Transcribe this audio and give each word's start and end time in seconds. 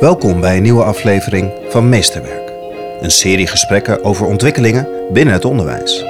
Welkom 0.00 0.40
bij 0.40 0.56
een 0.56 0.62
nieuwe 0.62 0.82
aflevering 0.82 1.50
van 1.68 1.88
Meesterwerk. 1.88 2.52
Een 3.00 3.10
serie 3.10 3.46
gesprekken 3.46 4.04
over 4.04 4.26
ontwikkelingen 4.26 4.88
binnen 5.12 5.34
het 5.34 5.44
onderwijs. 5.44 6.04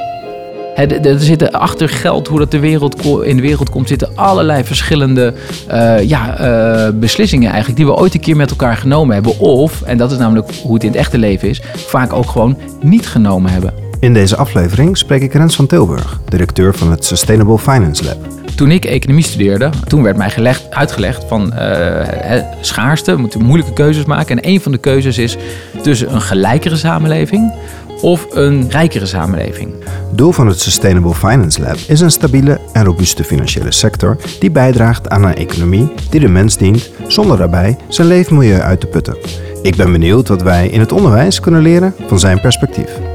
er 0.75 1.21
zitten 1.21 1.53
achter 1.53 1.89
geld, 1.89 2.29
hoe 2.29 2.39
dat 2.39 2.51
de 2.51 2.59
wereld, 2.59 3.05
in 3.05 3.37
de 3.37 3.43
wereld 3.43 3.71
komt, 3.71 3.89
zitten 3.89 4.11
allerlei 4.15 4.65
verschillende 4.65 5.35
uh, 5.71 6.03
ja, 6.03 6.41
uh, 6.41 6.93
beslissingen 6.95 7.49
eigenlijk 7.49 7.77
die 7.77 7.87
we 7.87 7.97
ooit 7.97 8.15
een 8.15 8.21
keer 8.21 8.37
met 8.37 8.51
elkaar 8.51 8.77
genomen 8.77 9.15
hebben. 9.15 9.39
Of, 9.39 9.83
en 9.83 9.99
dat 9.99 10.11
is 10.11 10.19
namelijk 10.19 10.51
hoe 10.63 10.75
het 10.75 10.83
in 10.83 10.91
het 10.91 10.99
echte 10.99 11.19
leven 11.19 11.49
is, 11.49 11.63
vaak 11.75 12.13
ook 12.13 12.31
gewoon 12.31 12.59
niet 12.81 13.07
genomen 13.07 13.51
hebben. 13.51 13.86
In 14.07 14.15
deze 14.15 14.37
aflevering 14.37 14.97
spreek 14.97 15.23
ik 15.23 15.33
Rens 15.33 15.57
van 15.57 15.67
Tilburg, 15.67 16.21
directeur 16.29 16.75
van 16.75 16.91
het 16.91 17.05
Sustainable 17.05 17.59
Finance 17.59 18.05
Lab. 18.05 18.17
Toen 18.55 18.71
ik 18.71 18.85
economie 18.85 19.25
studeerde, 19.25 19.71
toen 19.87 20.03
werd 20.03 20.17
mij 20.17 20.31
gelegd, 20.31 20.71
uitgelegd 20.71 21.25
van 21.25 21.53
uh, 21.55 22.43
schaarste, 22.61 23.15
we 23.15 23.21
moeten 23.21 23.45
moeilijke 23.45 23.73
keuzes 23.73 24.05
maken. 24.05 24.37
En 24.37 24.49
een 24.51 24.61
van 24.61 24.73
de 24.73 24.79
keuzes 24.79 25.19
is 25.19 25.37
tussen 25.83 26.15
een 26.15 26.21
gelijkere 26.21 26.77
samenleving 26.77 27.55
of 28.01 28.27
een 28.31 28.71
rijkere 28.71 29.07
samenleving. 29.07 29.75
Doel 30.13 30.33
van 30.33 30.47
het 30.47 30.61
Sustainable 30.61 31.15
Finance 31.15 31.61
Lab 31.61 31.77
is 31.89 32.01
een 32.01 32.11
stabiele 32.11 32.61
en 32.73 32.85
robuuste 32.85 33.25
financiële 33.25 33.73
sector 33.73 34.17
die 34.41 34.51
bijdraagt 34.51 35.09
aan 35.09 35.25
een 35.25 35.37
economie 35.37 35.93
die 36.11 36.21
de 36.21 36.29
mens 36.29 36.57
dient 36.57 36.91
zonder 37.07 37.37
daarbij 37.37 37.77
zijn 37.89 38.09
leefmilieu 38.09 38.61
uit 38.61 38.81
te 38.81 38.87
putten. 38.87 39.17
Ik 39.63 39.77
ben 39.77 39.93
benieuwd 39.93 40.29
wat 40.29 40.43
wij 40.43 40.69
in 40.69 40.81
het 40.81 40.93
onderwijs 40.93 41.41
kunnen 41.41 41.63
leren 41.63 41.95
van 42.07 42.19
zijn 42.19 42.41
perspectief. 42.41 43.06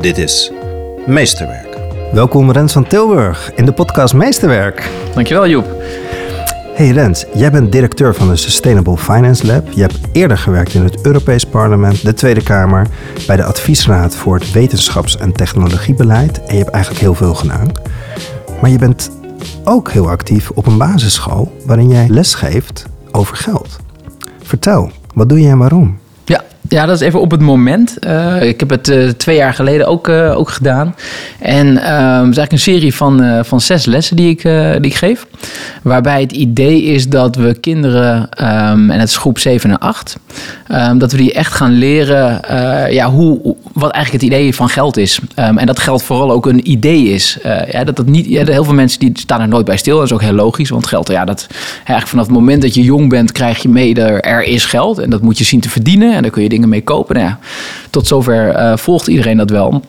Dit 0.00 0.18
is 0.18 0.52
Meesterwerk. 1.06 1.78
Welkom 2.12 2.50
Rens 2.50 2.72
van 2.72 2.86
Tilburg 2.86 3.52
in 3.54 3.64
de 3.64 3.72
podcast 3.72 4.14
Meesterwerk. 4.14 4.90
Dankjewel 5.14 5.48
Joep. 5.48 5.66
Hey 6.74 6.88
Rens, 6.88 7.24
jij 7.34 7.50
bent 7.50 7.72
directeur 7.72 8.14
van 8.14 8.28
de 8.28 8.36
Sustainable 8.36 8.96
Finance 8.96 9.46
Lab. 9.46 9.72
Je 9.72 9.80
hebt 9.80 9.98
eerder 10.12 10.38
gewerkt 10.38 10.74
in 10.74 10.82
het 10.82 11.06
Europees 11.06 11.44
Parlement, 11.44 12.04
de 12.04 12.14
Tweede 12.14 12.42
Kamer, 12.42 12.86
bij 13.26 13.36
de 13.36 13.44
Adviesraad 13.44 14.16
voor 14.16 14.34
het 14.34 14.52
Wetenschaps- 14.52 15.16
en 15.16 15.32
Technologiebeleid. 15.32 16.44
En 16.44 16.52
je 16.52 16.62
hebt 16.62 16.74
eigenlijk 16.74 17.02
heel 17.02 17.14
veel 17.14 17.34
gedaan. 17.34 17.72
Maar 18.60 18.70
je 18.70 18.78
bent 18.78 19.10
ook 19.64 19.90
heel 19.90 20.08
actief 20.08 20.50
op 20.50 20.66
een 20.66 20.78
basisschool 20.78 21.52
waarin 21.64 21.88
jij 21.88 22.08
lesgeeft 22.08 22.86
over 23.10 23.36
geld. 23.36 23.76
Vertel, 24.42 24.90
wat 25.14 25.28
doe 25.28 25.40
je 25.40 25.48
en 25.48 25.58
waarom? 25.58 25.98
Ja, 26.68 26.86
dat 26.86 27.00
is 27.00 27.06
even 27.06 27.20
op 27.20 27.30
het 27.30 27.40
moment. 27.40 27.96
Uh, 28.06 28.42
ik 28.42 28.60
heb 28.60 28.70
het 28.70 28.88
uh, 28.88 29.08
twee 29.08 29.36
jaar 29.36 29.54
geleden 29.54 29.86
ook, 29.86 30.08
uh, 30.08 30.38
ook 30.38 30.50
gedaan. 30.50 30.94
En 31.38 31.66
het 31.66 31.76
is 31.76 32.36
eigenlijk 32.36 32.52
een 32.52 32.58
serie 32.58 32.94
van, 32.94 33.44
van 33.44 33.60
zes 33.60 33.84
lessen 33.84 34.16
die 34.16 34.30
ik, 34.30 34.42
die 34.82 34.90
geef. 34.90 35.26
Waarbij 35.82 36.20
het 36.20 36.32
idee 36.32 36.82
is 36.82 37.08
dat 37.08 37.36
we 37.36 37.54
kinderen, 37.54 38.16
um, 38.20 38.90
en 38.90 39.00
het 39.00 39.08
is 39.08 39.16
groep 39.16 39.38
7 39.38 39.70
en 39.70 39.78
8, 39.78 40.18
um, 40.72 40.98
dat 40.98 41.12
we 41.12 41.18
die 41.18 41.32
echt 41.32 41.52
gaan 41.52 41.72
leren 41.72 42.40
ja, 42.92 43.10
hoe, 43.10 43.56
wat 43.72 43.90
eigenlijk 43.90 44.24
het 44.24 44.32
idee 44.32 44.54
van 44.54 44.68
geld 44.68 44.96
is. 44.96 45.18
En 45.34 45.66
dat 45.66 45.78
geld 45.78 46.02
vooral 46.02 46.30
ook 46.30 46.46
een 46.46 46.70
idee 46.70 47.02
is. 47.04 47.38
ja, 47.70 47.84
dat 47.84 47.96
dat 47.96 48.06
niet, 48.06 48.26
ja, 48.26 48.44
heel 48.44 48.64
veel 48.64 48.74
mensen 48.74 49.00
die 49.00 49.10
staan 49.14 49.40
er 49.40 49.48
nooit 49.48 49.64
bij 49.64 49.76
stil. 49.76 49.96
Dat 49.96 50.04
is 50.04 50.12
ook 50.12 50.22
heel 50.22 50.32
logisch, 50.32 50.70
want 50.70 50.86
geld, 50.86 51.08
ja, 51.08 51.24
dat, 51.24 51.46
eigenlijk 51.74 52.08
vanaf 52.08 52.26
het 52.26 52.34
moment 52.34 52.62
dat 52.62 52.74
je 52.74 52.82
jong 52.82 53.08
bent, 53.08 53.32
krijg 53.32 53.62
je 53.62 53.68
mee, 53.68 53.94
er, 53.94 54.20
er 54.20 54.42
is 54.42 54.64
geld. 54.64 54.98
En 54.98 55.10
dat 55.10 55.22
moet 55.22 55.38
je 55.38 55.44
zien 55.44 55.60
te 55.60 55.68
verdienen. 55.68 56.14
En 56.14 56.22
dan 56.22 56.30
kun 56.30 56.42
je 56.42 56.48
dingen 56.58 56.68
mee 56.68 56.82
kopen. 56.82 57.16
Nou 57.16 57.34
tot 57.90 58.06
zover 58.06 58.56
uh, 58.56 58.76
volgt 58.76 59.06
iedereen 59.06 59.36
dat 59.36 59.50
wel. 59.50 59.82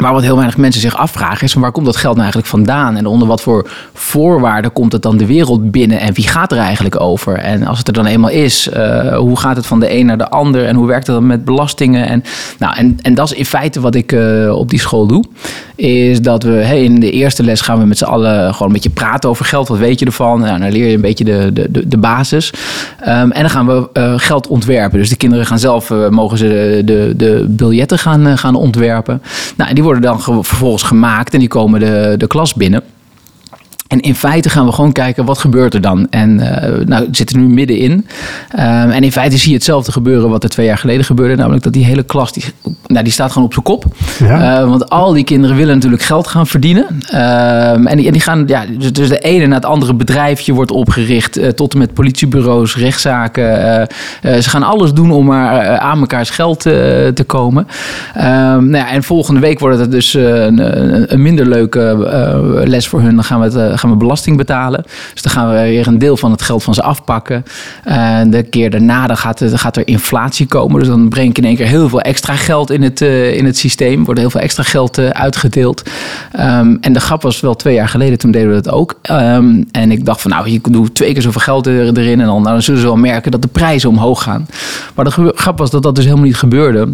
Maar 0.00 0.12
wat 0.12 0.22
heel 0.22 0.34
weinig 0.34 0.56
mensen 0.56 0.80
zich 0.80 0.96
afvragen 0.96 1.44
is: 1.44 1.54
waar 1.54 1.72
komt 1.72 1.86
dat 1.86 1.96
geld 1.96 2.16
nou 2.16 2.20
eigenlijk 2.20 2.48
vandaan? 2.48 2.96
En 2.96 3.06
onder 3.06 3.28
wat 3.28 3.42
voor 3.42 3.70
voorwaarden 3.92 4.72
komt 4.72 4.92
het 4.92 5.02
dan 5.02 5.16
de 5.16 5.26
wereld 5.26 5.70
binnen? 5.70 6.00
En 6.00 6.14
wie 6.14 6.28
gaat 6.28 6.52
er 6.52 6.58
eigenlijk 6.58 7.00
over? 7.00 7.34
En 7.34 7.66
als 7.66 7.78
het 7.78 7.86
er 7.86 7.92
dan 7.92 8.06
eenmaal 8.06 8.30
is, 8.30 8.68
uh, 8.76 9.16
hoe 9.16 9.38
gaat 9.38 9.56
het 9.56 9.66
van 9.66 9.80
de 9.80 9.94
een 9.94 10.06
naar 10.06 10.18
de 10.18 10.28
ander? 10.28 10.66
En 10.66 10.76
hoe 10.76 10.86
werkt 10.86 11.06
het 11.06 11.16
dan 11.16 11.26
met 11.26 11.44
belastingen? 11.44 12.08
En, 12.08 12.24
nou, 12.58 12.76
en, 12.76 12.98
en 13.02 13.14
dat 13.14 13.30
is 13.30 13.38
in 13.38 13.44
feite 13.44 13.80
wat 13.80 13.94
ik 13.94 14.12
uh, 14.12 14.54
op 14.54 14.70
die 14.70 14.80
school 14.80 15.06
doe. 15.06 15.24
Is 15.74 16.20
dat 16.20 16.42
we 16.42 16.82
in 16.82 17.00
de 17.00 17.10
eerste 17.10 17.42
les 17.42 17.60
gaan 17.60 17.78
we 17.78 17.84
met 17.84 17.98
z'n 17.98 18.04
allen 18.04 18.52
gewoon 18.52 18.68
een 18.68 18.74
beetje 18.74 18.90
praten 18.90 19.30
over 19.30 19.44
geld. 19.44 19.68
Wat 19.68 19.78
weet 19.78 19.98
je 19.98 20.06
ervan? 20.06 20.40
Nou, 20.40 20.58
dan 20.58 20.70
leer 20.70 20.86
je 20.86 20.94
een 20.94 21.00
beetje 21.00 21.24
de, 21.24 21.50
de, 21.52 21.88
de, 21.88 21.98
basis. 21.98 22.52
Um, 23.00 23.08
en 23.08 23.40
dan 23.40 23.50
gaan 23.50 23.66
we 23.66 23.88
uh, 23.92 24.14
geld 24.16 24.46
ontwerpen. 24.46 24.98
Dus 24.98 25.08
de 25.08 25.16
kinderen 25.16 25.46
gaan 25.46 25.58
zelf, 25.58 25.90
mogen 26.10 26.38
ze 26.38 26.46
de, 26.46 26.82
de, 26.84 27.12
de 27.16 27.46
biljetten 27.48 27.98
gaan, 27.98 28.38
gaan 28.38 28.54
ontwerpen. 28.54 29.22
Nou, 29.56 29.68
en 29.68 29.74
die 29.74 29.81
worden 29.82 30.02
dan 30.02 30.20
vervolgens 30.20 30.82
gemaakt 30.82 31.32
en 31.32 31.38
die 31.38 31.48
komen 31.48 31.80
de, 31.80 32.14
de 32.18 32.26
klas 32.26 32.54
binnen. 32.54 32.82
En 33.92 34.00
in 34.00 34.14
feite 34.14 34.50
gaan 34.50 34.66
we 34.66 34.72
gewoon 34.72 34.92
kijken 34.92 35.24
wat 35.24 35.38
gebeurt 35.38 35.74
er 35.74 35.80
dan. 35.80 36.06
En 36.10 36.38
uh, 36.38 36.86
nou, 36.86 37.04
we 37.04 37.08
zitten 37.10 37.38
nu 37.38 37.54
middenin. 37.54 37.92
Um, 37.92 38.90
en 38.90 39.02
in 39.02 39.12
feite 39.12 39.36
zie 39.36 39.48
je 39.48 39.54
hetzelfde 39.54 39.92
gebeuren 39.92 40.30
wat 40.30 40.42
er 40.42 40.50
twee 40.50 40.66
jaar 40.66 40.78
geleden 40.78 41.04
gebeurde. 41.04 41.36
Namelijk 41.36 41.62
dat 41.62 41.72
die 41.72 41.84
hele 41.84 42.02
klas, 42.02 42.32
die, 42.32 42.44
nou, 42.86 43.04
die 43.04 43.12
staat 43.12 43.32
gewoon 43.32 43.46
op 43.46 43.52
zijn 43.52 43.64
kop. 43.64 43.84
Ja. 44.18 44.60
Uh, 44.60 44.68
want 44.68 44.90
al 44.90 45.12
die 45.12 45.24
kinderen 45.24 45.56
willen 45.56 45.74
natuurlijk 45.74 46.02
geld 46.02 46.26
gaan 46.26 46.46
verdienen. 46.46 46.86
Um, 46.88 47.86
en, 47.86 47.96
die, 47.96 48.06
en 48.06 48.12
die 48.12 48.20
gaan, 48.20 48.44
ja, 48.46 48.64
dus, 48.78 48.92
dus 48.92 49.08
de 49.08 49.18
ene 49.18 49.46
na 49.46 49.54
het 49.54 49.64
andere 49.64 49.94
bedrijfje 49.94 50.52
wordt 50.52 50.70
opgericht. 50.70 51.38
Uh, 51.38 51.48
tot 51.48 51.72
en 51.72 51.78
met 51.78 51.94
politiebureaus, 51.94 52.76
rechtszaken. 52.76 53.86
ze 54.22 54.50
gaan 54.50 54.62
alles 54.62 54.92
doen 54.92 55.10
om 55.10 55.24
maar 55.24 55.78
aan 55.78 56.00
mekaars 56.00 56.30
geld 56.30 56.60
te 56.60 57.24
komen. 57.26 57.66
Um, 58.16 58.22
nou 58.22 58.76
ja, 58.76 58.90
en 58.90 59.02
volgende 59.02 59.40
week 59.40 59.58
wordt 59.58 59.78
het 59.78 59.90
dus 59.90 60.14
een, 60.14 61.12
een, 61.12 61.22
minder 61.22 61.46
leuke 61.46 61.96
les 62.64 62.88
voor 62.88 63.00
hun. 63.00 63.14
Dan 63.14 63.24
gaan 63.24 63.40
we 63.40 63.58
het 63.58 63.80
gaan 63.82 63.90
we 63.90 63.96
belasting 63.96 64.36
betalen. 64.36 64.84
Dus 65.12 65.22
dan 65.22 65.32
gaan 65.32 65.50
we 65.50 65.60
weer 65.60 65.86
een 65.86 65.98
deel 65.98 66.16
van 66.16 66.30
het 66.30 66.42
geld 66.42 66.62
van 66.62 66.74
ze 66.74 66.82
afpakken. 66.82 67.44
Uh, 67.88 68.20
de 68.26 68.42
keer 68.42 68.70
daarna 68.70 69.06
dan 69.06 69.16
gaat, 69.16 69.40
er, 69.40 69.58
gaat 69.58 69.76
er 69.76 69.86
inflatie 69.86 70.46
komen. 70.46 70.78
Dus 70.78 70.88
dan 70.88 71.08
breng 71.08 71.30
ik 71.30 71.38
in 71.38 71.44
één 71.44 71.56
keer 71.56 71.66
heel 71.66 71.88
veel 71.88 72.00
extra 72.00 72.34
geld 72.36 72.70
in 72.70 72.82
het, 72.82 73.00
uh, 73.00 73.36
in 73.36 73.44
het 73.44 73.58
systeem. 73.58 74.04
Wordt 74.04 74.20
heel 74.20 74.30
veel 74.30 74.40
extra 74.40 74.62
geld 74.62 74.98
uh, 74.98 75.08
uitgedeeld. 75.08 75.82
Um, 76.40 76.78
en 76.80 76.92
de 76.92 77.00
grap 77.00 77.22
was 77.22 77.40
wel 77.40 77.54
twee 77.54 77.74
jaar 77.74 77.88
geleden, 77.88 78.18
toen 78.18 78.30
deden 78.30 78.48
we 78.48 78.60
dat 78.60 78.72
ook. 78.72 78.94
Um, 79.10 79.68
en 79.70 79.90
ik 79.90 80.04
dacht 80.04 80.20
van 80.20 80.30
nou, 80.30 80.50
je 80.50 80.60
doet 80.70 80.94
twee 80.94 81.12
keer 81.12 81.22
zoveel 81.22 81.40
geld 81.40 81.66
erin. 81.66 82.20
En 82.20 82.26
dan, 82.26 82.42
nou, 82.42 82.44
dan 82.44 82.62
zullen 82.62 82.80
ze 82.80 82.86
wel 82.86 82.96
merken 82.96 83.30
dat 83.30 83.42
de 83.42 83.48
prijzen 83.48 83.88
omhoog 83.88 84.22
gaan. 84.22 84.46
Maar 84.94 85.04
de 85.04 85.32
grap 85.34 85.58
was 85.58 85.70
dat 85.70 85.82
dat 85.82 85.94
dus 85.94 86.04
helemaal 86.04 86.26
niet 86.26 86.36
gebeurde 86.36 86.88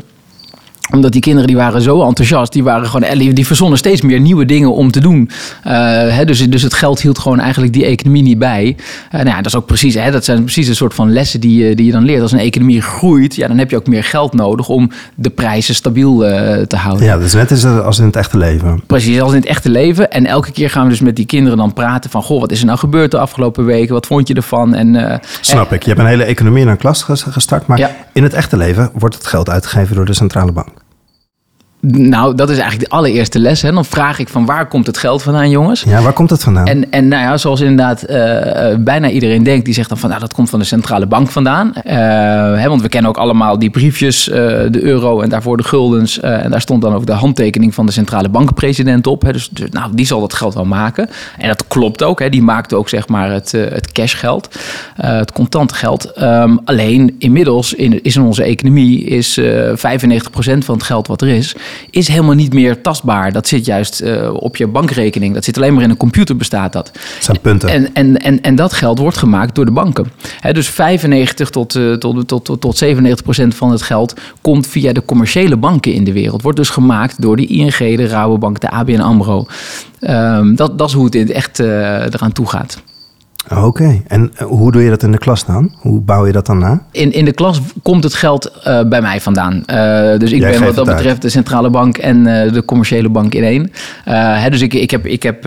omdat 0.91 1.12
die 1.12 1.21
kinderen 1.21 1.47
die 1.47 1.56
waren 1.56 1.82
zo 1.82 2.03
enthousiast, 2.03 2.53
die 2.53 2.65
waren 2.65 2.88
gewoon, 2.88 3.19
die, 3.19 3.32
die 3.32 3.47
verzonnen 3.47 3.78
steeds 3.78 4.03
meer 4.03 4.21
nieuwe 4.21 4.44
dingen 4.44 4.72
om 4.72 4.91
te 4.91 5.00
doen. 5.00 5.31
Uh, 5.66 5.72
hè, 6.16 6.25
dus, 6.25 6.50
dus 6.50 6.62
het 6.62 6.75
geld 6.75 7.00
hield 7.00 7.19
gewoon 7.19 7.41
eigenlijk 7.41 7.72
die 7.72 7.84
economie 7.84 8.22
niet 8.22 8.38
bij. 8.38 8.76
Uh, 8.78 9.12
nou 9.12 9.28
ja, 9.28 9.37
dat 9.37 9.47
is 9.47 9.56
ook 9.56 9.66
precies, 9.66 9.94
hè, 9.94 10.10
dat 10.10 10.25
zijn 10.25 10.43
precies 10.43 10.69
een 10.69 10.76
soort 10.76 10.94
van 10.94 11.12
lessen 11.12 11.41
die, 11.41 11.75
die 11.75 11.87
je 11.87 11.93
dan 11.93 12.04
leert. 12.04 12.22
Als 12.22 12.32
een 12.32 12.38
economie 12.38 12.82
groeit, 12.82 13.34
ja, 13.34 13.49
dan 13.49 13.59
heb 13.59 13.71
je 13.71 13.76
ook 13.76 13.87
meer 13.87 14.04
geld 14.04 14.34
nodig 14.34 14.69
om 14.69 14.91
de 15.15 15.31
prijzen 15.31 15.75
stabiel 15.75 16.25
uh, 16.25 16.31
te 16.62 16.76
houden. 16.76 17.06
Ja, 17.06 17.19
dus 17.19 17.32
net 17.32 17.65
als 17.65 17.99
in 17.99 18.06
het 18.06 18.16
echte 18.16 18.38
leven. 18.38 18.82
Precies, 18.87 19.20
als 19.20 19.32
in 19.32 19.38
het 19.38 19.49
echte 19.49 19.70
leven. 19.70 20.10
En 20.10 20.26
elke 20.26 20.53
keer 20.53 20.70
gaan 20.70 20.84
we 20.84 20.91
dus 20.91 21.00
met 21.00 21.16
die 21.16 21.26
kinderen 21.26 21.59
dan 21.59 21.72
praten 21.72 22.10
van, 22.10 22.22
goh, 22.22 22.41
wat 22.41 22.53
is 22.53 22.60
er 22.60 22.66
nou 22.66 22.78
gebeurd 22.78 23.10
de 23.10 23.19
afgelopen 23.19 23.65
weken? 23.65 23.94
Wat 23.94 24.06
vond 24.06 24.28
je 24.28 24.34
ervan? 24.34 24.75
En, 24.75 25.20
Snap 25.41 25.72
ik. 25.72 25.82
Je 25.82 25.88
hebt 25.88 26.00
een 26.00 26.06
hele 26.06 26.25
economie 26.25 26.62
in 26.62 26.69
een 26.69 26.76
klas 26.76 27.03
gestart, 27.03 27.66
maar 27.66 27.78
ja. 27.78 27.91
in 28.12 28.22
het 28.22 28.32
echte 28.32 28.56
leven 28.56 28.91
wordt 28.94 29.15
het 29.15 29.26
geld 29.26 29.50
uitgegeven 29.50 29.97
door 29.97 30.05
de 30.05 30.15
centrale 30.15 30.53
bank. 30.53 30.77
Nou, 31.93 32.34
dat 32.34 32.50
is 32.50 32.59
eigenlijk 32.59 32.91
de 32.91 32.97
allereerste 32.97 33.38
les. 33.38 33.62
Hè. 33.62 33.72
Dan 33.72 33.84
vraag 33.84 34.19
ik 34.19 34.28
van 34.28 34.47
waar 34.47 34.69
komt 34.69 34.87
het 34.87 34.99
geld 34.99 35.22
vandaan, 35.22 35.50
jongens? 35.50 35.82
Ja, 35.82 36.03
waar 36.03 36.12
komt 36.12 36.31
het 36.31 36.43
vandaan? 36.43 36.66
En, 36.66 36.91
en 36.91 37.09
nou 37.09 37.22
ja, 37.22 37.37
zoals 37.37 37.60
inderdaad 37.60 38.10
uh, 38.10 38.84
bijna 38.84 39.10
iedereen 39.10 39.43
denkt, 39.43 39.65
die 39.65 39.75
zegt 39.75 39.88
dan 39.88 39.99
van 39.99 40.09
nou, 40.09 40.21
dat 40.21 40.34
komt 40.34 40.50
van 40.50 40.59
de 40.59 40.65
centrale 40.65 41.06
bank 41.06 41.31
vandaan. 41.31 41.72
Uh, 41.76 41.82
hè, 42.60 42.69
want 42.69 42.82
we 42.82 42.88
kennen 42.88 43.10
ook 43.10 43.16
allemaal 43.16 43.59
die 43.59 43.71
briefjes, 43.71 44.25
de 44.25 44.81
euro 44.82 45.21
en 45.21 45.28
daarvoor 45.28 45.56
de 45.56 45.62
guldens. 45.62 46.21
en 46.21 46.50
daar 46.50 46.60
stond 46.60 46.82
dan 46.82 46.94
ook 46.94 47.06
de 47.06 47.12
handtekening 47.12 47.75
van 47.75 47.87
de 47.87 47.93
centrale 47.93 48.28
bankpresident 48.28 49.06
op. 49.06 49.22
Hè. 49.22 49.32
Dus, 49.32 49.49
dus, 49.49 49.70
nou, 49.70 49.91
die 49.94 50.06
zal 50.06 50.20
dat 50.20 50.34
geld 50.34 50.55
wel 50.55 50.65
maken. 50.65 51.10
En 51.38 51.49
dat 51.49 51.65
klopt 51.69 52.03
ook. 52.03 52.19
Hè. 52.19 52.28
Die 52.28 52.43
maakte 52.43 52.76
ook 52.76 52.88
zeg 52.88 53.09
maar 53.09 53.31
het, 53.32 53.53
het 53.53 53.93
cashgeld, 53.93 54.59
het 54.97 55.32
contante 55.32 55.75
geld. 55.75 56.22
Um, 56.22 56.60
alleen 56.65 57.14
inmiddels 57.19 57.75
in, 57.75 58.02
is 58.02 58.17
in 58.17 58.23
onze 58.23 58.43
economie 58.43 59.05
is 59.05 59.41
95% 59.41 59.44
van 60.58 60.75
het 60.75 60.82
geld 60.82 61.06
wat 61.06 61.23
er 61.23 61.29
is 61.29 61.56
is 61.90 62.08
helemaal 62.08 62.34
niet 62.34 62.52
meer 62.52 62.80
tastbaar. 62.80 63.32
Dat 63.32 63.48
zit 63.48 63.64
juist 63.64 64.02
uh, 64.02 64.34
op 64.34 64.56
je 64.56 64.66
bankrekening. 64.66 65.34
Dat 65.34 65.44
zit 65.44 65.56
alleen 65.56 65.75
maar 65.75 65.82
in 65.82 65.90
een 65.90 65.96
computer 65.96 66.36
bestaat 66.36 66.72
dat. 66.72 66.90
Dat 66.92 67.02
zijn 67.20 67.40
punten. 67.40 67.69
En, 67.69 67.94
en, 67.94 68.16
en, 68.16 68.40
en 68.40 68.56
dat 68.56 68.72
geld 68.72 68.98
wordt 68.98 69.16
gemaakt 69.16 69.54
door 69.54 69.64
de 69.64 69.70
banken. 69.70 70.06
He, 70.40 70.52
dus 70.52 70.69
95 70.69 71.50
tot, 71.50 71.75
uh, 71.75 71.94
tot, 71.94 72.28
tot, 72.28 72.44
tot, 72.44 72.60
tot 72.60 72.76
97 72.76 73.25
procent 73.25 73.54
van 73.54 73.70
het 73.70 73.82
geld 73.82 74.14
komt 74.40 74.66
via 74.66 74.92
de 74.92 75.04
commerciële 75.04 75.56
banken 75.56 75.92
in 75.92 76.04
de 76.04 76.12
wereld. 76.12 76.42
Wordt 76.42 76.58
dus 76.58 76.70
gemaakt 76.70 77.22
door 77.22 77.36
de 77.36 77.46
ING, 77.46 77.76
de 77.76 78.06
Rabobank, 78.06 78.60
de 78.60 78.70
ABN 78.70 79.00
AMRO. 79.00 79.46
Um, 80.00 80.56
dat, 80.56 80.78
dat 80.78 80.88
is 80.88 80.94
hoe 80.94 81.04
het 81.04 81.31
echt 81.31 81.58
uh, 81.58 81.66
eraan 82.04 82.32
toe 82.32 82.46
gaat. 82.46 82.82
Oké, 83.56 84.02
en 84.06 84.30
eh, 84.34 84.46
hoe 84.46 84.72
doe 84.72 84.82
je 84.82 84.90
dat 84.90 85.02
in 85.02 85.12
de 85.12 85.18
klas 85.18 85.44
dan? 85.44 85.72
Hoe 85.78 86.00
bouw 86.00 86.26
je 86.26 86.32
dat 86.32 86.46
dan 86.46 86.58
na? 86.58 86.82
In, 86.90 87.12
in 87.12 87.24
de 87.24 87.32
klas 87.32 87.60
komt 87.82 88.04
het 88.04 88.14
geld 88.14 88.52
uh, 88.66 88.82
bij 88.82 89.00
mij 89.00 89.20
vandaan. 89.20 89.54
Uh, 89.54 90.18
dus 90.18 90.32
ik 90.32 90.40
Jij 90.40 90.50
ben 90.50 90.64
wat 90.64 90.74
dat 90.74 90.86
betreft 90.86 91.22
de 91.22 91.28
centrale 91.28 91.70
bank 91.70 91.98
en 91.98 92.26
uh, 92.26 92.52
de 92.52 92.64
commerciële 92.64 93.08
bank 93.08 93.34
in 93.34 93.42
één. 93.42 93.70
Hè, 94.04 94.50
dus 94.50 94.60
ik, 94.60 94.74
ik 94.74 94.90
heb, 94.90 95.06
ik 95.06 95.22
heb 95.22 95.46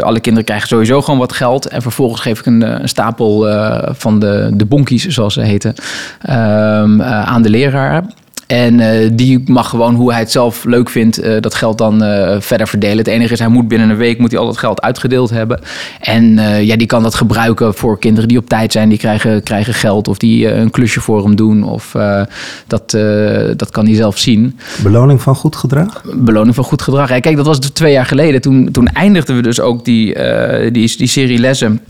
alle 0.00 0.20
kinderen 0.20 0.44
krijgen 0.44 0.68
sowieso 0.68 1.02
gewoon 1.02 1.18
wat 1.18 1.32
geld. 1.32 1.66
En 1.66 1.82
vervolgens 1.82 2.20
geef 2.20 2.38
ik 2.38 2.46
een, 2.46 2.82
een 2.82 2.88
stapel 2.88 3.46
van 3.94 4.18
de, 4.18 4.50
de 4.52 4.66
bonkies, 4.66 5.06
zoals 5.06 5.34
ze 5.34 5.40
heten, 5.40 5.74
ehm, 6.20 7.02
aan 7.02 7.42
de 7.42 7.50
leraar. 7.50 8.04
En 8.48 8.78
uh, 8.78 9.10
die 9.12 9.42
mag 9.46 9.68
gewoon, 9.68 9.94
hoe 9.94 10.10
hij 10.10 10.20
het 10.20 10.30
zelf 10.30 10.64
leuk 10.64 10.88
vindt, 10.88 11.24
uh, 11.24 11.40
dat 11.40 11.54
geld 11.54 11.78
dan 11.78 12.02
uh, 12.02 12.36
verder 12.40 12.68
verdelen. 12.68 12.98
Het 12.98 13.06
enige 13.06 13.32
is, 13.32 13.38
hij 13.38 13.48
moet 13.48 13.68
binnen 13.68 13.90
een 13.90 13.96
week 13.96 14.18
moet 14.18 14.30
hij 14.30 14.40
al 14.40 14.46
dat 14.46 14.58
geld 14.58 14.80
uitgedeeld 14.80 15.30
hebben. 15.30 15.60
En 16.00 16.38
ja, 16.64 16.76
die 16.76 16.86
kan 16.86 17.02
dat 17.02 17.14
gebruiken 17.14 17.74
voor 17.74 17.98
kinderen 17.98 18.28
die 18.28 18.38
op 18.38 18.48
tijd 18.48 18.72
zijn. 18.72 18.88
Die 18.88 18.98
krijgen, 18.98 19.42
krijgen 19.42 19.74
geld 19.74 20.08
of 20.08 20.18
die 20.18 20.52
een 20.52 20.70
klusje 20.70 21.00
voor 21.00 21.22
hem 21.22 21.36
doen. 21.36 21.62
Of 21.62 21.94
dat, 22.66 22.90
dat 23.56 23.70
kan 23.70 23.86
hij 23.86 23.94
zelf 23.94 24.18
zien. 24.18 24.58
Beloning 24.82 25.22
van 25.22 25.34
goed 25.34 25.56
gedrag? 25.56 26.02
Beloning 26.14 26.54
van 26.54 26.64
goed 26.64 26.82
gedrag. 26.82 27.08
Ja, 27.08 27.20
kijk, 27.20 27.36
dat 27.36 27.46
was 27.46 27.58
twee 27.58 27.92
jaar 27.92 28.06
geleden. 28.06 28.40
Toen, 28.40 28.68
toen 28.72 28.88
eindigden 28.88 29.36
we 29.36 29.42
dus 29.42 29.60
ook 29.60 29.84
die, 29.84 30.14
die, 30.72 30.96
die 30.96 31.06
serie 31.06 31.38
lessen 31.38 31.80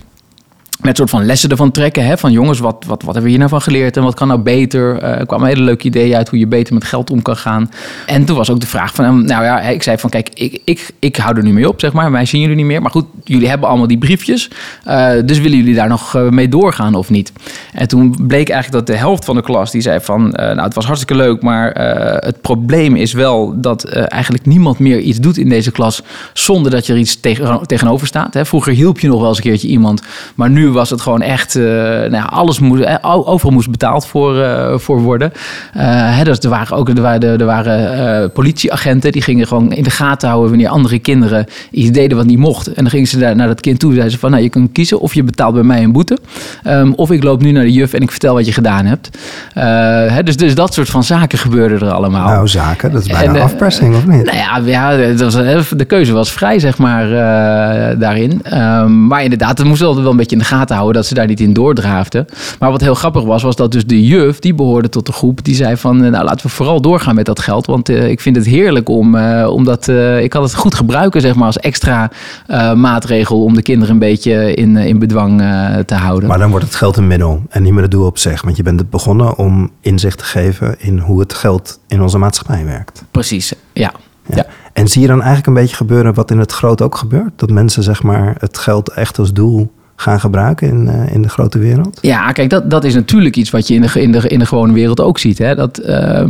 met 0.82 0.96
soort 0.96 1.10
van 1.10 1.26
lessen 1.26 1.50
ervan 1.50 1.70
trekken. 1.70 2.06
Hè? 2.06 2.18
Van 2.18 2.32
jongens, 2.32 2.58
wat, 2.58 2.84
wat, 2.86 3.02
wat 3.02 3.04
hebben 3.04 3.22
we 3.22 3.28
hier 3.28 3.38
nou 3.38 3.50
van 3.50 3.60
geleerd 3.60 3.96
en 3.96 4.02
wat 4.02 4.14
kan 4.14 4.28
nou 4.28 4.40
beter? 4.40 5.02
Uh, 5.02 5.18
er 5.18 5.26
kwamen 5.26 5.48
hele 5.48 5.62
leuke 5.62 5.86
ideeën 5.86 6.16
uit 6.16 6.28
hoe 6.28 6.38
je 6.38 6.46
beter 6.46 6.74
met 6.74 6.84
geld 6.84 7.10
om 7.10 7.22
kan 7.22 7.36
gaan. 7.36 7.70
En 8.06 8.24
toen 8.24 8.36
was 8.36 8.50
ook 8.50 8.60
de 8.60 8.66
vraag 8.66 8.94
van, 8.94 9.24
nou 9.24 9.44
ja, 9.44 9.60
ik 9.60 9.82
zei 9.82 9.98
van 9.98 10.10
kijk, 10.10 10.28
ik, 10.34 10.60
ik, 10.64 10.90
ik 10.98 11.16
hou 11.16 11.36
er 11.36 11.42
nu 11.42 11.52
mee 11.52 11.68
op, 11.68 11.80
zeg 11.80 11.92
maar. 11.92 12.10
Wij 12.10 12.24
zien 12.24 12.40
jullie 12.40 12.56
niet 12.56 12.66
meer. 12.66 12.82
Maar 12.82 12.90
goed, 12.90 13.04
jullie 13.24 13.48
hebben 13.48 13.68
allemaal 13.68 13.86
die 13.86 13.98
briefjes. 13.98 14.50
Uh, 14.86 15.10
dus 15.24 15.38
willen 15.38 15.58
jullie 15.58 15.74
daar 15.74 15.88
nog 15.88 16.16
uh, 16.16 16.28
mee 16.28 16.48
doorgaan 16.48 16.94
of 16.94 17.10
niet? 17.10 17.32
En 17.72 17.88
toen 17.88 18.16
bleek 18.26 18.48
eigenlijk 18.48 18.86
dat 18.86 18.96
de 18.96 19.02
helft 19.02 19.24
van 19.24 19.34
de 19.34 19.42
klas 19.42 19.70
die 19.70 19.80
zei 19.80 20.00
van, 20.00 20.28
nou 20.28 20.62
het 20.62 20.74
was 20.74 20.84
hartstikke 20.84 21.22
leuk, 21.22 21.42
maar 21.42 21.70
het 22.24 22.40
probleem 22.40 22.96
is 22.96 23.12
wel 23.12 23.60
dat 23.60 23.84
eigenlijk 23.84 24.46
niemand 24.46 24.78
meer 24.78 24.98
iets 24.98 25.18
doet 25.18 25.36
in 25.36 25.48
deze 25.48 25.70
klas 25.70 26.02
zonder 26.32 26.70
dat 26.70 26.86
je 26.86 26.92
er 26.92 26.98
iets 26.98 27.20
tegen, 27.20 27.66
tegenover 27.66 28.06
staat. 28.06 28.34
Hè? 28.34 28.44
Vroeger 28.44 28.72
hielp 28.72 29.00
je 29.00 29.08
nog 29.08 29.20
wel 29.20 29.28
eens 29.28 29.36
een 29.36 29.42
keertje 29.42 29.68
iemand, 29.68 30.02
maar 30.34 30.50
nu 30.50 30.67
was 30.72 30.90
het 30.90 31.00
gewoon 31.00 31.22
echt, 31.22 31.56
uh, 31.56 31.64
nou 31.64 32.28
alles 32.28 32.58
moest, 32.58 32.82
eh, 32.82 32.96
overal 33.02 33.52
moest 33.52 33.70
betaald 33.70 34.06
voor, 34.06 34.36
uh, 34.36 34.78
voor 34.78 35.00
worden. 35.00 35.32
hè, 35.72 36.24
dus 36.24 36.38
er 36.38 36.48
waren 36.48 36.76
ook 36.76 36.88
er 36.88 37.00
waren, 37.00 37.40
er 37.40 37.46
waren 37.46 38.32
politieagenten 38.32 39.12
die 39.12 39.22
gingen 39.22 39.46
gewoon 39.46 39.72
in 39.72 39.82
de 39.82 39.90
gaten 39.90 40.28
houden 40.28 40.50
wanneer 40.50 40.68
andere 40.68 40.98
kinderen 40.98 41.46
iets 41.70 41.90
deden 41.90 42.16
wat 42.16 42.26
niet 42.26 42.38
mocht. 42.38 42.66
En 42.66 42.74
dan 42.74 42.90
gingen 42.90 43.06
ze 43.06 43.18
daar 43.18 43.36
naar 43.36 43.46
dat 43.46 43.60
kind 43.60 43.78
toe 43.78 43.88
en 43.88 43.94
zeiden 43.94 44.14
ze 44.14 44.20
van, 44.20 44.30
nou 44.30 44.42
je 44.42 44.48
kunt 44.48 44.72
kiezen 44.72 45.00
of 45.00 45.14
je 45.14 45.22
betaalt 45.22 45.54
bij 45.54 45.62
mij 45.62 45.82
een 45.82 45.92
boete, 45.92 46.18
um, 46.66 46.94
of 46.94 47.10
ik 47.10 47.22
loop 47.22 47.42
nu 47.42 47.50
naar 47.50 47.64
de 47.64 47.72
juf 47.72 47.92
en 47.92 48.02
ik 48.02 48.10
vertel 48.10 48.34
wat 48.34 48.46
je 48.46 48.52
gedaan 48.52 48.86
hebt. 48.86 49.18
hè, 50.12 50.22
dus, 50.22 50.36
dus 50.36 50.54
dat 50.54 50.74
soort 50.74 50.88
van 50.88 51.04
zaken 51.04 51.38
gebeurden 51.38 51.80
er 51.80 51.94
allemaal. 51.94 52.28
Nou, 52.28 52.48
zaken, 52.48 52.92
dat 52.92 53.02
is 53.02 53.08
bijna 53.08 53.34
en, 53.34 53.42
afpersing, 53.42 53.94
of 53.94 54.06
niet? 54.06 54.24
Nou 54.24 54.36
ja, 54.36 54.60
ja 54.64 55.12
dat 55.12 55.34
was, 55.34 55.68
de 55.68 55.84
keuze 55.84 56.12
was 56.12 56.32
vrij, 56.32 56.58
zeg 56.58 56.78
maar, 56.78 57.08
daarin. 57.98 58.42
Um, 58.54 59.06
maar 59.06 59.22
inderdaad, 59.22 59.58
het 59.58 59.66
moest 59.66 59.82
altijd 59.82 60.02
wel 60.02 60.10
een 60.10 60.16
beetje 60.16 60.36
in 60.36 60.42
de 60.42 60.48
gaten 60.48 60.57
houden 60.66 60.94
dat 60.94 61.06
ze 61.06 61.14
daar 61.14 61.26
niet 61.26 61.40
in 61.40 61.52
doordraafden. 61.52 62.26
Maar 62.58 62.70
wat 62.70 62.80
heel 62.80 62.94
grappig 62.94 63.22
was, 63.22 63.42
was 63.42 63.56
dat 63.56 63.72
dus 63.72 63.86
de 63.86 64.04
juf, 64.04 64.38
die 64.38 64.54
behoorde 64.54 64.88
tot 64.88 65.06
de 65.06 65.12
groep, 65.12 65.44
die 65.44 65.54
zei 65.54 65.76
van, 65.76 65.96
nou 65.96 66.24
laten 66.24 66.46
we 66.46 66.52
vooral 66.52 66.80
doorgaan 66.80 67.14
met 67.14 67.26
dat 67.26 67.40
geld. 67.40 67.66
Want 67.66 67.88
uh, 67.88 68.08
ik 68.08 68.20
vind 68.20 68.36
het 68.36 68.46
heerlijk 68.46 68.88
om, 68.88 69.14
uh, 69.14 69.48
omdat 69.50 69.88
uh, 69.88 70.22
ik 70.22 70.30
kan 70.30 70.42
het 70.42 70.54
goed 70.54 70.74
gebruiken, 70.74 71.20
zeg 71.20 71.34
maar, 71.34 71.46
als 71.46 71.58
extra 71.58 72.10
maatregel 72.74 73.42
om 73.42 73.54
de 73.54 73.62
kinderen 73.62 73.92
een 73.92 74.00
beetje 74.00 74.54
in, 74.54 74.76
in 74.76 74.98
bedwang 74.98 75.42
te 75.86 75.94
houden. 75.94 76.28
Maar 76.28 76.38
dan 76.38 76.50
wordt 76.50 76.64
het 76.64 76.74
geld 76.74 76.96
een 76.96 77.06
middel 77.06 77.42
en 77.48 77.62
niet 77.62 77.72
meer 77.72 77.82
het 77.82 77.90
doel 77.90 78.06
op 78.06 78.18
zich. 78.18 78.42
Want 78.42 78.56
je 78.56 78.62
bent 78.62 78.90
begonnen 78.90 79.36
om 79.36 79.70
inzicht 79.80 80.18
te 80.18 80.24
geven 80.24 80.80
in 80.80 80.98
hoe 80.98 81.20
het 81.20 81.34
geld 81.34 81.78
in 81.86 82.02
onze 82.02 82.18
maatschappij 82.18 82.64
werkt. 82.64 83.04
Precies, 83.10 83.52
ja. 83.72 83.92
Ja. 84.26 84.36
ja. 84.36 84.46
En 84.72 84.88
zie 84.88 85.00
je 85.02 85.06
dan 85.06 85.16
eigenlijk 85.16 85.46
een 85.46 85.54
beetje 85.54 85.76
gebeuren 85.76 86.14
wat 86.14 86.30
in 86.30 86.38
het 86.38 86.52
groot 86.52 86.82
ook 86.82 86.96
gebeurt? 86.96 87.32
Dat 87.36 87.50
mensen 87.50 87.82
zeg 87.82 88.02
maar 88.02 88.34
het 88.38 88.58
geld 88.58 88.88
echt 88.88 89.18
als 89.18 89.32
doel 89.32 89.72
gaan 90.00 90.20
gebruiken 90.20 90.68
in, 90.68 90.86
uh, 90.86 91.14
in 91.14 91.22
de 91.22 91.28
grote 91.28 91.58
wereld? 91.58 91.98
Ja, 92.00 92.32
kijk, 92.32 92.50
dat, 92.50 92.70
dat 92.70 92.84
is 92.84 92.94
natuurlijk 92.94 93.36
iets 93.36 93.50
wat 93.50 93.68
je 93.68 93.74
in 93.74 93.80
de, 93.80 94.00
in 94.00 94.12
de, 94.12 94.28
in 94.28 94.38
de 94.38 94.46
gewone 94.46 94.72
wereld 94.72 95.00
ook 95.00 95.18
ziet. 95.18 95.38
Hè? 95.38 95.54
Dat 95.54 95.80
uh, 95.86 96.22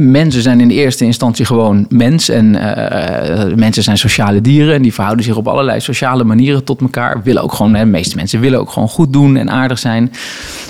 mensen 0.00 0.42
zijn 0.42 0.60
in 0.60 0.68
de 0.68 0.74
eerste 0.74 1.04
instantie 1.04 1.44
gewoon 1.44 1.86
mens. 1.88 2.28
En 2.28 2.54
uh, 2.54 3.54
mensen 3.54 3.82
zijn 3.82 3.98
sociale 3.98 4.40
dieren. 4.40 4.74
En 4.74 4.82
die 4.82 4.94
verhouden 4.94 5.24
zich 5.24 5.36
op 5.36 5.48
allerlei 5.48 5.80
sociale 5.80 6.24
manieren 6.24 6.64
tot 6.64 6.80
elkaar. 6.80 7.20
Willen 7.22 7.42
ook 7.42 7.52
gewoon, 7.52 7.74
hè, 7.74 7.84
de 7.84 7.90
meeste 7.90 8.16
mensen 8.16 8.40
willen 8.40 8.60
ook 8.60 8.70
gewoon 8.70 8.88
goed 8.88 9.12
doen 9.12 9.36
en 9.36 9.50
aardig 9.50 9.78
zijn. 9.78 10.12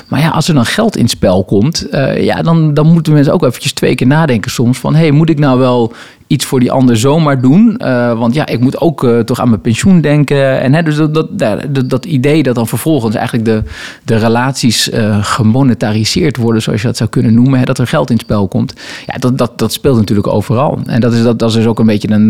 Maar 0.09 0.21
ja, 0.21 0.29
als 0.29 0.49
er 0.49 0.55
dan 0.55 0.67
geld 0.67 0.97
in 0.97 1.09
spel 1.09 1.45
komt, 1.45 1.87
ja, 2.17 2.43
dan, 2.43 2.75
dan 2.75 2.93
moeten 2.93 3.13
mensen 3.13 3.33
ook 3.33 3.43
eventjes 3.43 3.73
twee 3.73 3.95
keer 3.95 4.07
nadenken 4.07 4.51
soms. 4.51 4.79
Van, 4.79 4.95
hey, 4.95 5.11
moet 5.11 5.31
ik 5.31 5.39
nou 5.39 5.59
wel 5.59 5.93
iets 6.33 6.45
voor 6.45 6.61
die 6.61 6.73
ander 6.73 6.97
zomaar 6.97 7.41
doen. 7.41 7.75
Uh, 7.79 8.19
want 8.19 8.35
ja, 8.35 8.47
ik 8.47 8.61
moet 8.61 8.81
ook 8.81 9.03
uh, 9.03 9.19
toch 9.19 9.41
aan 9.41 9.49
mijn 9.49 9.61
pensioen 9.61 10.01
denken. 10.01 10.61
En 10.61 10.75
hè, 10.75 10.83
dus 10.83 10.97
dat, 10.97 11.15
dat, 11.15 11.91
dat, 11.91 12.05
idee 12.05 12.43
dat 12.43 12.55
dan 12.55 12.67
vervolgens 12.67 13.15
eigenlijk 13.15 13.45
de, 13.45 13.63
de 14.05 14.17
relaties 14.17 14.91
uh, 14.91 15.25
gemonetariseerd 15.25 16.37
worden, 16.37 16.63
zoals 16.63 16.81
je 16.81 16.87
dat 16.87 16.97
zou 16.97 17.11
kunnen 17.11 17.35
noemen, 17.35 17.59
hè, 17.59 17.65
dat 17.65 17.79
er 17.79 17.87
geld 17.87 18.11
in 18.11 18.19
spel 18.19 18.49
komt. 18.49 18.75
Ja, 19.07 19.19
dat, 19.19 19.39
dat, 19.39 19.59
dat 19.59 19.73
speelt 19.73 19.97
natuurlijk 19.97 20.29
overal. 20.29 20.79
En 20.87 21.01
dat 21.01 21.13
is, 21.13 21.23
dat, 21.23 21.39
dat 21.39 21.49
is 21.49 21.55
dus 21.55 21.67
ook 21.67 21.79
een 21.79 21.87
beetje 21.87 22.11
een, 22.11 22.29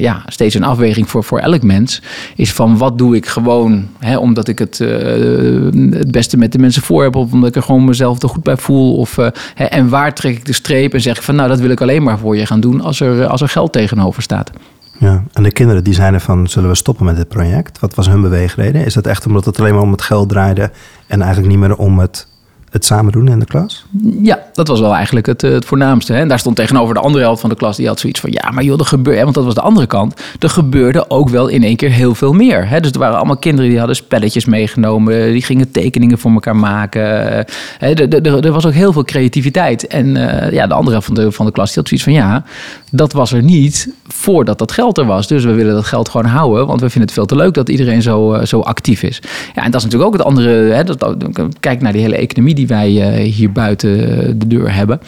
ja, 0.00 0.22
steeds 0.26 0.54
een 0.54 0.64
afweging 0.64 1.10
voor, 1.10 1.24
voor 1.24 1.38
elk 1.38 1.62
mens. 1.62 2.02
Is 2.36 2.52
van 2.52 2.78
wat 2.78 2.98
doe 2.98 3.16
ik 3.16 3.26
gewoon, 3.26 3.88
hè, 3.98 4.16
omdat 4.16 4.48
ik 4.48 4.58
het, 4.58 4.78
het 4.78 6.10
beste 6.10 6.36
met 6.36 6.52
de 6.52 6.58
mensen 6.58 6.82
voor 6.82 7.02
heb, 7.02 7.16
of 7.16 7.32
omdat 7.32 7.48
ik 7.48 7.56
er 7.56 7.62
gewoon 7.62 7.84
mezelf 7.84 8.22
er 8.22 8.28
goed 8.28 8.42
bij 8.42 8.56
voel. 8.56 8.96
Of, 8.96 9.16
hè, 9.54 9.64
en 9.64 9.88
waar 9.88 10.14
trek 10.14 10.36
ik 10.36 10.46
de 10.46 10.52
streep 10.52 10.94
en 10.94 11.00
zeg 11.00 11.24
van 11.24 11.34
nou, 11.34 11.48
dat 11.48 11.60
wil 11.60 11.70
ik 11.70 11.80
alleen 11.80 12.02
maar 12.02 12.18
voor 12.18 12.36
je 12.36 12.46
gaan 12.46 12.60
doen 12.60 12.80
als 12.80 13.00
er 13.00 13.26
als 13.34 13.42
er 13.42 13.48
geld 13.48 13.72
tegenover 13.72 14.22
staat. 14.22 14.50
Ja, 14.98 15.22
en 15.32 15.42
de 15.42 15.52
kinderen 15.52 15.84
die 15.84 15.94
zijn 15.94 16.20
van, 16.20 16.46
zullen 16.46 16.68
we 16.68 16.74
stoppen 16.74 17.04
met 17.04 17.16
dit 17.16 17.28
project? 17.28 17.78
Wat 17.78 17.94
was 17.94 18.08
hun 18.08 18.20
beweegreden? 18.20 18.84
Is 18.84 18.94
dat 18.94 19.06
echt 19.06 19.26
omdat 19.26 19.44
het 19.44 19.58
alleen 19.58 19.72
maar 19.72 19.82
om 19.82 19.90
het 19.90 20.02
geld 20.02 20.28
draaide 20.28 20.70
en 21.06 21.22
eigenlijk 21.22 21.52
niet 21.52 21.60
meer 21.60 21.76
om 21.76 21.98
het 21.98 22.26
het 22.74 22.84
samen 22.84 23.12
doen 23.12 23.28
in 23.28 23.38
de 23.38 23.44
klas? 23.44 23.84
Ja, 24.22 24.42
dat 24.52 24.68
was 24.68 24.80
wel 24.80 24.94
eigenlijk 24.94 25.26
het, 25.26 25.42
eh, 25.42 25.50
het 25.50 25.64
voornaamste. 25.64 26.12
Hè? 26.12 26.20
En 26.20 26.28
daar 26.28 26.38
stond 26.38 26.56
tegenover 26.56 26.94
de 26.94 27.00
andere 27.00 27.24
helft 27.24 27.40
van 27.40 27.50
de 27.50 27.56
klas, 27.56 27.76
die 27.76 27.86
had 27.86 28.00
zoiets 28.00 28.20
van: 28.20 28.30
ja, 28.32 28.50
maar 28.50 28.64
joh, 28.64 28.78
er 28.78 28.86
gebeurde, 28.86 29.22
want 29.22 29.34
dat 29.34 29.44
was 29.44 29.54
de 29.54 29.60
andere 29.60 29.86
kant. 29.86 30.20
Er 30.38 30.48
gebeurde 30.48 31.10
ook 31.10 31.28
wel 31.28 31.48
in 31.48 31.62
één 31.62 31.76
keer 31.76 31.90
heel 31.90 32.14
veel 32.14 32.32
meer. 32.32 32.68
Hè? 32.68 32.80
Dus 32.80 32.90
er 32.90 32.98
waren 32.98 33.16
allemaal 33.16 33.36
kinderen 33.36 33.68
die 33.70 33.78
hadden 33.78 33.96
spelletjes 33.96 34.44
meegenomen, 34.44 35.32
die 35.32 35.42
gingen 35.42 35.70
tekeningen 35.70 36.18
voor 36.18 36.30
elkaar 36.30 36.56
maken. 36.56 37.02
Hè? 37.78 37.92
Er, 37.94 38.52
was 38.52 38.66
ook 38.66 38.72
heel 38.72 38.92
veel 38.92 39.04
creativiteit. 39.04 39.86
En 39.86 40.06
uh, 40.06 40.52
ja, 40.52 40.66
de 40.66 40.74
andere 40.74 40.90
helft 40.90 41.06
van 41.06 41.14
de, 41.14 41.32
van 41.32 41.46
de 41.46 41.52
klas 41.52 41.66
die 41.66 41.76
had 41.76 41.88
zoiets 41.88 42.06
van: 42.06 42.12
ja, 42.12 42.44
dat 42.90 43.12
was 43.12 43.32
er 43.32 43.42
niet 43.42 43.88
voordat 44.06 44.58
dat 44.58 44.72
geld 44.72 44.98
er 44.98 45.06
was. 45.06 45.26
Dus 45.26 45.44
we 45.44 45.52
willen 45.52 45.74
dat 45.74 45.84
geld 45.84 46.08
gewoon 46.08 46.26
houden, 46.26 46.66
want 46.66 46.80
we 46.80 46.90
vinden 46.90 47.02
het 47.02 47.12
veel 47.12 47.26
te 47.26 47.36
leuk 47.36 47.54
dat 47.54 47.68
iedereen 47.68 48.02
zo, 48.02 48.34
uh, 48.34 48.44
zo 48.44 48.60
actief 48.60 49.02
is. 49.02 49.22
Ja, 49.54 49.64
en 49.64 49.70
dat 49.70 49.80
is 49.80 49.86
natuurlijk 49.86 50.04
ook 50.04 50.18
het 50.18 50.26
andere. 50.26 50.50
Hè? 50.50 50.84
Dat, 50.84 51.16
kijk 51.60 51.80
naar 51.80 51.92
die 51.92 52.02
hele 52.02 52.16
economie 52.16 52.54
die 52.54 52.63
wij 52.66 52.90
uh, 52.90 53.32
hier 53.32 53.52
buiten 53.52 53.98
de 54.38 54.46
deur 54.46 54.74
hebben. 54.74 55.00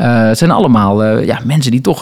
Uh, 0.00 0.26
het 0.26 0.38
zijn 0.38 0.50
allemaal 0.50 1.20
ja, 1.20 1.40
mensen 1.44 1.70
die 1.70 1.80
toch 1.80 2.00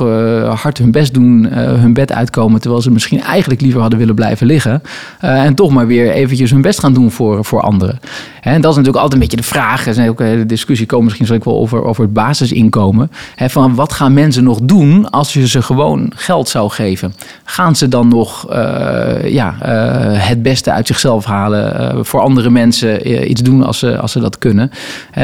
hard 0.60 0.78
hun 0.78 0.90
best 0.90 1.14
doen, 1.14 1.44
hun 1.52 1.92
bed 1.92 2.12
uitkomen, 2.12 2.60
terwijl 2.60 2.82
ze 2.82 2.90
misschien 2.90 3.20
eigenlijk 3.20 3.60
liever 3.60 3.80
hadden 3.80 3.98
willen 3.98 4.14
blijven 4.14 4.46
liggen. 4.46 4.82
en 5.20 5.54
toch 5.54 5.70
maar 5.70 5.86
weer 5.86 6.10
eventjes 6.10 6.50
hun 6.50 6.62
best 6.62 6.78
gaan 6.78 6.92
doen 6.94 7.10
voor, 7.10 7.44
voor 7.44 7.60
anderen. 7.60 7.98
En 8.40 8.60
dat 8.60 8.70
is 8.70 8.76
natuurlijk 8.76 9.02
altijd 9.02 9.12
een 9.12 9.28
beetje 9.28 9.36
de 9.36 9.52
vraag. 9.52 9.86
Er 9.86 9.94
zijn 9.94 10.08
ook 10.08 10.18
de 10.18 10.46
discussie 10.46 10.86
komen 10.86 11.04
misschien 11.04 11.26
zal 11.26 11.36
ik 11.36 11.44
wel 11.44 11.58
over, 11.58 11.84
over 11.84 12.02
het 12.02 12.12
basisinkomen. 12.12 13.10
Hè, 13.34 13.50
van 13.50 13.74
wat 13.74 13.92
gaan 13.92 14.14
mensen 14.14 14.44
nog 14.44 14.58
doen 14.62 15.10
als 15.10 15.32
je 15.32 15.48
ze 15.48 15.62
gewoon 15.62 16.12
geld 16.14 16.48
zou 16.48 16.70
geven? 16.70 17.14
Gaan 17.44 17.76
ze 17.76 17.88
dan 17.88 18.08
nog 18.08 18.46
ja, 19.24 19.56
het 20.18 20.42
beste 20.42 20.72
uit 20.72 20.86
zichzelf 20.86 21.24
halen, 21.24 22.06
voor 22.06 22.20
andere 22.20 22.50
mensen 22.50 23.30
iets 23.30 23.42
doen 23.42 23.64
als 23.64 23.78
ze, 23.78 23.98
als 23.98 24.12
ze 24.12 24.20
dat 24.20 24.38
kunnen? 24.38 24.70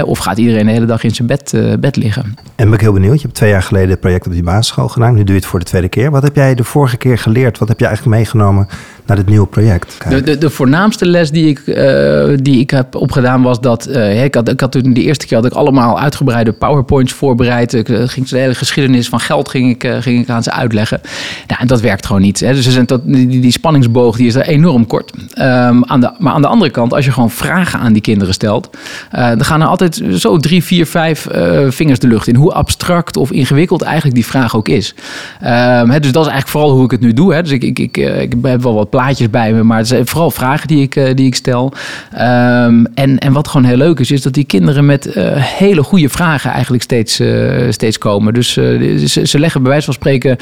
Of 0.04 0.18
gaat 0.18 0.38
iedereen 0.38 0.66
de 0.66 0.72
hele 0.72 0.86
dag 0.86 1.02
in 1.02 1.14
zijn 1.14 1.28
bed, 1.28 1.52
uh, 1.52 1.74
bed 1.80 1.96
liggen? 1.96 2.22
En 2.56 2.64
ben 2.64 2.72
ik 2.72 2.80
heel 2.80 2.92
benieuwd. 2.92 3.16
Je 3.16 3.22
hebt 3.22 3.34
twee 3.34 3.50
jaar 3.50 3.62
geleden 3.62 3.90
het 3.90 4.00
project 4.00 4.26
op 4.26 4.32
die 4.32 4.42
basisschool 4.42 4.88
gedaan. 4.88 5.14
Nu 5.14 5.24
doe 5.24 5.34
je 5.34 5.40
het 5.40 5.46
voor 5.46 5.58
de 5.58 5.64
tweede 5.64 5.88
keer. 5.88 6.10
Wat 6.10 6.22
heb 6.22 6.36
jij 6.36 6.54
de 6.54 6.64
vorige 6.64 6.96
keer 6.96 7.18
geleerd? 7.18 7.58
Wat 7.58 7.68
heb 7.68 7.78
je 7.78 7.86
eigenlijk 7.86 8.16
meegenomen 8.16 8.68
naar 9.08 9.16
dit 9.16 9.28
nieuwe 9.28 9.46
project? 9.46 9.96
De, 10.08 10.22
de, 10.22 10.38
de, 10.38 10.50
voornaamste 10.50 11.06
les 11.06 11.30
die 11.30 11.48
ik, 11.48 11.62
uh, 11.66 12.36
die 12.42 12.60
ik 12.60 12.70
heb 12.70 12.94
opgedaan 12.94 13.42
was 13.42 13.60
dat... 13.60 13.88
Uh, 13.88 14.24
ik, 14.24 14.34
had, 14.34 14.48
ik 14.48 14.60
had 14.60 14.72
toen 14.72 14.92
de 14.92 15.02
eerste 15.02 15.26
keer 15.26 15.36
had 15.36 15.46
ik 15.46 15.52
allemaal 15.52 16.00
uitgebreide 16.00 16.52
powerpoints 16.52 17.12
voorbereid. 17.12 17.72
Ik 17.72 17.88
ging 17.88 18.28
de 18.28 18.38
hele 18.38 18.54
geschiedenis 18.54 19.08
van 19.08 19.20
geld 19.20 19.48
ging 19.48 19.70
ik, 19.70 20.02
ging 20.02 20.22
ik 20.22 20.28
aan 20.28 20.42
ze 20.42 20.52
uitleggen. 20.52 21.00
Nou, 21.46 21.60
en 21.60 21.66
dat 21.66 21.80
werkt 21.80 22.06
gewoon 22.06 22.22
niet. 22.22 22.40
Hè. 22.40 22.54
Dus 22.54 22.66
er 22.66 22.72
zijn 22.72 22.86
dat, 22.86 23.00
die, 23.04 23.40
die 23.40 23.52
spanningsboog 23.52 24.16
die 24.16 24.26
is 24.26 24.34
er 24.34 24.46
enorm 24.46 24.86
kort. 24.86 25.12
Um, 25.38 25.84
aan 25.84 26.00
de, 26.00 26.12
maar 26.18 26.32
aan 26.32 26.42
de 26.42 26.48
andere 26.48 26.70
kant, 26.70 26.94
als 26.94 27.04
je 27.04 27.12
gewoon 27.12 27.30
vragen 27.30 27.80
aan 27.80 27.92
die 27.92 28.02
kinderen 28.02 28.34
stelt... 28.34 28.70
dan 29.10 29.44
gaan 29.44 29.60
er 29.60 29.66
altijd 29.66 30.02
zo 30.12 30.36
drie, 30.36 30.64
vier, 30.64 30.86
vijf 30.86 31.26
vingers 31.68 31.98
de 31.98 32.08
lucht 32.08 32.26
in. 32.26 32.34
Hoe 32.34 32.52
abstract 32.52 33.16
of 33.16 33.30
ingewikkeld 33.30 33.82
eigenlijk 33.82 34.14
die 34.14 34.26
vraag 34.26 34.56
ook 34.56 34.68
is. 34.68 34.94
Um, 35.42 35.90
hè, 35.90 36.00
dus 36.00 36.12
dat 36.12 36.26
is 36.26 36.30
eigenlijk 36.30 36.48
vooral 36.48 36.70
hoe 36.70 36.84
ik 36.84 36.90
het 36.90 37.00
nu 37.00 37.12
doe. 37.12 37.34
Hè. 37.34 37.42
Dus 37.42 37.52
ik, 37.52 37.64
ik, 37.64 37.78
ik, 37.78 37.96
ik 37.96 38.34
heb 38.42 38.62
wel 38.62 38.74
wat 38.74 38.90
plaatjes 38.98 39.30
bij 39.30 39.52
me, 39.52 39.62
maar 39.62 39.78
het 39.78 39.88
zijn 39.88 40.06
vooral 40.06 40.30
vragen 40.30 40.68
die 40.68 40.82
ik, 40.82 41.16
die 41.16 41.26
ik 41.26 41.34
stel. 41.34 41.72
Ehm, 42.12 42.84
en, 42.94 43.18
en 43.18 43.32
wat 43.32 43.48
gewoon 43.48 43.66
heel 43.66 43.76
leuk 43.76 43.98
is, 43.98 44.10
is 44.10 44.22
dat 44.22 44.32
die 44.32 44.44
kinderen 44.44 44.86
met 44.86 45.10
hele 45.38 45.82
goede 45.82 46.08
vragen 46.08 46.50
eigenlijk 46.50 46.82
steeds, 46.82 47.22
steeds 47.68 47.98
komen. 47.98 48.34
Dus 48.34 48.52
ze, 48.52 49.22
ze, 49.24 49.38
leggen 49.38 49.62
bij 49.62 49.70
wijze 49.70 49.84
van 49.84 49.94
spreken 49.94 50.36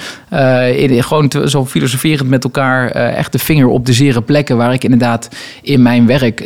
in, 0.76 1.02
gewoon 1.02 1.32
zo 1.46 1.66
filosoferend 1.66 2.28
met 2.28 2.44
elkaar 2.44 2.90
echt 2.90 3.32
de 3.32 3.38
vinger 3.38 3.68
op 3.68 3.86
de 3.86 3.92
zere 3.92 4.22
plekken 4.22 4.56
waar 4.56 4.72
ik 4.72 4.84
inderdaad 4.84 5.28
in 5.62 5.82
mijn 5.82 6.06
werk 6.06 6.40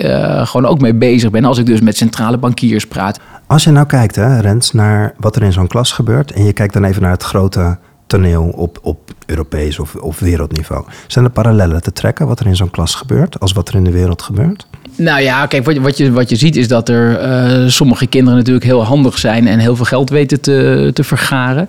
gewoon 0.44 0.66
ook 0.66 0.80
mee 0.80 0.94
bezig 0.94 1.30
ben. 1.30 1.44
Als 1.44 1.58
ik 1.58 1.66
dus 1.66 1.80
met 1.80 1.96
centrale 1.96 2.38
bankiers 2.38 2.86
praat. 2.86 3.20
Als 3.46 3.64
je 3.64 3.70
nou 3.70 3.86
kijkt, 3.86 4.16
hè, 4.16 4.40
Rens, 4.40 4.72
naar 4.72 5.14
wat 5.18 5.36
er 5.36 5.42
in 5.42 5.52
zo'n 5.52 5.66
klas 5.66 5.92
gebeurt. 5.92 6.32
en 6.32 6.44
je 6.44 6.52
kijkt 6.52 6.72
dan 6.72 6.84
even 6.84 7.02
naar 7.02 7.10
het 7.10 7.22
grote 7.22 7.78
toneel 8.10 8.52
op, 8.56 8.78
op 8.82 8.98
Europees 9.26 9.78
of, 9.78 9.94
of 9.94 10.18
wereldniveau. 10.18 10.84
Zijn 11.06 11.24
er 11.24 11.30
parallellen 11.30 11.82
te 11.82 11.92
trekken 11.92 12.26
wat 12.26 12.40
er 12.40 12.46
in 12.46 12.56
zo'n 12.56 12.70
klas 12.70 12.94
gebeurt, 12.94 13.40
als 13.40 13.52
wat 13.52 13.68
er 13.68 13.74
in 13.74 13.84
de 13.84 13.90
wereld 13.90 14.22
gebeurt? 14.22 14.66
Nou 14.96 15.20
ja, 15.20 15.46
kijk, 15.46 15.64
wat 15.64 15.74
je, 15.74 15.80
wat 15.80 15.96
je, 15.96 16.12
wat 16.12 16.28
je 16.28 16.36
ziet 16.36 16.56
is 16.56 16.68
dat 16.68 16.88
er 16.88 17.28
uh, 17.62 17.68
sommige 17.68 18.06
kinderen 18.06 18.38
natuurlijk 18.38 18.64
heel 18.64 18.84
handig 18.84 19.18
zijn 19.18 19.46
en 19.46 19.58
heel 19.58 19.76
veel 19.76 19.84
geld 19.84 20.10
weten 20.10 20.40
te, 20.40 20.90
te 20.94 21.04
vergaren. 21.04 21.68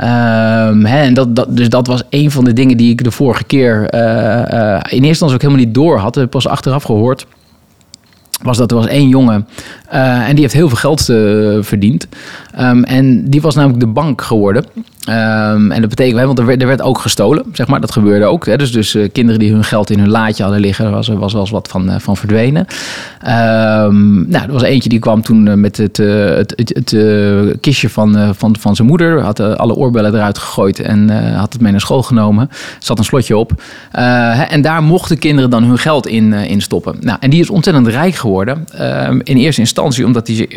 Um, 0.00 0.84
hè, 0.84 1.02
en 1.02 1.14
dat, 1.14 1.36
dat, 1.36 1.56
dus 1.56 1.68
dat 1.68 1.86
was 1.86 2.02
een 2.10 2.30
van 2.30 2.44
de 2.44 2.52
dingen 2.52 2.76
die 2.76 2.90
ik 2.90 3.04
de 3.04 3.10
vorige 3.10 3.44
keer 3.44 3.94
uh, 3.94 4.00
uh, 4.00 4.74
in 4.74 4.80
eerste 4.80 5.06
instantie 5.06 5.34
ook 5.34 5.42
helemaal 5.42 5.64
niet 5.64 5.74
door 5.74 5.98
had. 5.98 6.30
Pas 6.30 6.46
achteraf 6.46 6.82
gehoord 6.82 7.26
was 8.42 8.56
dat 8.56 8.70
er 8.70 8.76
was 8.76 8.86
één 8.86 9.08
jongen 9.08 9.48
uh, 9.92 10.28
en 10.28 10.32
die 10.32 10.40
heeft 10.40 10.54
heel 10.54 10.68
veel 10.68 10.76
geld 10.76 11.08
uh, 11.08 11.62
verdiend. 11.62 12.06
Um, 12.60 12.84
en 12.84 13.30
die 13.30 13.40
was 13.40 13.54
namelijk 13.54 13.80
de 13.80 13.86
bank 13.86 14.22
geworden. 14.22 14.64
Um, 15.08 15.70
en 15.70 15.80
dat 15.80 15.90
betekent, 15.90 16.24
want 16.24 16.38
er 16.38 16.46
werd, 16.46 16.60
er 16.60 16.66
werd 16.66 16.82
ook 16.82 16.98
gestolen, 16.98 17.44
zeg 17.52 17.66
maar. 17.66 17.80
Dat 17.80 17.92
gebeurde 17.92 18.24
ook. 18.24 18.46
Hè. 18.46 18.56
Dus, 18.56 18.72
dus 18.72 18.94
uh, 18.94 19.08
kinderen 19.12 19.40
die 19.40 19.52
hun 19.52 19.64
geld 19.64 19.90
in 19.90 19.98
hun 19.98 20.08
laadje 20.08 20.42
hadden 20.42 20.60
liggen, 20.60 20.90
was 20.90 21.08
er 21.08 21.18
was 21.18 21.32
wel 21.32 21.40
eens 21.40 21.50
wat 21.50 21.68
van, 21.68 22.00
van 22.00 22.16
verdwenen. 22.16 22.66
Um, 23.26 24.28
nou, 24.28 24.44
er 24.46 24.52
was 24.52 24.62
eentje 24.62 24.88
die 24.88 24.98
kwam 24.98 25.22
toen 25.22 25.60
met 25.60 25.76
het, 25.76 25.96
het, 25.96 26.52
het, 26.56 26.72
het 26.74 27.60
kistje 27.60 27.88
van, 27.88 28.34
van, 28.34 28.56
van 28.58 28.76
zijn 28.76 28.88
moeder. 28.88 29.20
Had 29.20 29.40
alle 29.40 29.74
oorbellen 29.74 30.14
eruit 30.14 30.38
gegooid 30.38 30.80
en 30.80 31.10
had 31.34 31.52
het 31.52 31.62
mee 31.62 31.70
naar 31.70 31.80
school 31.80 32.02
genomen. 32.02 32.50
zat 32.78 32.98
een 32.98 33.04
slotje 33.04 33.36
op. 33.36 33.62
en 34.48 34.62
daar 34.62 34.82
mochten 34.82 35.18
kinderen 35.18 35.50
dan 35.50 35.64
hun 35.64 35.78
geld 35.78 36.06
in, 36.06 36.32
in 36.32 36.60
stoppen. 36.60 36.96
Nou, 37.00 37.18
en 37.20 37.30
die 37.30 37.40
is 37.40 37.50
ontzettend 37.50 37.86
rijk 37.86 38.14
geworden. 38.14 38.64
in 39.22 39.36
eerste 39.36 39.60
instantie 39.60 40.06
omdat 40.06 40.26
hij 40.26 40.48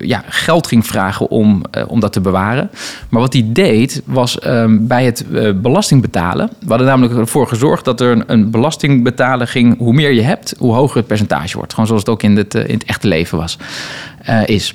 ja, 0.00 0.22
geld 0.28 0.66
ging 0.66 0.86
vragen 0.86 1.30
om, 1.30 1.62
om 1.86 2.00
dat 2.00 2.12
te 2.12 2.20
bewaren. 2.20 2.70
Maar 3.08 3.20
wat 3.20 3.32
hij 3.32 3.44
deed, 3.46 3.69
was 4.04 4.46
um, 4.46 4.86
bij 4.86 5.04
het 5.04 5.24
uh, 5.30 5.52
belasting 5.54 6.00
betalen. 6.00 6.50
We 6.60 6.68
hadden 6.68 6.86
namelijk 6.86 7.18
ervoor 7.18 7.48
gezorgd 7.48 7.84
dat 7.84 8.00
er 8.00 8.24
een, 8.26 8.50
belasting 8.50 9.02
betalen 9.02 9.48
ging. 9.48 9.78
Hoe 9.78 9.92
meer 9.92 10.12
je 10.12 10.22
hebt, 10.22 10.54
hoe 10.58 10.74
hoger 10.74 10.96
het 10.96 11.06
percentage 11.06 11.56
wordt. 11.56 11.72
Gewoon 11.72 11.86
zoals 11.86 12.02
het 12.02 12.10
ook 12.10 12.22
in 12.22 12.36
het, 12.36 12.54
in 12.54 12.74
het 12.74 12.84
echte 12.84 13.08
leven 13.08 13.38
was, 13.38 13.58
is. 14.44 14.74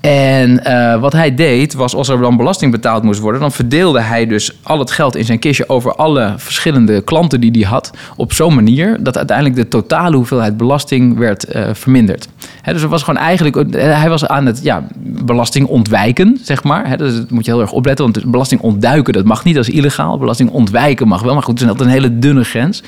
En 0.00 0.62
wat 1.00 1.12
hij 1.12 1.34
deed, 1.34 1.74
was 1.74 1.94
als 1.94 2.08
er 2.08 2.20
dan 2.20 2.36
belasting 2.36 2.72
betaald 2.72 3.02
moest 3.02 3.20
worden, 3.20 3.40
dan 3.40 3.52
verdeelde 3.52 4.00
hij 4.00 4.26
dus 4.26 4.58
al 4.62 4.78
het 4.78 4.90
geld 4.90 5.16
in 5.16 5.24
zijn 5.24 5.38
kistje 5.38 5.68
over 5.68 5.94
alle 5.94 6.34
verschillende 6.36 7.00
klanten 7.00 7.40
die 7.40 7.50
hij 7.50 7.70
had. 7.70 7.90
Op 8.16 8.32
zo'n 8.32 8.54
manier 8.54 8.96
dat 9.00 9.16
uiteindelijk 9.16 9.56
de 9.56 9.68
totale 9.68 10.16
hoeveelheid 10.16 10.56
belasting 10.56 11.18
werd 11.18 11.46
verminderd. 11.72 12.28
He, 12.70 12.76
dus 12.76 12.84
het 12.84 12.90
was 12.90 13.02
gewoon 13.02 13.20
eigenlijk, 13.20 13.74
hij 13.76 14.08
was 14.08 14.26
aan 14.26 14.46
het 14.46 14.60
ja, 14.62 14.86
belasting 15.02 15.66
ontwijken, 15.66 16.38
zeg 16.42 16.64
maar. 16.64 16.88
He, 16.88 16.96
dus 16.96 17.16
dat 17.16 17.30
moet 17.30 17.44
je 17.44 17.50
heel 17.50 17.60
erg 17.60 17.72
opletten, 17.72 18.04
want 18.04 18.30
belasting 18.30 18.60
ontduiken, 18.60 19.12
dat 19.12 19.24
mag 19.24 19.44
niet, 19.44 19.56
is 19.56 19.68
illegaal. 19.68 20.18
Belasting 20.18 20.50
ontwijken 20.50 21.08
mag 21.08 21.22
wel, 21.22 21.34
maar 21.34 21.42
goed, 21.42 21.52
het 21.52 21.62
is 21.62 21.68
altijd 21.68 21.88
een 21.88 21.94
hele 21.94 22.18
dunne 22.18 22.44
grens. 22.44 22.82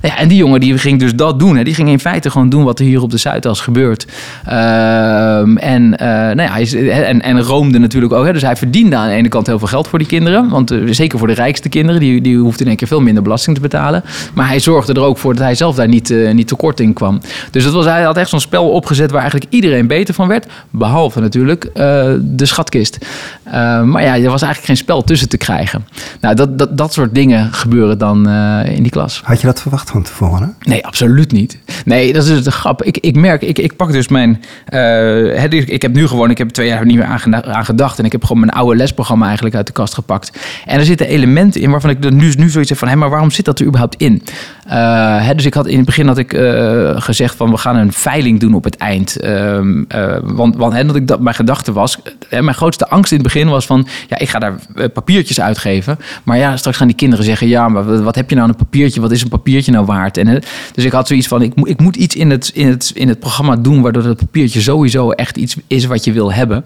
Ja, 0.00 0.16
en 0.16 0.28
die 0.28 0.36
jongen 0.36 0.60
die 0.60 0.78
ging 0.78 1.00
dus 1.00 1.14
dat 1.14 1.38
doen. 1.38 1.56
Hè. 1.56 1.64
Die 1.64 1.74
ging 1.74 1.88
in 1.88 1.98
feite 1.98 2.30
gewoon 2.30 2.48
doen 2.48 2.64
wat 2.64 2.78
er 2.78 2.84
hier 2.84 3.02
op 3.02 3.10
de 3.10 3.16
Zuidas 3.16 3.60
gebeurt. 3.60 4.06
Uh, 4.48 5.38
en, 5.64 5.82
uh, 5.82 5.98
nou 6.08 6.42
ja, 6.42 6.52
hij, 6.52 6.90
en, 7.04 7.22
en 7.22 7.42
roomde 7.42 7.78
natuurlijk 7.78 8.12
ook. 8.12 8.32
Dus 8.32 8.42
hij 8.42 8.56
verdiende 8.56 8.96
aan 8.96 9.08
de 9.08 9.14
ene 9.14 9.28
kant 9.28 9.46
heel 9.46 9.58
veel 9.58 9.68
geld 9.68 9.88
voor 9.88 9.98
die 9.98 10.08
kinderen. 10.08 10.48
Want 10.48 10.72
uh, 10.72 10.92
zeker 10.92 11.18
voor 11.18 11.28
de 11.28 11.34
rijkste 11.34 11.68
kinderen, 11.68 12.00
die, 12.00 12.20
die 12.20 12.36
hoefden 12.36 12.60
in 12.60 12.66
één 12.66 12.76
keer 12.76 12.88
veel 12.88 13.00
minder 13.00 13.22
belasting 13.22 13.56
te 13.56 13.62
betalen. 13.62 14.04
Maar 14.34 14.48
hij 14.48 14.60
zorgde 14.60 14.92
er 14.92 15.02
ook 15.02 15.18
voor 15.18 15.34
dat 15.34 15.42
hij 15.42 15.54
zelf 15.54 15.74
daar 15.74 15.88
niet, 15.88 16.14
niet 16.32 16.48
tekort 16.48 16.80
in 16.80 16.92
kwam. 16.92 17.20
Dus 17.50 17.64
dat 17.64 17.72
was, 17.72 17.84
hij 17.84 18.02
had 18.02 18.16
echt 18.16 18.28
zo'n 18.28 18.40
spel 18.40 18.70
opgezet 18.70 19.10
waar 19.18 19.30
eigenlijk 19.30 19.52
iedereen 19.52 19.86
beter 19.86 20.14
van 20.14 20.28
werd. 20.28 20.46
Behalve 20.70 21.20
natuurlijk 21.20 21.70
de 22.20 22.46
schatkist. 22.46 22.98
maar 23.84 24.02
ja, 24.02 24.14
er 24.14 24.30
was 24.30 24.42
eigenlijk 24.42 24.64
geen 24.64 24.76
spel 24.76 25.04
tussen 25.04 25.28
te 25.28 25.36
krijgen. 25.36 25.86
Nou, 26.20 26.34
dat, 26.34 26.58
dat, 26.58 26.78
dat 26.78 26.92
soort 26.92 27.14
dingen 27.14 27.52
gebeuren 27.52 27.98
dan 27.98 28.28
in 28.64 28.82
die 28.82 28.92
klas. 28.92 29.20
Had 29.24 29.40
je 29.40 29.46
dat 29.46 29.60
verwacht? 29.60 29.86
van 29.90 30.02
tevoren? 30.02 30.54
Nee, 30.60 30.86
absoluut 30.86 31.32
niet. 31.32 31.58
Nee, 31.84 32.12
dat 32.12 32.22
is 32.22 32.28
dus 32.28 32.44
de 32.44 32.50
grap. 32.50 32.82
Ik, 32.82 32.98
ik 32.98 33.16
merk, 33.16 33.42
ik, 33.42 33.58
ik 33.58 33.76
pak 33.76 33.92
dus 33.92 34.08
mijn... 34.08 34.42
Uh, 34.68 35.52
ik 35.52 35.82
heb 35.82 35.94
nu 35.94 36.06
gewoon, 36.06 36.30
ik 36.30 36.38
heb 36.38 36.48
twee 36.48 36.68
jaar 36.68 36.84
niet 36.86 36.96
meer 36.96 37.20
aan 37.42 37.64
gedacht. 37.64 37.98
En 37.98 38.04
ik 38.04 38.12
heb 38.12 38.24
gewoon 38.24 38.40
mijn 38.40 38.52
oude 38.52 38.76
lesprogramma 38.76 39.26
eigenlijk 39.26 39.54
uit 39.54 39.66
de 39.66 39.72
kast 39.72 39.94
gepakt. 39.94 40.38
En 40.66 40.78
er 40.78 40.84
zitten 40.84 41.06
elementen 41.06 41.60
in 41.60 41.70
waarvan 41.70 41.90
ik 41.90 42.10
nu, 42.10 42.32
nu 42.36 42.48
zoiets 42.48 42.70
heb 42.70 42.78
van... 42.78 42.88
Hé, 42.88 42.96
maar 42.96 43.10
waarom 43.10 43.30
zit 43.30 43.44
dat 43.44 43.58
er 43.58 43.66
überhaupt 43.66 44.00
in? 44.00 44.22
Hè, 44.66 45.34
dus 45.34 45.44
ik 45.44 45.54
had 45.54 45.66
in 45.66 45.76
het 45.76 45.86
begin 45.86 46.06
had 46.06 46.18
ik 46.18 46.36
gezegd 46.96 47.34
van... 47.34 47.50
we 47.50 47.56
gaan 47.56 47.76
een 47.76 47.92
veiling 47.92 48.40
doen 48.40 48.54
op 48.54 48.64
het 48.64 48.76
eind. 48.76 48.97
Ehm, 49.06 49.84
want 50.22 50.56
want 50.56 50.72
hè, 50.72 50.84
dat 50.84 50.96
ik 50.96 51.08
dat 51.08 51.20
mijn 51.20 51.34
gedachte 51.34 51.72
was... 51.72 51.98
mijn 52.30 52.54
grootste 52.54 52.88
angst 52.88 53.12
in 53.12 53.18
het 53.18 53.26
begin 53.26 53.48
was 53.48 53.66
van... 53.66 53.86
ja, 54.08 54.18
ik 54.18 54.28
ga 54.28 54.38
daar 54.38 54.54
papiertjes 54.92 55.40
uitgeven. 55.40 55.98
Maar 56.24 56.38
ja, 56.38 56.56
straks 56.56 56.76
gaan 56.76 56.86
die 56.86 56.96
kinderen 56.96 57.24
zeggen... 57.24 57.48
ja, 57.48 57.68
maar 57.68 58.02
wat 58.02 58.14
heb 58.14 58.30
je 58.30 58.36
nou 58.36 58.48
een 58.48 58.56
papiertje? 58.56 59.00
Wat 59.00 59.10
is 59.10 59.22
een 59.22 59.28
papiertje 59.28 59.72
nou? 59.72 59.86
waard? 59.88 60.16
En, 60.16 60.42
dus 60.72 60.84
ik 60.84 60.92
had 60.92 61.06
zoiets 61.06 61.28
van, 61.28 61.42
ik, 61.42 61.52
ik 61.62 61.80
moet 61.80 61.96
iets 61.96 62.16
in 62.16 62.30
het, 62.30 62.50
in, 62.54 62.68
het, 62.68 62.90
in 62.94 63.08
het 63.08 63.20
programma 63.20 63.56
doen... 63.56 63.82
waardoor 63.82 64.04
het 64.04 64.18
papiertje 64.18 64.60
sowieso 64.60 65.10
echt 65.10 65.36
iets 65.36 65.56
is 65.66 65.84
wat 65.84 66.04
je 66.04 66.12
wil 66.12 66.32
hebben. 66.32 66.64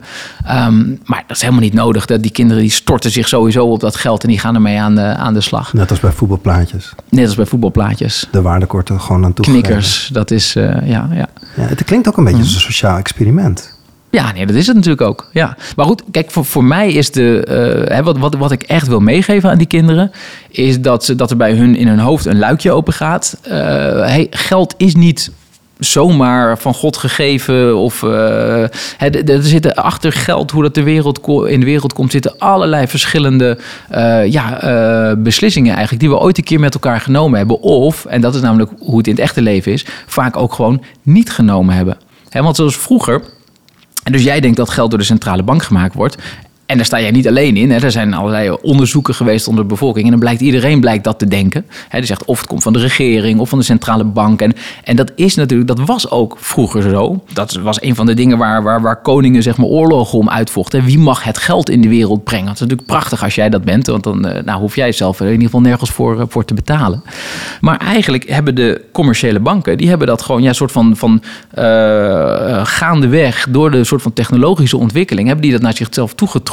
Um, 0.51 1.01
maar 1.05 1.25
dat 1.27 1.37
is 1.37 1.43
helemaal 1.43 1.63
niet 1.63 1.75
nodig. 1.75 2.07
Dat 2.07 2.23
die 2.23 2.33
kinderen 2.33 2.63
die 2.63 2.71
storten 2.71 3.11
zich 3.11 3.29
sowieso 3.29 3.67
op 3.67 3.81
dat 3.81 3.97
geld... 3.97 4.23
en 4.23 4.29
die 4.29 4.39
gaan 4.39 4.55
ermee 4.55 4.81
aan 4.81 4.95
de, 4.95 5.03
aan 5.03 5.35
de 5.35 5.41
slag. 5.41 5.73
Net 5.73 5.91
als 5.91 6.01
bij 6.01 6.13
voetbalplaatjes. 6.13 6.95
Net 7.09 7.27
als 7.27 7.35
bij 7.35 7.47
voetbalplaatjes. 7.47 8.29
De 8.31 8.43
waardekorten 8.43 9.01
gewoon 9.01 9.25
aan 9.25 9.33
toe. 9.33 9.45
Knikkers, 9.45 10.11
dat 10.13 10.31
is, 10.31 10.57
uh, 10.57 10.65
ja, 10.65 11.09
ja. 11.11 11.29
ja. 11.57 11.63
Het 11.63 11.85
klinkt 11.85 12.09
ook 12.09 12.17
een 12.17 12.22
beetje 12.25 12.41
als 12.41 12.55
een 12.55 12.61
sociaal 12.61 12.99
experiment. 12.99 13.81
Ja, 14.11 14.33
nee, 14.33 14.47
dat 14.47 14.57
is 14.57 14.67
het 14.67 14.77
natuurlijk 14.77 15.03
ook. 15.03 15.29
Ja. 15.33 15.57
Maar 15.77 15.87
goed, 15.87 16.03
kijk, 16.11 16.31
voor, 16.31 16.45
voor 16.45 16.65
mij 16.65 16.93
is 16.93 17.11
de. 17.11 17.47
Uh, 17.89 17.97
hè, 17.97 18.03
wat, 18.03 18.19
wat, 18.19 18.35
wat 18.35 18.53
ik 18.53 18.63
echt 18.63 18.87
wil 18.87 19.01
meegeven 19.01 19.51
aan 19.51 19.59
die 19.59 19.67
kinderen. 19.67 20.11
is 20.49 20.81
dat, 20.81 21.05
ze, 21.05 21.15
dat 21.15 21.31
er 21.31 21.37
bij 21.37 21.53
hun 21.53 21.77
in 21.77 21.89
hun 21.89 21.99
hoofd 21.99 22.27
een 22.27 22.39
luikje 22.39 22.73
open 22.73 22.93
gaat. 22.93 23.39
Uh, 23.45 23.53
hey, 23.53 24.27
geld 24.31 24.75
is 24.77 24.95
niet 24.95 25.31
zomaar 25.79 26.59
van 26.59 26.75
God 26.75 26.97
gegeven. 26.97 27.77
Of 27.77 28.03
uh, 28.03 28.63
er 29.29 29.43
zitten 29.43 29.75
achter 29.75 30.13
geld, 30.13 30.51
hoe 30.51 30.63
dat 30.63 30.75
de 30.75 30.83
wereld 30.83 31.29
in 31.49 31.61
de 31.61 31.67
wereld 31.67 31.93
komt, 31.93 32.13
zitten 32.13 32.39
allerlei 32.39 32.87
verschillende 32.87 33.59
uh, 33.95 34.27
ja, 34.27 34.65
uh, 34.65 35.17
beslissingen 35.23 35.73
eigenlijk. 35.73 36.01
Die 36.01 36.11
we 36.11 36.19
ooit 36.19 36.39
een 36.39 36.45
keer 36.45 36.61
met 36.61 36.75
elkaar 36.75 37.01
genomen 37.01 37.39
hebben. 37.39 37.61
Of, 37.61 38.05
en 38.05 38.21
dat 38.21 38.35
is 38.35 38.41
namelijk 38.41 38.71
hoe 38.79 38.97
het 38.97 39.07
in 39.07 39.13
het 39.13 39.23
echte 39.23 39.43
leven 39.43 39.73
is, 39.73 39.87
vaak 40.07 40.37
ook 40.37 40.53
gewoon 40.53 40.83
niet 41.03 41.31
genomen 41.31 41.75
hebben. 41.75 41.97
Want 42.33 42.57
zoals 42.57 42.77
vroeger 42.77 43.23
en 44.03 44.13
dus 44.13 44.23
jij 44.23 44.41
denkt 44.41 44.57
dat 44.57 44.71
geld 44.71 44.91
door 44.91 44.99
de 44.99 45.05
centrale 45.05 45.43
bank 45.43 45.63
gemaakt 45.63 45.95
wordt. 45.95 46.17
En 46.67 46.77
daar 46.77 46.87
sta 46.87 47.01
jij 47.01 47.11
niet 47.11 47.29
alleen 47.29 47.57
in. 47.57 47.71
Hè. 47.71 47.79
Er 47.79 47.91
zijn 47.91 48.15
allerlei 48.15 48.51
onderzoeken 48.51 49.15
geweest 49.15 49.49
onder 49.49 49.63
de 49.63 49.69
bevolking. 49.69 50.05
En 50.05 50.11
dan 50.11 50.21
blijkt 50.21 50.41
iedereen 50.41 50.81
blijkt 50.81 51.05
dat 51.05 51.19
te 51.19 51.27
denken. 51.27 51.67
Hè, 51.89 51.99
die 51.99 52.07
zegt 52.07 52.25
of 52.25 52.39
het 52.39 52.49
komt 52.49 52.63
van 52.63 52.73
de 52.73 52.79
regering 52.79 53.41
of 53.41 53.49
van 53.49 53.59
de 53.59 53.65
centrale 53.65 54.05
bank. 54.05 54.41
En, 54.41 54.53
en 54.85 54.97
dat 54.97 55.13
is 55.15 55.35
natuurlijk, 55.35 55.69
dat 55.69 55.81
was 55.87 56.11
ook 56.11 56.37
vroeger 56.39 56.83
zo. 56.83 57.25
Dat 57.33 57.53
was 57.53 57.83
een 57.83 57.95
van 57.95 58.07
de 58.07 58.15
dingen 58.15 58.39
waar, 58.39 58.63
waar, 58.63 58.81
waar 58.81 59.03
koningen 59.03 59.43
zeg 59.43 59.57
maar 59.57 59.67
oorlogen 59.67 60.19
om 60.19 60.31
uitvochten. 60.31 60.85
Wie 60.85 60.99
mag 60.99 61.25
het 61.25 61.39
geld 61.39 61.71
in 61.71 61.81
de 61.81 61.89
wereld 61.89 62.25
brengen? 62.25 62.47
Dat 62.47 62.55
is 62.55 62.61
natuurlijk 62.61 62.89
prachtig 62.89 63.23
als 63.23 63.35
jij 63.35 63.51
dat 63.51 63.65
bent. 63.65 63.87
Want 63.87 64.05
dan 64.05 64.27
uh, 64.27 64.43
nou, 64.45 64.61
hoef 64.61 64.77
jij 64.77 64.93
zelf 64.93 65.21
in 65.21 65.27
ieder 65.27 65.43
geval 65.43 65.61
nergens 65.61 65.91
voor, 65.91 66.19
uh, 66.19 66.23
voor 66.29 66.45
te 66.45 66.55
betalen. 66.55 67.03
Maar 67.61 67.79
eigenlijk 67.79 68.29
hebben 68.29 68.55
de 68.55 68.85
commerciële 68.93 69.41
banken, 69.41 69.77
die 69.77 69.89
hebben 69.89 70.07
dat 70.07 70.23
gewoon 70.23 70.43
ja, 70.43 70.53
soort 70.53 70.73
van, 70.73 70.97
van 70.97 71.23
uh, 71.59 72.67
gaandeweg 72.67 73.47
door 73.49 73.71
de 73.71 73.85
soort 73.85 74.03
van 74.03 74.13
technologische 74.13 74.77
ontwikkeling, 74.77 75.27
hebben 75.27 75.45
die 75.45 75.53
dat 75.53 75.63
naar 75.63 75.77
zichzelf 75.77 76.15
toegetrokken 76.15 76.52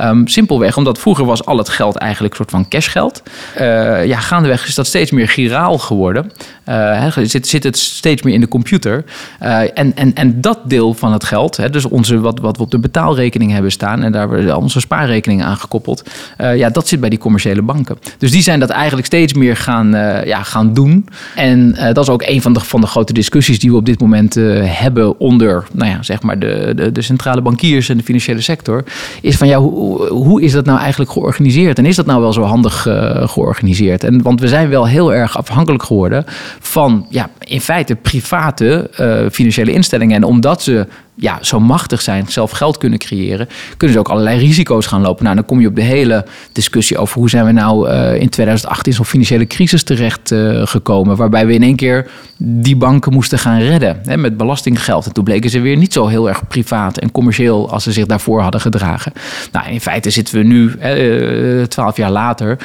Um, 0.00 0.28
simpelweg 0.28 0.76
omdat 0.76 0.98
vroeger 0.98 1.24
was 1.24 1.44
al 1.44 1.58
het 1.58 1.68
geld 1.68 1.96
eigenlijk 1.96 2.32
een 2.32 2.38
soort 2.38 2.50
van 2.50 2.68
cashgeld. 2.68 3.22
Uh, 3.60 4.06
ja, 4.06 4.18
gaandeweg 4.18 4.66
is 4.66 4.74
dat 4.74 4.86
steeds 4.86 5.10
meer 5.10 5.28
giraal 5.28 5.78
geworden. 5.78 6.32
Uh, 6.68 7.06
zit, 7.22 7.48
zit 7.48 7.64
het 7.64 7.78
steeds 7.78 8.22
meer 8.22 8.34
in 8.34 8.40
de 8.40 8.48
computer. 8.48 9.04
Uh, 9.42 9.60
en, 9.60 9.96
en, 9.96 10.14
en 10.14 10.40
dat 10.40 10.58
deel 10.64 10.94
van 10.94 11.12
het 11.12 11.24
geld, 11.24 11.72
dus 11.72 11.84
onze, 11.84 12.20
wat, 12.20 12.38
wat 12.38 12.56
we 12.56 12.62
op 12.62 12.70
de 12.70 12.78
betaalrekening 12.78 13.52
hebben 13.52 13.72
staan... 13.72 14.02
en 14.02 14.12
daar 14.12 14.20
hebben 14.28 14.46
we 14.46 14.56
onze 14.56 14.80
spaarrekeningen 14.80 15.46
aan 15.46 15.56
gekoppeld... 15.56 16.02
ja, 16.38 16.70
dat 16.70 16.88
zit 16.88 17.00
bij 17.00 17.08
die 17.08 17.18
commerciële 17.18 17.62
banken. 17.62 17.98
Dus 18.18 18.30
die 18.30 18.42
zijn 18.42 18.60
dat 18.60 18.70
eigenlijk 18.70 19.06
steeds 19.06 19.32
meer 19.32 19.56
gaan, 19.56 19.90
ja, 20.24 20.42
gaan 20.42 20.72
doen. 20.74 21.08
En 21.34 21.76
dat 21.92 21.98
is 21.98 22.08
ook 22.08 22.22
een 22.22 22.42
van 22.42 22.52
de, 22.52 22.60
van 22.60 22.80
de 22.80 22.86
grote 22.86 23.12
discussies 23.12 23.58
die 23.58 23.70
we 23.70 23.76
op 23.76 23.86
dit 23.86 24.00
moment 24.00 24.34
hebben... 24.34 25.20
onder 25.20 25.66
nou 25.72 25.90
ja, 25.90 26.02
zeg 26.02 26.22
maar 26.22 26.38
de, 26.38 26.90
de 26.92 27.02
centrale 27.02 27.40
bankiers 27.40 27.88
en 27.88 27.96
de 27.96 28.02
financiële 28.02 28.40
sector 28.40 28.84
is 29.20 29.36
van 29.36 29.48
ja, 29.48 29.58
hoe, 29.58 30.06
hoe 30.06 30.42
is 30.42 30.52
dat 30.52 30.64
nou 30.64 30.78
eigenlijk 30.78 31.10
georganiseerd? 31.10 31.78
En 31.78 31.86
is 31.86 31.96
dat 31.96 32.06
nou 32.06 32.20
wel 32.20 32.32
zo 32.32 32.42
handig 32.42 32.86
uh, 32.86 33.28
georganiseerd? 33.28 34.04
En, 34.04 34.22
want 34.22 34.40
we 34.40 34.48
zijn 34.48 34.68
wel 34.68 34.86
heel 34.86 35.14
erg 35.14 35.36
afhankelijk 35.36 35.82
geworden 35.82 36.24
van 36.60 37.06
ja, 37.08 37.30
in 37.38 37.60
feite 37.60 37.94
private 37.94 38.90
uh, 39.00 39.30
financiële 39.30 39.72
instellingen. 39.72 40.16
En 40.16 40.24
omdat 40.24 40.62
ze 40.62 40.86
ja, 41.22 41.38
zo 41.40 41.60
machtig 41.60 42.00
zijn, 42.00 42.26
zelf 42.28 42.50
geld 42.50 42.78
kunnen 42.78 42.98
creëren, 42.98 43.48
kunnen 43.76 43.96
ze 43.96 44.02
ook 44.02 44.08
allerlei 44.08 44.38
risico's 44.38 44.86
gaan 44.86 45.00
lopen. 45.00 45.24
Nou, 45.24 45.36
dan 45.36 45.44
kom 45.44 45.60
je 45.60 45.66
op 45.66 45.76
de 45.76 45.82
hele 45.82 46.24
discussie 46.52 46.98
over 46.98 47.18
hoe 47.18 47.30
zijn 47.30 47.44
we 47.44 47.52
nou 47.52 47.88
uh, 47.88 48.20
in 48.20 48.28
2008 48.28 48.86
in 48.86 48.92
zo'n 48.92 49.04
financiële 49.04 49.46
crisis 49.46 49.82
terecht 49.82 50.30
uh, 50.30 50.66
gekomen, 50.66 51.16
waarbij 51.16 51.46
we 51.46 51.54
in 51.54 51.62
één 51.62 51.76
keer 51.76 52.10
die 52.38 52.76
banken 52.76 53.12
moesten 53.12 53.38
gaan 53.38 53.60
redden 53.60 54.00
hè, 54.04 54.16
met 54.16 54.36
belastinggeld. 54.36 55.06
En 55.06 55.12
toen 55.12 55.24
bleken 55.24 55.50
ze 55.50 55.60
weer 55.60 55.76
niet 55.76 55.92
zo 55.92 56.06
heel 56.06 56.28
erg 56.28 56.48
privaat 56.48 56.98
en 56.98 57.12
commercieel 57.12 57.70
als 57.70 57.82
ze 57.82 57.92
zich 57.92 58.06
daarvoor 58.06 58.40
hadden 58.40 58.60
gedragen. 58.60 59.12
Nou, 59.52 59.70
in 59.70 59.80
feite 59.80 60.10
zitten 60.10 60.34
we 60.34 60.42
nu, 60.42 60.72
uh, 60.82 61.62
twaalf 61.62 61.96
jaar 61.96 62.10
later, 62.10 62.58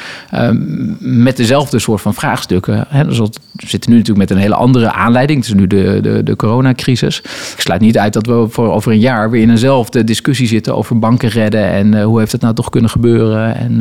met 0.98 1.36
dezelfde 1.36 1.78
soort 1.78 2.00
van 2.00 2.14
vraagstukken. 2.14 2.84
Hè. 2.88 3.04
Dus 3.04 3.18
we 3.18 3.30
zitten 3.52 3.90
nu 3.90 3.96
natuurlijk 3.96 4.28
met 4.28 4.36
een 4.36 4.42
hele 4.42 4.54
andere 4.54 4.92
aanleiding. 4.92 5.38
Het 5.38 5.48
is 5.48 5.54
nu 5.54 5.66
de, 5.66 5.98
de, 6.02 6.22
de 6.22 6.36
coronacrisis. 6.36 7.18
Ik 7.56 7.60
sluit 7.60 7.80
niet 7.80 7.98
uit 7.98 8.12
dat 8.12 8.26
we 8.26 8.47
voor 8.50 8.72
over 8.72 8.92
een 8.92 8.98
jaar 8.98 9.30
weer 9.30 9.42
in 9.42 9.50
eenzelfde 9.50 10.04
discussie 10.04 10.46
zitten 10.46 10.76
over 10.76 10.98
banken 10.98 11.28
redden 11.28 11.70
en 11.70 11.94
uh, 11.94 12.04
hoe 12.04 12.18
heeft 12.18 12.32
het 12.32 12.40
nou 12.40 12.54
toch 12.54 12.70
kunnen 12.70 12.90
gebeuren. 12.90 13.54
En, 13.54 13.72
uh... 13.72 13.78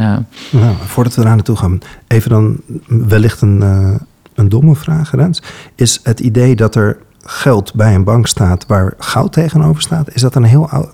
nou, 0.62 0.75
voordat 0.86 1.15
we 1.15 1.21
daar 1.21 1.36
naartoe 1.36 1.55
gaan, 1.55 1.79
even 2.07 2.29
dan 2.29 2.57
wellicht 2.88 3.41
een, 3.41 3.59
uh, 3.62 3.95
een 4.36 4.50
domme 4.50 4.75
vraag, 4.75 5.12
Rens. 5.12 5.41
Is 5.75 6.00
het 6.03 6.19
idee 6.19 6.55
dat 6.55 6.75
er 6.75 6.97
geld 7.25 7.74
bij 7.74 7.95
een 7.95 8.03
bank 8.03 8.27
staat 8.27 8.65
waar 8.67 8.93
goud 8.97 9.33
tegenover 9.33 9.81
staat, 9.81 10.13
is 10.13 10.21
dat 10.21 10.36
een 10.36 10.43
heel 10.43 10.69
oud, 10.69 10.89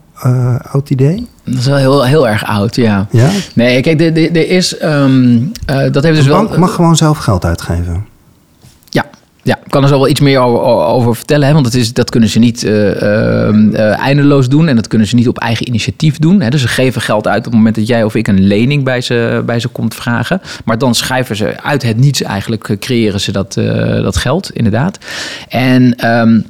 oud 0.72 0.90
idee? 0.90 1.28
Dat 1.44 1.56
is 1.56 1.66
wel 1.66 1.78
heel, 1.78 2.06
heel 2.06 2.28
erg 2.28 2.46
oud, 2.46 2.76
ja. 2.76 3.08
ja? 3.12 3.30
Nee, 3.56 3.82
kijk, 3.82 4.02
er 4.02 4.50
is. 4.50 4.84
Um, 4.84 5.52
dat 5.66 6.04
heeft 6.04 6.16
dus 6.16 6.26
een 6.26 6.32
wel. 6.32 6.44
bank 6.44 6.58
mag 6.58 6.74
gewoon 6.74 6.96
zelf 6.96 7.18
geld 7.18 7.46
uitgeven. 7.46 8.06
Ja, 9.44 9.58
ik 9.64 9.72
kan 9.72 9.84
er 9.84 9.90
zo 9.90 9.98
wel 9.98 10.08
iets 10.08 10.20
meer 10.20 10.40
over, 10.40 10.62
over 10.86 11.16
vertellen. 11.16 11.48
Hè? 11.48 11.54
Want 11.54 11.66
het 11.66 11.76
is, 11.76 11.94
dat 11.94 12.10
kunnen 12.10 12.30
ze 12.30 12.40
niet 12.40 12.64
uh, 12.64 12.72
uh, 12.72 14.00
eindeloos 14.00 14.50
doen. 14.50 14.68
En 14.68 14.76
dat 14.76 14.88
kunnen 14.88 15.08
ze 15.08 15.16
niet 15.16 15.28
op 15.28 15.38
eigen 15.38 15.68
initiatief 15.68 16.18
doen. 16.18 16.42
Hè? 16.42 16.50
Dus 16.50 16.62
ze 16.62 16.68
geven 16.68 17.02
geld 17.02 17.28
uit 17.28 17.38
op 17.38 17.44
het 17.44 17.54
moment 17.54 17.76
dat 17.76 17.88
jij 17.88 18.04
of 18.04 18.16
ik 18.16 18.28
een 18.28 18.48
lening 18.48 18.84
bij 18.84 19.02
ze, 19.02 19.44
bij 19.46 19.60
ze 19.60 19.68
komt 19.68 19.96
vragen. 19.96 20.42
Maar 20.66 20.78
dan 20.78 20.96
schrijven 20.96 21.36
ze 21.36 21.62
uit 21.62 21.84
het 21.84 21.98
niets 21.98 22.22
eigenlijk, 22.22 22.76
creëren 22.80 23.20
ze 23.20 23.32
dat, 23.32 23.54
dat 24.04 24.18
geld, 24.18 24.52
inderdaad. 24.52 24.98
En... 25.50 26.10
Um, 26.10 26.46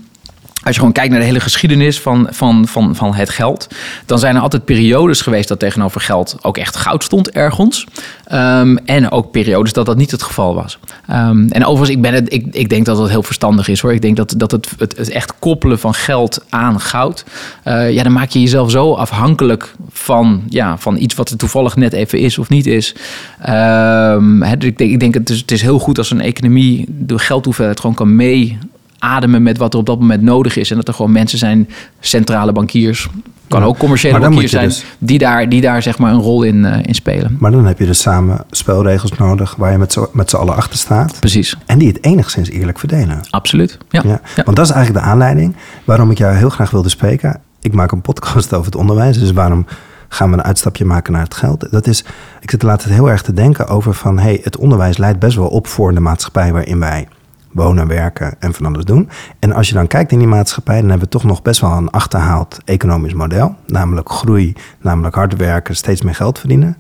als 0.64 0.74
je 0.74 0.80
gewoon 0.80 0.94
kijkt 0.94 1.12
naar 1.12 1.20
de 1.20 1.26
hele 1.26 1.40
geschiedenis 1.40 2.00
van, 2.00 2.28
van, 2.32 2.68
van, 2.68 2.96
van 2.96 3.14
het 3.14 3.30
geld, 3.30 3.68
dan 4.06 4.20
zijn 4.20 4.36
er 4.36 4.42
altijd 4.42 4.66
periodes 4.66 5.22
geweest 5.22 5.48
dat 5.48 5.60
tegenover 5.60 6.02
geld 6.02 6.38
ook 6.42 6.58
echt 6.58 6.76
goud 6.76 7.04
stond 7.04 7.32
ergens. 7.32 7.86
Um, 8.34 8.78
en 8.78 9.12
ook 9.12 9.32
periodes 9.32 9.74
dat 9.74 9.86
dat 9.86 9.98
niet 9.98 10.12
het 10.12 10.24
geval 10.24 10.56
was. 10.56 10.80
Um, 11.12 11.48
en 11.50 11.66
overigens, 11.66 11.90
ik, 11.90 12.02
ben 12.02 12.14
het, 12.14 12.34
ik, 12.34 12.46
ik 12.52 12.70
denk 12.70 12.86
dat 12.86 12.98
dat 12.98 13.10
heel 13.10 13.24
verstandig 13.24 13.68
is 13.68 13.80
hoor. 13.80 13.94
Ik 13.94 14.02
denk 14.02 14.18
dat, 14.18 14.34
dat 14.38 14.52
het, 14.52 14.70
het, 14.78 14.98
het 14.98 15.10
echt 15.10 15.34
koppelen 15.40 15.80
van 15.80 15.94
geld 15.94 16.46
aan 16.50 16.80
goud, 16.80 17.26
uh, 17.68 17.92
ja, 17.92 18.04
dan 18.04 18.12
maak 18.12 18.30
je 18.30 18.40
jezelf 18.40 18.72
zo 18.72 18.94
afhankelijk 18.94 19.76
van, 19.92 20.44
ja, 20.50 20.78
van 20.78 20.98
iets 20.98 21.16
wat 21.16 21.30
er 21.30 21.38
toevallig 21.38 21.76
net 21.76 21.94
even 21.94 22.20
is 22.20 22.38
of 22.38 22.50
niet 22.50 22.66
is. 22.66 22.96
He, 23.40 24.58
dus 24.58 24.70
ik 24.70 24.78
denk, 24.78 24.92
ik 24.92 25.00
denk 25.00 25.14
het, 25.14 25.30
is, 25.30 25.40
het 25.40 25.52
is 25.52 25.62
heel 25.62 25.80
goed 25.80 25.98
als 25.98 26.12
een 26.12 26.22
economie 26.22 26.86
de 26.90 27.20
geldhoeveelheid 27.20 27.80
gewoon 27.80 27.96
kan 27.96 28.16
mee 28.16 28.58
ademen 29.04 29.44
met 29.44 29.58
wat 29.58 29.74
er 29.74 29.80
op 29.80 29.86
dat 29.86 30.00
moment 30.00 30.22
nodig 30.22 30.58
is. 30.58 30.72
En 30.72 30.76
dat 30.78 30.88
er 30.88 30.94
gewoon 30.94 31.12
mensen 31.12 31.38
zijn, 31.38 31.70
centrale 32.00 32.52
bankiers, 32.52 33.10
kan 33.48 33.60
ja, 33.60 33.66
ook 33.66 33.78
commerciële 33.78 34.20
bankiers 34.20 34.52
zijn, 34.52 34.68
dus, 34.68 34.86
die, 34.98 35.18
daar, 35.18 35.50
die 35.50 35.62
daar 35.62 35.82
zeg 35.82 35.98
maar 35.98 36.12
een 36.12 36.20
rol 36.20 36.44
in, 36.44 36.56
uh, 36.56 36.78
in 36.82 36.94
spelen. 36.94 37.36
Maar 37.40 37.52
dan 37.52 37.66
heb 37.66 37.80
je 37.80 37.86
dus 37.86 38.02
samen 38.02 38.46
spelregels 38.52 39.12
nodig 39.12 39.56
waar 39.56 39.72
je 39.72 39.78
met 39.78 39.94
z'n, 39.94 40.06
met 40.12 40.30
z'n 40.30 40.36
allen 40.36 40.56
achter 40.56 40.78
staat. 40.78 41.20
Precies. 41.20 41.58
En 41.66 41.78
die 41.78 41.88
het 41.88 42.04
enigszins 42.04 42.50
eerlijk 42.50 42.80
verdelen. 42.80 43.20
Absoluut, 43.30 43.78
ja. 43.90 44.02
ja. 44.04 44.22
ja. 44.36 44.44
Want 44.44 44.58
dat 44.58 44.66
is 44.66 44.72
eigenlijk 44.72 45.06
de 45.06 45.12
aanleiding 45.12 45.56
waarom 45.84 46.12
ik 46.12 46.18
jou 46.18 46.36
heel 46.36 46.50
graag 46.50 46.72
wilde 46.72 46.90
spreken. 46.90 47.42
Ik 47.62 47.74
maak 47.74 47.92
een 47.92 48.02
podcast 48.02 48.54
over 48.54 48.66
het 48.66 48.76
onderwijs, 48.76 49.20
dus 49.20 49.32
waarom 49.32 49.66
gaan 50.08 50.30
we 50.30 50.38
een 50.38 50.44
uitstapje 50.44 50.86
maken 50.86 51.14
naar 51.14 51.24
het 51.24 51.34
geld. 51.34 51.72
Dat 51.72 51.88
is, 51.88 52.04
ik 52.42 52.52
zit 52.52 52.64
laat 52.64 52.84
het 52.84 52.94
heel 52.94 53.10
erg 53.10 53.22
te 53.22 53.34
denken 53.34 53.68
over 53.68 53.94
van, 53.94 54.20
hey, 54.20 54.40
het 54.44 54.58
onderwijs 54.58 54.98
leidt 54.98 55.20
best 55.20 55.36
wel 55.36 55.48
op 55.48 55.68
voor 55.68 55.94
de 55.94 56.00
maatschappij 56.00 56.52
waarin 56.52 56.80
wij 56.80 57.08
wonen, 57.54 57.88
werken 57.88 58.36
en 58.40 58.54
van 58.54 58.66
alles 58.66 58.86
doen. 58.86 59.10
En 59.40 59.52
als 59.52 59.68
je 59.68 59.74
dan 59.74 59.88
kijkt 59.88 60.12
in 60.12 60.20
die 60.20 60.28
maatschappij, 60.28 60.80
dan 60.80 60.90
hebben 60.90 61.06
we 61.06 61.14
toch 61.14 61.24
nog 61.24 61.42
best 61.42 61.62
wel 61.62 61.72
een 61.72 61.90
achterhaald 61.90 62.58
economisch 62.66 63.14
model. 63.14 63.56
Namelijk 63.68 64.10
groei, 64.12 64.54
namelijk 64.82 65.16
hard 65.16 65.36
werken, 65.36 65.76
steeds 65.76 66.02
meer 66.02 66.16
geld 66.16 66.40
verdienen. 66.40 66.78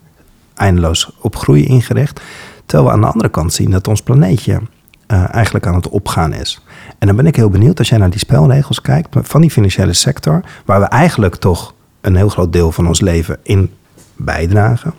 Eindeloos 0.55 1.17
op 1.21 1.35
groei 1.35 1.65
ingericht. 1.65 2.21
Terwijl 2.65 2.89
we 2.89 2.95
aan 2.95 3.01
de 3.01 3.11
andere 3.11 3.29
kant 3.29 3.53
zien 3.53 3.71
dat 3.71 3.87
ons 3.87 4.01
planeetje 4.01 4.61
uh, 5.07 5.33
eigenlijk 5.33 5.67
aan 5.67 5.75
het 5.75 5.89
opgaan 5.89 6.33
is. 6.33 6.65
En 6.99 7.07
dan 7.07 7.15
ben 7.15 7.25
ik 7.25 7.35
heel 7.35 7.49
benieuwd 7.49 7.79
als 7.79 7.89
jij 7.89 7.97
naar 7.97 8.09
die 8.09 8.19
spelregels 8.19 8.81
kijkt 8.81 9.15
van 9.21 9.41
die 9.41 9.51
financiële 9.51 9.93
sector, 9.93 10.41
waar 10.65 10.79
we 10.79 10.85
eigenlijk 10.85 11.35
toch 11.35 11.73
een 12.01 12.15
heel 12.15 12.29
groot 12.29 12.53
deel 12.53 12.71
van 12.71 12.87
ons 12.87 13.01
leven 13.01 13.37
in 13.43 13.71
bijdragen. 14.15 14.93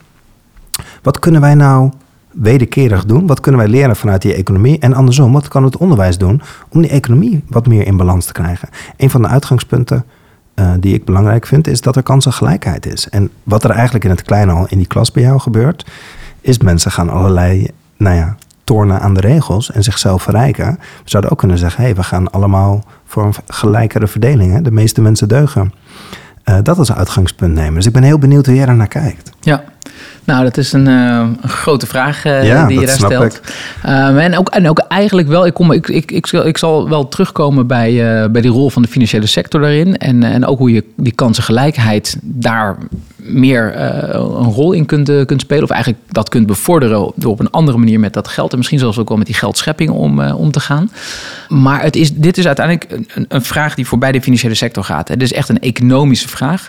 Wat 1.03 1.19
kunnen 1.19 1.41
wij 1.41 1.55
nou 1.55 1.91
wederkerig 2.35 3.05
doen? 3.05 3.27
Wat 3.27 3.41
kunnen 3.41 3.61
wij 3.61 3.71
leren 3.71 3.97
vanuit 3.97 4.23
die 4.23 4.35
economie? 4.35 4.79
En 4.79 4.95
andersom, 4.95 5.33
wat 5.33 5.49
kan 5.49 5.65
het 5.65 5.77
onderwijs 5.77 6.19
doen 6.19 6.43
om 6.69 6.83
die 6.83 6.91
economie 6.91 7.45
wat 7.49 7.67
meer 7.67 7.87
in 7.87 7.97
balans 7.97 8.27
te 8.27 8.33
krijgen? 8.33 8.69
Een 8.97 9.11
van 9.11 9.23
de 9.23 9.29
uitgangspunten 9.29 10.05
uh, 10.55 10.73
die 10.81 10.95
ik 10.95 11.05
belangrijk 11.05 11.47
vind, 11.47 11.67
is 11.67 11.81
dat 11.81 11.97
er 11.97 12.03
kansengelijkheid 12.03 12.87
is. 12.87 13.09
En 13.09 13.31
wat 13.43 13.65
er 13.65 13.71
eigenlijk 13.71 14.05
in 14.05 14.11
het 14.11 14.23
kleine 14.23 14.53
al 14.53 14.67
in 14.69 14.79
die 14.79 14.87
klas 14.87 15.13
bij 15.13 15.23
jou 15.23 15.41
gebeurt, 15.41 15.87
is 16.41 16.59
mensen 16.59 16.91
gaan 16.91 17.11
allerlei, 17.11 17.69
nou 17.97 18.17
ja, 18.17 18.37
tornen 18.65 19.01
aan 19.01 19.15
de 19.15 19.21
regels 19.21 19.71
en 19.71 19.83
zichzelf 19.83 20.23
verrijken. 20.23 20.79
We 20.79 20.79
zouden 21.11 21.33
ook 21.33 21.39
kunnen 21.39 21.59
zeggen, 21.59 21.81
hé, 21.81 21.87
hey, 21.87 21.97
we 21.97 22.03
gaan 22.03 22.31
allemaal 22.31 22.85
voor 23.05 23.25
een 23.25 23.35
gelijkere 23.47 24.07
verdeling. 24.07 24.53
Hè? 24.53 24.63
De 24.63 24.71
meeste 24.71 25.01
mensen 25.01 25.29
deugen. 25.29 25.73
Uh, 26.45 26.59
dat 26.63 26.79
als 26.79 26.93
uitgangspunt 26.93 27.55
nemen. 27.55 27.75
Dus 27.75 27.87
ik 27.87 27.93
ben 27.93 28.03
heel 28.03 28.19
benieuwd 28.19 28.47
hoe 28.47 28.55
jij 28.55 28.67
daar 28.67 28.77
naar 28.77 28.89
kijkt. 28.89 29.31
Ja, 29.41 29.65
nou, 30.25 30.45
dat 30.45 30.57
is 30.57 30.73
een, 30.73 30.89
uh, 30.89 31.29
een 31.43 31.49
grote 31.49 31.87
vraag 31.87 32.25
uh, 32.25 32.47
ja, 32.47 32.67
die 32.67 32.81
je 32.81 32.87
daar 32.87 32.97
stelt. 32.97 33.41
Um, 33.87 34.19
en, 34.19 34.39
ook, 34.39 34.49
en 34.49 34.69
ook 34.69 34.79
eigenlijk 34.79 35.29
wel, 35.29 35.47
ik, 35.47 35.55
kom, 35.55 35.73
ik, 35.73 35.89
ik, 35.89 36.13
ik, 36.13 36.33
ik 36.33 36.59
zal 36.59 36.89
wel 36.89 37.09
terugkomen 37.09 37.67
bij, 37.67 37.93
uh, 37.93 38.31
bij 38.31 38.41
die 38.41 38.51
rol 38.51 38.71
van 38.71 38.83
de 38.83 38.89
financiële 38.89 39.27
sector 39.27 39.61
daarin. 39.61 39.97
En, 39.97 40.23
en 40.23 40.47
ook 40.47 40.59
hoe 40.59 40.73
je 40.73 40.85
die 40.97 41.13
kansengelijkheid 41.13 42.17
daar 42.23 42.77
meer 43.17 43.81
een 44.15 44.53
rol 44.53 44.73
in 44.73 44.87
kunt, 44.87 45.25
kunt 45.27 45.41
spelen. 45.41 45.63
Of 45.63 45.71
eigenlijk 45.71 46.03
dat 46.11 46.29
kunt 46.29 46.47
bevorderen 46.47 47.13
door 47.15 47.33
op 47.33 47.41
een 47.41 47.51
andere 47.51 47.79
manier 47.79 48.01
met 48.01 48.13
dat 48.13 48.29
geld. 48.29 48.51
En 48.51 48.57
misschien 48.57 48.79
zelfs 48.79 48.99
ook 48.99 49.09
wel 49.09 49.19
met 49.19 49.27
die 49.27 49.35
geldschepping 49.35 49.91
om, 49.91 50.21
om 50.21 50.51
te 50.51 50.61
gaan. 50.61 50.91
Maar 51.49 51.83
het 51.83 51.97
is, 51.97 52.15
dit 52.15 52.39
is 52.39 52.47
uiteindelijk 52.47 53.07
een, 53.15 53.25
een 53.29 53.43
vraag 53.43 53.75
die 53.75 53.87
voorbij 53.87 54.13
de 54.13 54.21
financiële 54.21 54.55
sector 54.55 54.85
gaat. 54.85 55.09
Het 55.09 55.23
is 55.23 55.33
echt 55.33 55.49
een 55.49 55.61
economische 55.61 56.29
vraag 56.29 56.69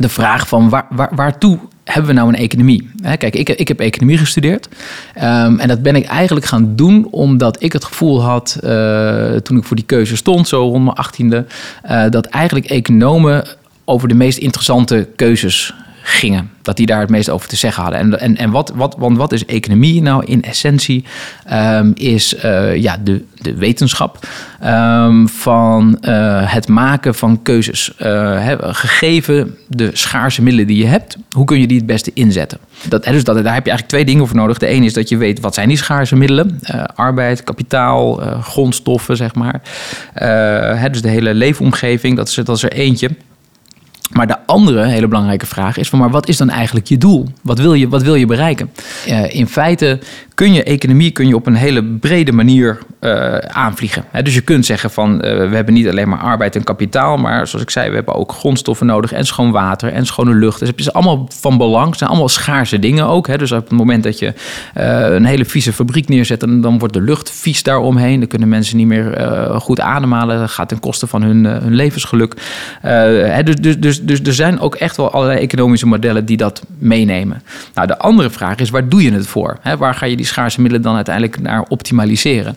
de 0.00 0.08
vraag 0.08 0.48
van 0.48 0.68
waar, 0.68 0.86
waar, 0.90 1.10
waartoe 1.14 1.58
hebben 1.84 2.10
we 2.10 2.16
nou 2.16 2.28
een 2.28 2.34
economie? 2.34 2.90
Kijk, 3.02 3.34
ik, 3.34 3.48
ik 3.48 3.68
heb 3.68 3.80
economie 3.80 4.18
gestudeerd. 4.18 4.68
Um, 5.16 5.58
en 5.58 5.68
dat 5.68 5.82
ben 5.82 5.96
ik 5.96 6.06
eigenlijk 6.06 6.46
gaan 6.46 6.76
doen 6.76 7.08
omdat 7.10 7.62
ik 7.62 7.72
het 7.72 7.84
gevoel 7.84 8.22
had, 8.22 8.58
uh, 8.64 9.34
toen 9.36 9.56
ik 9.56 9.64
voor 9.64 9.76
die 9.76 9.84
keuze 9.84 10.16
stond, 10.16 10.48
zo 10.48 10.62
rond 10.62 10.84
mijn 10.84 10.96
achttiende, 10.96 11.46
uh, 11.90 12.04
dat 12.10 12.26
eigenlijk 12.26 12.66
economen 12.66 13.44
over 13.84 14.08
de 14.08 14.14
meest 14.14 14.38
interessante 14.38 15.08
keuzes 15.16 15.74
gingen. 16.02 16.50
Dat 16.62 16.76
die 16.76 16.86
daar 16.86 17.00
het 17.00 17.10
meest 17.10 17.30
over 17.30 17.48
te 17.48 17.56
zeggen 17.56 17.82
hadden. 17.82 18.00
En, 18.00 18.20
en, 18.20 18.36
en 18.36 18.50
wat, 18.50 18.72
wat, 18.74 18.94
want 18.98 19.16
wat 19.16 19.32
is 19.32 19.44
economie 19.44 20.02
nou 20.02 20.24
in 20.24 20.42
essentie? 20.42 21.04
Um, 21.52 21.92
is 21.94 22.44
uh, 22.44 22.76
ja, 22.76 22.96
de, 23.04 23.24
de 23.34 23.54
wetenschap 23.54 24.26
um, 24.64 25.28
van 25.28 25.98
uh, 26.02 26.52
het 26.52 26.68
maken 26.68 27.14
van 27.14 27.42
keuzes. 27.42 27.92
Uh, 27.98 28.50
gegeven 28.60 29.56
de 29.66 29.90
schaarse 29.92 30.42
middelen 30.42 30.66
die 30.66 30.76
je 30.76 30.86
hebt, 30.86 31.16
hoe 31.30 31.44
kun 31.44 31.60
je 31.60 31.66
die 31.66 31.76
het 31.76 31.86
beste 31.86 32.10
inzetten? 32.14 32.58
Dat, 32.88 33.04
dus 33.04 33.24
dat, 33.24 33.34
daar 33.34 33.54
heb 33.54 33.64
je 33.64 33.70
eigenlijk 33.70 33.88
twee 33.88 34.04
dingen 34.04 34.26
voor 34.26 34.36
nodig. 34.36 34.58
De 34.58 34.66
ene 34.66 34.86
is 34.86 34.92
dat 34.92 35.08
je 35.08 35.16
weet 35.16 35.40
wat 35.40 35.54
zijn 35.54 35.68
die 35.68 35.76
schaarse 35.76 36.16
middelen. 36.16 36.60
arbeid, 36.94 37.44
kapitaal, 37.44 38.14
grondstoffen, 38.42 39.16
zeg 39.16 39.34
maar. 39.34 39.60
dus 40.90 41.02
de 41.02 41.08
hele 41.08 41.34
leefomgeving, 41.34 42.16
dat 42.16 42.28
is, 42.28 42.34
dat 42.34 42.56
is 42.56 42.62
er 42.62 42.72
eentje. 42.72 43.10
Maar 44.10 44.26
de 44.26 44.46
andere 44.46 44.86
hele 44.86 45.08
belangrijke 45.08 45.46
vraag 45.46 45.76
is 45.76 45.88
van, 45.88 45.98
maar 45.98 46.10
wat 46.10 46.28
is 46.28 46.36
dan 46.36 46.50
eigenlijk 46.50 46.86
je 46.86 46.98
doel? 46.98 47.28
Wat 47.42 47.58
wil 47.58 47.74
je, 47.74 47.88
wat 47.88 48.02
wil 48.02 48.14
je 48.14 48.26
bereiken? 48.26 48.70
Uh, 49.08 49.34
in 49.34 49.48
feite 49.48 49.98
kun 50.40 50.52
je 50.52 50.62
economie 50.62 51.10
kun 51.10 51.26
je 51.26 51.34
op 51.34 51.46
een 51.46 51.54
hele 51.54 51.84
brede 51.84 52.32
manier 52.32 52.78
uh, 53.00 53.36
aanvliegen. 53.36 54.04
dus 54.22 54.34
je 54.34 54.40
kunt 54.40 54.66
zeggen 54.66 54.90
van 54.90 55.18
we 55.18 55.50
hebben 55.52 55.74
niet 55.74 55.88
alleen 55.88 56.08
maar 56.08 56.18
arbeid 56.18 56.56
en 56.56 56.64
kapitaal, 56.64 57.16
maar 57.16 57.46
zoals 57.46 57.64
ik 57.64 57.70
zei, 57.70 57.88
we 57.88 57.94
hebben 57.94 58.14
ook 58.14 58.32
grondstoffen 58.32 58.86
nodig 58.86 59.12
en 59.12 59.26
schoon 59.26 59.50
water 59.50 59.92
en 59.92 60.06
schone 60.06 60.34
lucht. 60.34 60.58
Dus 60.58 60.68
het 60.68 60.78
is 60.78 60.92
allemaal 60.92 61.28
van 61.40 61.58
belang. 61.58 61.88
Het 61.88 61.98
zijn 61.98 62.10
allemaal 62.10 62.28
schaarse 62.28 62.78
dingen 62.78 63.06
ook. 63.06 63.38
Dus 63.38 63.52
op 63.52 63.68
het 63.68 63.78
moment 63.78 64.02
dat 64.02 64.18
je 64.18 64.34
een 64.74 65.24
hele 65.24 65.44
vieze 65.44 65.72
fabriek 65.72 66.08
neerzet, 66.08 66.40
dan, 66.40 66.60
dan 66.60 66.78
wordt 66.78 66.94
de 66.94 67.00
lucht 67.00 67.30
vies 67.30 67.62
daaromheen. 67.62 68.18
Dan 68.18 68.28
kunnen 68.28 68.48
mensen 68.48 68.76
niet 68.76 68.86
meer 68.86 69.30
goed 69.60 69.80
ademhalen. 69.80 70.38
Dat 70.38 70.50
gaat 70.50 70.68
ten 70.68 70.80
koste 70.80 71.06
van 71.06 71.22
hun, 71.22 71.44
hun 71.44 71.74
levensgeluk. 71.74 72.34
dus, 73.44 73.56
dus, 73.56 73.78
dus, 73.78 74.02
dus 74.02 74.20
er 74.20 74.34
zijn 74.34 74.60
ook 74.60 74.74
echt 74.74 74.96
wel 74.96 75.10
allerlei 75.10 75.40
economische 75.40 75.86
modellen 75.86 76.24
die 76.24 76.36
dat 76.36 76.62
meenemen. 76.78 77.42
Nou, 77.74 77.86
de 77.86 77.98
andere 77.98 78.30
vraag 78.30 78.56
is, 78.56 78.70
waar 78.70 78.88
doe 78.88 79.02
je 79.02 79.12
het 79.12 79.26
voor? 79.26 79.58
waar 79.78 79.94
ga 79.94 80.06
je 80.06 80.16
die 80.16 80.28
schaarse 80.30 80.60
middelen 80.60 80.84
dan 80.84 80.94
uiteindelijk 80.94 81.40
naar 81.40 81.64
optimaliseren? 81.68 82.56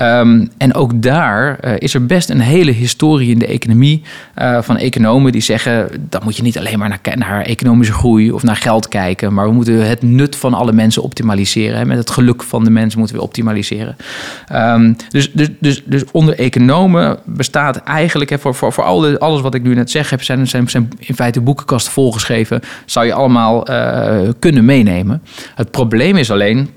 Um, 0.00 0.50
en 0.58 0.74
ook 0.74 1.02
daar 1.02 1.58
uh, 1.64 1.72
is 1.78 1.94
er 1.94 2.06
best 2.06 2.30
een 2.30 2.40
hele 2.40 2.70
historie 2.70 3.30
in 3.30 3.38
de 3.38 3.46
economie 3.46 4.02
uh, 4.38 4.62
van 4.62 4.76
economen 4.76 5.32
die 5.32 5.40
zeggen... 5.40 5.88
dat 6.08 6.24
moet 6.24 6.36
je 6.36 6.42
niet 6.42 6.58
alleen 6.58 6.78
maar 6.78 6.88
naar, 6.88 7.18
naar, 7.18 7.42
economische 7.42 7.92
groei 7.92 8.32
of 8.32 8.42
naar 8.42 8.56
geld 8.56 8.88
kijken... 8.88 9.34
maar 9.34 9.46
we 9.46 9.52
moeten 9.52 9.88
het 9.88 10.02
nut 10.02 10.36
van 10.36 10.54
alle 10.54 10.72
mensen 10.72 11.02
optimaliseren. 11.02 11.78
Hè. 11.78 11.84
Met 11.84 11.98
het 11.98 12.10
geluk 12.10 12.42
van 12.42 12.64
de 12.64 12.70
mensen 12.70 12.98
moeten 12.98 13.16
we 13.16 13.22
optimaliseren. 13.22 13.96
Um, 14.52 14.96
dus, 15.08 15.32
dus, 15.32 15.48
dus, 15.60 15.82
dus 15.84 16.02
onder 16.12 16.38
economen 16.38 17.18
bestaat 17.24 17.76
eigenlijk... 17.76 18.30
Hè, 18.30 18.38
voor, 18.38 18.54
voor, 18.54 18.72
voor 18.72 18.84
alle, 18.84 19.18
alles 19.18 19.40
wat 19.40 19.54
ik 19.54 19.62
nu 19.62 19.74
net 19.74 19.90
zeg 19.90 20.10
heb... 20.10 20.22
zijn, 20.22 20.48
zijn, 20.48 20.68
zijn 20.68 20.88
in 20.98 21.14
feite 21.14 21.40
boekenkasten 21.40 21.92
volgeschreven... 21.92 22.60
zou 22.84 23.06
je 23.06 23.12
allemaal 23.12 23.70
uh, 23.70 24.28
kunnen 24.38 24.64
meenemen. 24.64 25.22
Het 25.54 25.70
probleem 25.70 26.16
is 26.16 26.30
alleen 26.30 26.68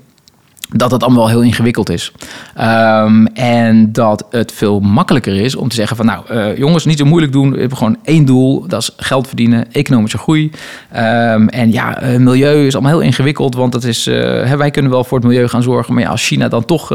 dat 0.68 0.90
het 0.90 1.02
allemaal 1.02 1.20
wel 1.20 1.30
heel 1.30 1.42
ingewikkeld 1.42 1.90
is. 1.90 2.12
Um, 2.60 3.26
en 3.26 3.92
dat 3.92 4.26
het 4.30 4.52
veel 4.52 4.80
makkelijker 4.80 5.40
is 5.40 5.56
om 5.56 5.68
te 5.68 5.74
zeggen 5.74 5.96
van... 5.96 6.06
nou, 6.06 6.24
uh, 6.32 6.56
jongens, 6.56 6.84
niet 6.84 6.98
zo 6.98 7.04
moeilijk 7.04 7.32
doen. 7.32 7.52
We 7.52 7.58
hebben 7.58 7.78
gewoon 7.78 7.96
één 8.04 8.24
doel. 8.24 8.66
Dat 8.66 8.82
is 8.82 8.90
geld 8.96 9.26
verdienen, 9.26 9.72
economische 9.72 10.18
groei. 10.18 10.50
Um, 10.96 11.48
en 11.48 11.72
ja, 11.72 12.02
uh, 12.02 12.18
milieu 12.18 12.66
is 12.66 12.74
allemaal 12.74 12.92
heel 12.92 13.06
ingewikkeld. 13.06 13.54
Want 13.54 13.72
dat 13.72 13.84
is, 13.84 14.06
uh, 14.06 14.52
wij 14.52 14.70
kunnen 14.70 14.90
wel 14.90 15.04
voor 15.04 15.18
het 15.18 15.26
milieu 15.26 15.48
gaan 15.48 15.62
zorgen. 15.62 15.94
Maar 15.94 16.02
ja, 16.02 16.08
als 16.08 16.26
China 16.26 16.48
dan 16.48 16.64
toch 16.64 16.86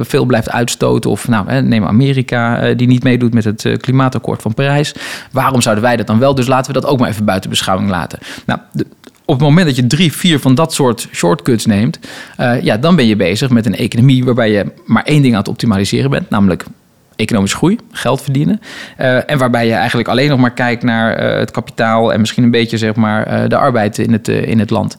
veel 0.00 0.24
blijft 0.24 0.50
uitstoten... 0.50 1.10
of 1.10 1.28
nou, 1.28 1.62
neem 1.62 1.84
Amerika 1.84 2.74
die 2.74 2.86
niet 2.86 3.02
meedoet 3.02 3.34
met 3.34 3.44
het 3.44 3.68
klimaatakkoord 3.80 4.42
van 4.42 4.54
Parijs... 4.54 4.94
waarom 5.32 5.60
zouden 5.60 5.84
wij 5.84 5.96
dat 5.96 6.06
dan 6.06 6.18
wel? 6.18 6.34
Dus 6.34 6.46
laten 6.46 6.72
we 6.74 6.80
dat 6.80 6.90
ook 6.90 6.98
maar 6.98 7.08
even 7.08 7.24
buiten 7.24 7.50
beschouwing 7.50 7.90
laten. 7.90 8.18
Nou, 8.46 8.60
op 9.30 9.38
het 9.38 9.48
moment 9.48 9.66
dat 9.66 9.76
je 9.76 9.86
drie, 9.86 10.12
vier 10.12 10.38
van 10.40 10.54
dat 10.54 10.72
soort 10.72 11.08
shortcuts 11.12 11.66
neemt, 11.66 11.98
uh, 12.40 12.62
ja, 12.62 12.76
dan 12.76 12.96
ben 12.96 13.06
je 13.06 13.16
bezig 13.16 13.50
met 13.50 13.66
een 13.66 13.74
economie 13.74 14.24
waarbij 14.24 14.50
je 14.50 14.66
maar 14.84 15.04
één 15.04 15.22
ding 15.22 15.34
aan 15.34 15.40
het 15.40 15.48
optimaliseren 15.48 16.10
bent, 16.10 16.30
namelijk 16.30 16.64
economische 17.20 17.56
groei, 17.56 17.78
geld 17.92 18.22
verdienen. 18.22 18.60
Uh, 19.00 19.30
en 19.30 19.38
waarbij 19.38 19.66
je 19.66 19.72
eigenlijk 19.72 20.08
alleen 20.08 20.28
nog 20.28 20.38
maar 20.38 20.52
kijkt 20.52 20.82
naar 20.82 21.22
uh, 21.22 21.38
het 21.38 21.50
kapitaal 21.50 22.12
en 22.12 22.20
misschien 22.20 22.44
een 22.44 22.50
beetje 22.50 22.78
zeg 22.78 22.94
maar 22.94 23.32
uh, 23.32 23.48
de 23.48 23.56
arbeid 23.56 23.98
in 23.98 24.12
het, 24.12 24.28
in 24.28 24.58
het 24.58 24.70
land. 24.70 24.96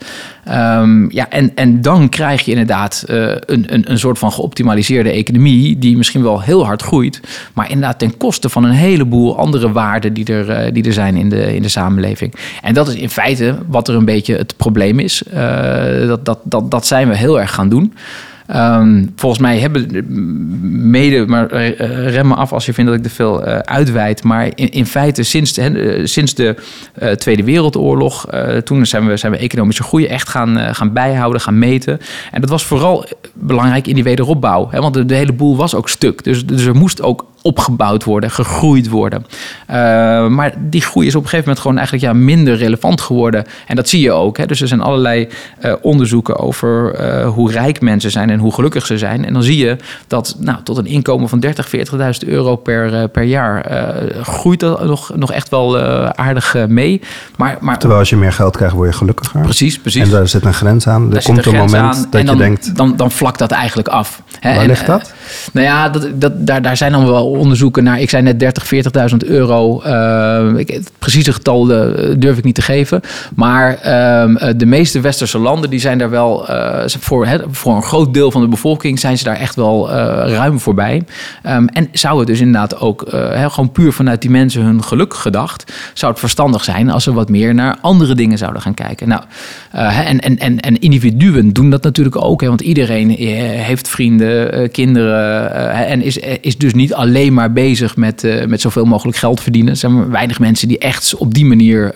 Um, 0.50 1.12
ja, 1.12 1.30
en, 1.30 1.52
en 1.56 1.82
dan 1.82 2.10
krijg 2.10 2.42
je 2.42 2.52
inderdaad 2.52 3.04
een, 3.08 3.74
een, 3.74 3.92
een 3.92 4.00
soort 4.00 4.20
van 4.20 4.32
geoptimaliseerde 4.32 5.12
economie 5.12 5.80
die 5.80 5.98
misschien 5.98 6.24
wel 6.24 6.42
heel 6.42 6.66
hard 6.66 6.82
groeit, 6.82 7.22
maar 7.54 7.70
inderdaad 7.70 8.00
ten 8.00 8.18
koste 8.18 8.50
van 8.50 8.64
een 8.64 8.72
heleboel 8.72 9.38
andere 9.38 9.72
waarden 9.72 10.14
die 10.14 10.26
er, 10.26 10.74
die 10.74 10.84
er 10.84 10.94
zijn 10.94 11.16
in 11.16 11.30
de, 11.30 11.56
in 11.56 11.62
de 11.62 11.70
samenleving. 11.70 12.34
En 12.62 12.74
dat 12.74 12.88
is 12.88 12.96
in 12.96 13.10
feite 13.10 13.58
wat 13.68 13.88
er 13.88 13.96
een 13.96 14.06
beetje 14.06 14.36
het 14.36 14.58
probleem 14.58 15.00
is. 15.00 15.24
dat, 16.08 16.26
dat, 16.26 16.40
dat, 16.44 16.72
dat 16.72 16.86
zijn 16.86 17.08
we 17.08 17.16
heel 17.16 17.40
erg 17.40 17.54
gaan 17.54 17.70
doen. 17.70 17.94
Um, 18.56 19.12
volgens 19.16 19.42
mij 19.42 19.60
hebben 19.60 20.06
mede, 20.90 21.26
maar 21.28 21.54
uh, 21.54 22.08
rem 22.08 22.28
me 22.28 22.34
af 22.34 22.54
als 22.54 22.66
je 22.66 22.74
vindt 22.74 22.92
dat 22.92 23.00
ik 23.00 23.06
er 23.06 23.12
veel 23.12 23.48
uh, 23.48 23.58
uitweid. 23.58 24.24
Maar 24.24 24.46
in, 24.56 24.70
in 24.70 24.86
feite, 24.86 25.24
sinds 25.24 25.54
de, 25.54 26.02
sinds 26.04 26.34
de 26.34 26.56
Tweede 27.16 27.44
Wereldoorlog, 27.44 28.26
toen 28.64 28.86
zijn 28.86 29.08
we, 29.08 29.18
zijn 29.18 29.32
we 29.32 29.38
economische 29.38 29.84
groei 29.84 30.06
echt 30.06 30.30
gaan, 30.30 30.76
gaan 30.76 30.94
bijhouden, 30.94 31.42
gaan 31.42 31.60
meten. 31.60 32.00
En 32.32 32.42
dat 32.42 32.50
was 32.50 32.64
vooral 32.64 33.06
belangrijk 33.34 33.88
in 33.88 33.96
die 33.96 34.04
wederopbouw. 34.04 34.68
Hè, 34.72 34.80
want 34.80 34.94
de, 34.94 35.06
de 35.06 35.16
hele 35.16 35.34
boel 35.34 35.58
was 35.58 35.76
ook 35.76 35.90
stuk. 35.90 36.24
Dus, 36.24 36.46
dus 36.46 36.66
er 36.66 36.76
moest 36.76 37.02
ook 37.02 37.26
opgebouwd 37.42 38.04
worden, 38.04 38.32
gegroeid 38.32 38.90
worden. 38.90 39.26
Uh, 39.70 39.76
maar 40.28 40.54
die 40.58 40.82
groei 40.82 41.08
is 41.08 41.16
op 41.16 41.24
een 41.24 41.30
gegeven 41.30 41.46
moment 41.46 41.60
gewoon 41.60 41.78
eigenlijk 41.78 42.06
ja, 42.06 42.20
minder 42.20 42.56
relevant 42.56 43.02
geworden. 43.02 43.46
En 43.68 43.76
dat 43.76 43.90
zie 43.90 44.02
je 44.02 44.12
ook. 44.12 44.38
Hè. 44.38 44.46
Dus 44.46 44.62
er 44.62 44.68
zijn 44.68 44.82
allerlei 44.82 45.28
uh, 45.66 45.74
onderzoeken 45.82 46.38
over 46.38 47.00
uh, 47.00 47.30
hoe 47.30 47.52
rijk 47.52 47.82
mensen 47.82 48.12
zijn 48.12 48.30
en 48.30 48.40
hoe 48.40 48.54
gelukkig 48.54 48.86
ze 48.86 48.98
zijn. 48.98 49.26
En 49.26 49.34
dan 49.34 49.44
zie 49.44 49.58
je 49.58 49.78
dat 50.08 50.36
nou, 50.40 50.64
tot 50.64 50.78
een 50.78 50.86
inkomen 50.86 51.30
van 51.30 51.40
30, 51.40 51.70
40.000 51.76 52.28
euro 52.28 52.56
per, 52.56 53.08
per 53.08 53.24
jaar 53.24 53.66
groeit 54.22 54.60
dat 54.60 54.86
nog, 54.86 55.12
nog 55.16 55.32
echt 55.32 55.50
wel 55.50 55.80
aardig 56.16 56.56
mee. 56.68 57.02
Maar, 57.38 57.58
maar, 57.60 57.78
Terwijl 57.78 58.00
als 58.00 58.10
je 58.10 58.16
meer 58.16 58.34
geld 58.34 58.56
krijgt, 58.56 58.76
word 58.76 58.92
je 58.92 58.98
gelukkiger. 58.98 59.42
Precies, 59.42 59.80
precies. 59.80 60.04
En 60.04 60.10
daar 60.10 60.28
zit 60.28 60.46
een 60.46 60.54
grens 60.54 60.88
aan. 60.88 61.16
Er 61.16 61.24
komt 61.24 61.46
een 61.46 61.56
moment 61.56 62.08
dat 62.12 62.26
dan, 62.26 62.36
je 62.36 62.36
denkt... 62.36 62.76
Dan, 62.76 62.96
dan 62.96 63.12
vlakt 63.12 63.40
dat 63.40 63.52
eigenlijk 63.52 63.88
af. 63.88 64.22
Hè. 64.40 64.54
Waar 64.54 64.62
en, 64.62 64.68
ligt 64.68 64.86
dat? 64.86 65.14
Nou 65.54 65.66
ja, 65.66 65.90
dat, 65.90 66.08
dat, 66.14 66.48
daar, 66.48 66.62
daar 66.62 66.78
zijn 66.78 66.92
dan 66.92 67.06
wel 67.06 67.30
onderzoeken 67.30 67.84
naar. 67.84 68.00
Ik 68.00 68.10
zei 68.10 68.24
net 68.24 68.40
30, 68.40 68.74
40.000 69.12 69.18
euro. 69.18 69.82
Uh, 69.86 70.50
ik, 70.56 70.68
het 70.70 70.92
precieze 71.00 71.34
getal 71.34 71.72
uh, 71.72 72.16
durf 72.18 72.38
ik 72.38 72.44
niet 72.44 72.56
te 72.56 72.62
geven. 72.62 73.02
Maar 73.36 73.72
uh, 73.72 74.50
de 74.58 74.66
meeste 74.66 75.00
westerse 75.00 75.38
landen 75.38 75.70
die 75.70 75.80
zijn 75.80 75.98
daar 75.98 76.10
wel 76.10 76.50
uh, 76.50 76.84
voor, 77.00 77.28
voor 77.52 77.76
een 77.76 77.84
groot 77.84 78.14
deel 78.14 78.32
van 78.32 78.42
de 78.42 78.48
bevolking 78.48 79.00
zijn 79.00 79.18
ze 79.18 79.24
daar 79.24 79.36
echt 79.36 79.56
wel 79.56 79.90
ruim 80.28 80.60
voorbij. 80.60 81.04
Um, 81.48 81.68
en 81.68 81.88
zou 81.92 82.18
het 82.18 82.28
dus 82.28 82.40
inderdaad 82.40 82.80
ook 82.80 83.04
gewoon 83.36 83.72
puur 83.72 83.94
vanuit 83.94 84.22
die 84.22 84.30
mensen 84.30 84.62
hun 84.62 84.84
geluk 84.84 85.14
gedacht, 85.14 85.74
zou 85.94 86.12
het 86.12 86.22
verstandig 86.22 86.64
zijn 86.64 86.90
als 86.90 87.04
ze 87.04 87.14
wat 87.14 87.30
meer 87.30 87.54
naar 87.54 87.78
andere 87.82 88.16
dingen 88.16 88.38
zouden 88.38 88.62
gaan 88.62 88.74
kijken. 88.74 89.08
Nou, 89.08 89.24
en, 89.72 90.20
en, 90.20 90.38
en, 90.38 90.60
en 90.60 90.80
individuen 90.80 91.54
doen 91.54 91.70
dat 91.70 91.84
natuurlijk 91.84 92.24
ook, 92.24 92.42
hè, 92.42 92.48
want 92.48 92.62
iedereen 92.62 93.10
heeft 93.10 93.88
vrienden, 93.88 94.72
kinderen 94.72 95.21
en 95.88 96.02
is, 96.02 96.18
is 96.18 96.58
dus 96.58 96.74
niet 96.74 96.94
alleen 96.94 97.34
maar 97.34 97.52
bezig 97.52 97.96
met, 97.96 98.24
uh, 98.24 98.46
met 98.46 98.62
zoveel 98.62 98.86
mogelijk 98.86 99.18
geld 99.18 99.42
verdienen. 99.42 99.72
Er 99.72 99.78
zijn 99.78 100.10
weinig 100.10 100.40
mensen 100.40 100.68
die 100.68 100.78
echt 100.78 101.16
op 101.16 101.34
die 101.34 101.46
manier 101.46 101.92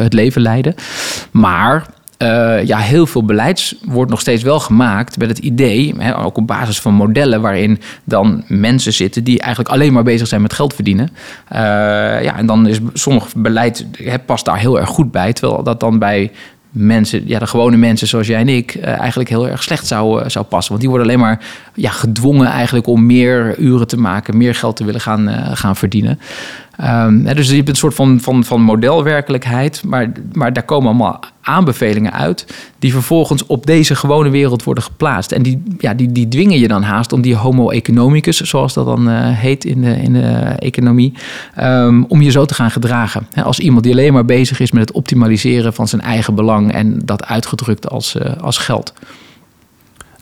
het 0.00 0.12
leven 0.12 0.42
leiden. 0.42 0.74
Maar 1.30 1.86
ja, 2.64 2.78
heel 2.78 3.06
veel 3.06 3.24
beleids 3.24 3.74
wordt 3.84 4.10
nog 4.10 4.20
steeds 4.20 4.42
wel 4.42 4.60
gemaakt 4.60 5.18
met 5.18 5.28
het 5.28 5.38
idee, 5.38 5.94
hè, 5.98 6.18
ook 6.18 6.36
op 6.36 6.46
basis 6.46 6.80
van 6.80 6.94
modellen 6.94 7.40
waarin 7.40 7.80
dan 8.04 8.44
mensen 8.48 8.92
zitten 8.92 9.24
die 9.24 9.40
eigenlijk 9.40 9.74
alleen 9.74 9.92
maar 9.92 10.02
bezig 10.02 10.28
zijn 10.28 10.42
met 10.42 10.52
geld 10.52 10.74
verdienen. 10.74 11.10
Ja, 11.50 12.36
en 12.36 12.46
dan 12.46 12.66
is 12.66 12.78
sommig 12.92 13.26
beleid 13.36 13.86
past 14.26 14.44
daar 14.44 14.58
heel 14.58 14.80
erg 14.80 14.88
goed 14.88 15.10
bij, 15.10 15.32
terwijl 15.32 15.62
dat 15.62 15.80
dan 15.80 15.98
bij 15.98 16.30
mensen, 16.72 17.22
ja, 17.28 17.38
de 17.38 17.46
gewone 17.46 17.76
mensen 17.76 18.08
zoals 18.08 18.26
jij 18.26 18.40
en 18.40 18.48
ik, 18.48 18.74
uh, 18.74 18.84
eigenlijk 18.86 19.28
heel 19.28 19.48
erg 19.48 19.62
slecht 19.62 19.86
zou, 19.86 20.22
uh, 20.22 20.28
zou 20.28 20.44
passen. 20.44 20.68
Want 20.68 20.80
die 20.80 20.90
worden 20.90 21.08
alleen 21.08 21.20
maar 21.20 21.44
ja, 21.74 21.90
gedwongen 21.90 22.46
eigenlijk 22.46 22.86
om 22.86 23.06
meer 23.06 23.58
uren 23.58 23.86
te 23.86 23.96
maken, 23.96 24.36
meer 24.36 24.54
geld 24.54 24.76
te 24.76 24.84
willen 24.84 25.00
gaan, 25.00 25.28
uh, 25.28 25.50
gaan 25.52 25.76
verdienen. 25.76 26.18
Um, 26.84 27.24
dus 27.34 27.48
je 27.48 27.56
hebt 27.56 27.68
een 27.68 27.74
soort 27.74 27.94
van, 27.94 28.20
van, 28.20 28.44
van 28.44 28.60
modelwerkelijkheid, 28.60 29.82
maar, 29.84 30.12
maar 30.32 30.52
daar 30.52 30.62
komen 30.62 30.86
allemaal 30.86 31.20
aanbevelingen 31.42 32.12
uit 32.12 32.46
die 32.78 32.92
vervolgens 32.92 33.46
op 33.46 33.66
deze 33.66 33.94
gewone 33.94 34.30
wereld 34.30 34.64
worden 34.64 34.84
geplaatst. 34.84 35.32
En 35.32 35.42
die, 35.42 35.62
ja, 35.78 35.94
die, 35.94 36.12
die 36.12 36.28
dwingen 36.28 36.58
je 36.58 36.68
dan 36.68 36.82
haast 36.82 37.12
om 37.12 37.20
die 37.20 37.36
homo 37.36 37.70
economicus, 37.70 38.40
zoals 38.40 38.72
dat 38.72 38.86
dan 38.86 39.08
uh, 39.08 39.16
heet 39.20 39.64
in 39.64 39.80
de, 39.80 40.02
in 40.02 40.12
de 40.12 40.28
economie, 40.58 41.12
um, 41.60 42.04
om 42.04 42.22
je 42.22 42.30
zo 42.30 42.44
te 42.44 42.54
gaan 42.54 42.70
gedragen. 42.70 43.26
als 43.44 43.60
iemand 43.60 43.84
die 43.84 43.92
alleen 43.92 44.12
maar 44.12 44.24
bezig 44.24 44.60
is 44.60 44.72
met 44.72 44.82
het 44.88 44.92
optimaliseren 44.92 45.74
van 45.74 45.88
zijn 45.88 46.02
eigen 46.02 46.34
belang 46.34 46.72
en 46.72 46.98
dat 47.04 47.24
uitgedrukt 47.24 47.90
als, 47.90 48.16
uh, 48.16 48.32
als 48.40 48.58
geld. 48.58 48.92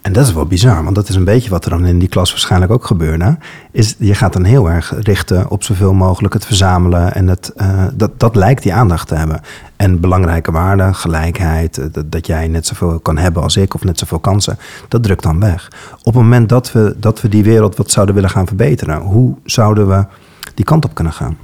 En 0.03 0.13
dat 0.13 0.27
is 0.27 0.33
wel 0.33 0.47
bizar, 0.47 0.85
want 0.85 0.95
dat 0.95 1.09
is 1.09 1.15
een 1.15 1.25
beetje 1.25 1.51
wat 1.51 1.65
er 1.65 1.71
dan 1.71 1.87
in 1.87 1.99
die 1.99 2.09
klas 2.09 2.31
waarschijnlijk 2.31 2.73
ook 2.73 2.85
gebeurde. 2.85 3.39
Is 3.71 3.95
je 3.99 4.15
gaat 4.15 4.33
dan 4.33 4.45
heel 4.45 4.71
erg 4.71 4.95
richten 5.01 5.51
op 5.51 5.63
zoveel 5.63 5.93
mogelijk 5.93 6.35
het 6.35 6.47
verzamelen. 6.47 7.15
En 7.15 7.29
het, 7.29 7.53
uh, 7.57 7.85
dat, 7.95 8.21
dat 8.21 8.37
lijkt 8.37 8.63
die 8.63 8.75
aandacht 8.75 9.09
te 9.09 9.15
hebben. 9.15 9.41
En 9.77 10.01
belangrijke 10.01 10.53
waarden, 10.53 10.95
gelijkheid, 10.95 11.79
eh, 11.79 11.85
dat, 11.93 12.13
dat, 12.13 12.27
jij 12.27 12.49
net 12.49 12.67
zoveel 12.67 12.99
kan 12.99 13.19
hebben 13.19 13.43
als 13.43 13.57
ik 13.57 13.75
of 13.75 13.85
net 13.85 13.99
zoveel 13.99 14.19
kansen, 14.19 14.59
dat 14.89 15.03
drukt 15.03 15.23
dan 15.23 15.41
weg. 15.41 15.73
Op 15.99 16.05
het 16.05 16.23
moment 16.23 16.49
dat 16.49 16.73
we, 16.73 16.95
dat 16.99 17.21
we 17.21 17.29
die 17.29 17.45
wereld 17.45 17.77
wat 17.77 17.91
zouden 17.91 18.15
willen 18.15 18.31
gaan 18.31 18.47
verbeteren, 18.47 19.01
hoe 19.01 19.35
zouden 19.45 19.89
we 19.89 20.05
die 20.55 20.65
kant 20.65 20.85
op 20.85 20.95
kunnen 20.95 21.13
gaan? 21.13 21.37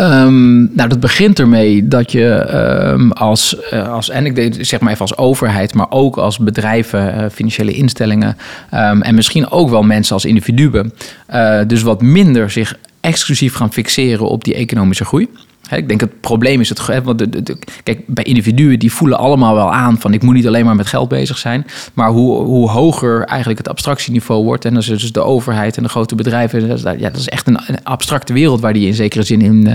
Um, 0.00 0.70
nou, 0.74 0.88
dat 0.88 1.00
begint 1.00 1.38
ermee 1.38 1.88
dat 1.88 2.12
je 2.12 2.54
um, 2.92 3.12
als, 3.12 3.56
uh, 3.72 3.92
als, 3.92 4.10
en 4.10 4.26
ik 4.26 4.54
zeg 4.60 4.80
maar 4.80 4.90
even 4.90 5.02
als 5.02 5.16
overheid, 5.16 5.74
maar 5.74 5.90
ook 5.90 6.16
als 6.16 6.38
bedrijven, 6.38 7.14
uh, 7.14 7.24
financiële 7.32 7.72
instellingen 7.72 8.36
um, 8.74 9.02
en 9.02 9.14
misschien 9.14 9.50
ook 9.50 9.70
wel 9.70 9.82
mensen 9.82 10.14
als 10.14 10.24
individuen, 10.24 10.92
uh, 11.34 11.60
dus 11.66 11.82
wat 11.82 12.02
minder 12.02 12.50
zich 12.50 12.76
exclusief 13.00 13.54
gaan 13.54 13.72
fixeren 13.72 14.28
op 14.28 14.44
die 14.44 14.54
economische 14.54 15.04
groei. 15.04 15.28
Ik 15.70 15.88
denk 15.88 16.00
het 16.00 16.20
probleem 16.20 16.60
is 16.60 16.68
het. 16.68 17.02
Want 17.02 17.18
de, 17.18 17.58
kijk, 17.82 18.00
bij 18.06 18.24
individuen 18.24 18.78
die 18.78 18.92
voelen 18.92 19.18
allemaal 19.18 19.54
wel 19.54 19.72
aan 19.72 20.00
van 20.00 20.12
ik 20.12 20.22
moet 20.22 20.34
niet 20.34 20.46
alleen 20.46 20.64
maar 20.64 20.76
met 20.76 20.86
geld 20.86 21.08
bezig 21.08 21.38
zijn. 21.38 21.66
Maar 21.94 22.10
hoe, 22.10 22.42
hoe 22.44 22.70
hoger 22.70 23.24
eigenlijk 23.24 23.58
het 23.58 23.68
abstractieniveau 23.68 24.44
wordt. 24.44 24.64
En 24.64 24.70
dan 24.70 24.80
is 24.80 24.86
dus 24.86 25.12
de 25.12 25.22
overheid 25.22 25.76
en 25.76 25.82
de 25.82 25.88
grote 25.88 26.14
bedrijven. 26.14 26.68
Dat 26.68 26.78
is, 26.78 26.82
ja, 26.82 27.10
dat 27.10 27.16
is 27.16 27.28
echt 27.28 27.46
een, 27.46 27.58
abstracte 27.82 28.32
wereld 28.32 28.60
waar 28.60 28.72
die 28.72 28.86
in 28.86 28.94
zekere 28.94 29.22
zin 29.22 29.40
in, 29.40 29.66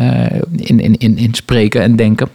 in, 0.55 0.79
in, 0.79 0.97
in, 0.97 1.17
in 1.17 1.33
spreken 1.33 1.81
en 1.81 1.95
denken 1.95 2.27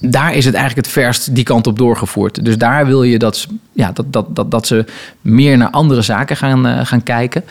daar 0.00 0.34
is 0.34 0.44
het 0.44 0.54
eigenlijk 0.54 0.86
het 0.86 0.96
verst 0.96 1.34
die 1.34 1.44
kant 1.44 1.66
op 1.66 1.78
doorgevoerd. 1.78 2.44
Dus 2.44 2.58
daar 2.58 2.86
wil 2.86 3.02
je 3.02 3.18
dat, 3.18 3.46
ja, 3.74 3.92
dat, 3.92 4.12
dat, 4.12 4.36
dat, 4.36 4.50
dat 4.50 4.66
ze 4.66 4.84
meer 5.20 5.56
naar 5.56 5.70
andere 5.70 6.02
zaken 6.02 6.36
gaan, 6.36 6.66
uh, 6.66 6.80
gaan 6.82 7.02
kijken. 7.02 7.44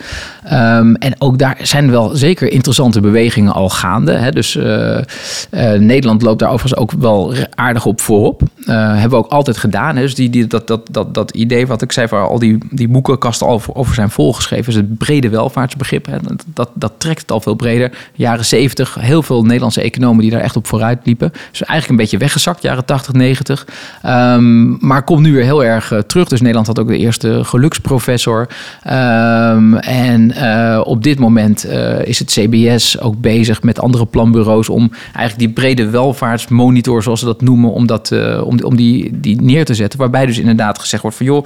Um, 0.52 0.94
en 0.96 1.14
ook 1.18 1.38
daar 1.38 1.56
zijn 1.62 1.90
wel 1.90 2.16
zeker 2.16 2.52
interessante 2.52 3.00
bewegingen 3.00 3.52
al 3.52 3.68
gaande. 3.68 4.12
Hè. 4.12 4.30
Dus 4.30 4.56
uh, 4.56 4.64
uh, 4.64 5.72
Nederland 5.72 6.22
loopt 6.22 6.38
daar 6.38 6.50
overigens 6.50 6.80
ook 6.80 6.92
wel 6.92 7.34
aardig 7.54 7.86
op 7.86 8.00
voorop. 8.00 8.42
hebben 8.64 9.10
we 9.10 9.16
ook 9.16 9.30
altijd 9.30 9.56
gedaan. 9.56 9.96
Hè. 9.96 10.02
Dus 10.02 10.14
die, 10.14 10.30
die, 10.30 10.46
dat, 10.46 10.66
dat, 10.66 10.88
dat, 10.90 11.14
dat 11.14 11.30
idee 11.30 11.66
wat 11.66 11.82
ik 11.82 11.92
zei, 11.92 12.06
waar 12.06 12.28
al 12.28 12.38
die, 12.38 12.58
die 12.70 12.88
boekenkasten 12.88 13.46
al 13.46 13.62
over 13.72 13.94
zijn 13.94 14.10
volgeschreven, 14.10 14.68
is 14.68 14.76
het 14.76 14.98
brede 14.98 15.28
welvaartsbegrip. 15.28 16.06
Hè. 16.06 16.16
Dat, 16.46 16.70
dat, 16.74 16.92
trekt 16.98 17.20
het 17.20 17.30
al 17.30 17.40
veel 17.40 17.54
breder. 17.54 17.90
Jaren 18.12 18.44
zeventig, 18.44 18.96
heel 19.00 19.22
veel 19.22 19.42
Nederlandse 19.42 19.82
economen 19.82 20.22
die 20.22 20.30
daar 20.30 20.40
echt 20.40 20.56
op 20.56 20.66
vooruit 20.66 20.98
liepen. 21.04 21.30
Dus 21.30 21.62
eigenlijk 21.62 21.88
een 21.88 21.96
beetje 21.96 22.18
weggezakt, 22.18 22.62
jaren 22.62 22.84
80, 22.84 23.12
90. 23.12 23.66
Um, 24.06 24.76
maar 24.80 25.02
komt 25.02 25.20
nu 25.20 25.32
weer 25.32 25.44
heel 25.44 25.64
erg 25.64 25.92
uh, 25.92 25.98
terug. 26.14 26.28
Dus 26.28 26.40
Nederland 26.40 26.66
had 26.66 26.78
ook 26.78 26.88
de 26.88 26.98
eerste 26.98 27.44
geluksprofessor. 27.44 28.48
Um, 28.86 29.76
en 29.76 30.30
uh, 30.30 30.80
op 30.84 31.02
dit 31.02 31.18
moment 31.18 31.66
uh, 31.66 32.06
is 32.06 32.18
het 32.18 32.30
CBS 32.30 33.00
ook 33.00 33.20
bezig 33.20 33.62
met 33.62 33.80
andere 33.80 34.06
planbureaus 34.06 34.68
om 34.68 34.90
eigenlijk 35.04 35.38
die 35.38 35.48
brede 35.48 35.90
welvaartsmonitor, 35.90 37.02
zoals 37.02 37.20
ze 37.20 37.26
dat 37.26 37.40
noemen, 37.40 37.72
om, 37.72 37.86
dat, 37.86 38.12
om, 38.44 38.60
om 38.62 38.76
die, 38.76 39.20
die 39.20 39.42
neer 39.42 39.64
te 39.64 39.74
zetten. 39.74 39.98
Waarbij 39.98 40.26
dus 40.26 40.38
inderdaad 40.38 40.78
gezegd 40.78 41.02
wordt 41.02 41.16
van 41.16 41.26
joh, 41.26 41.44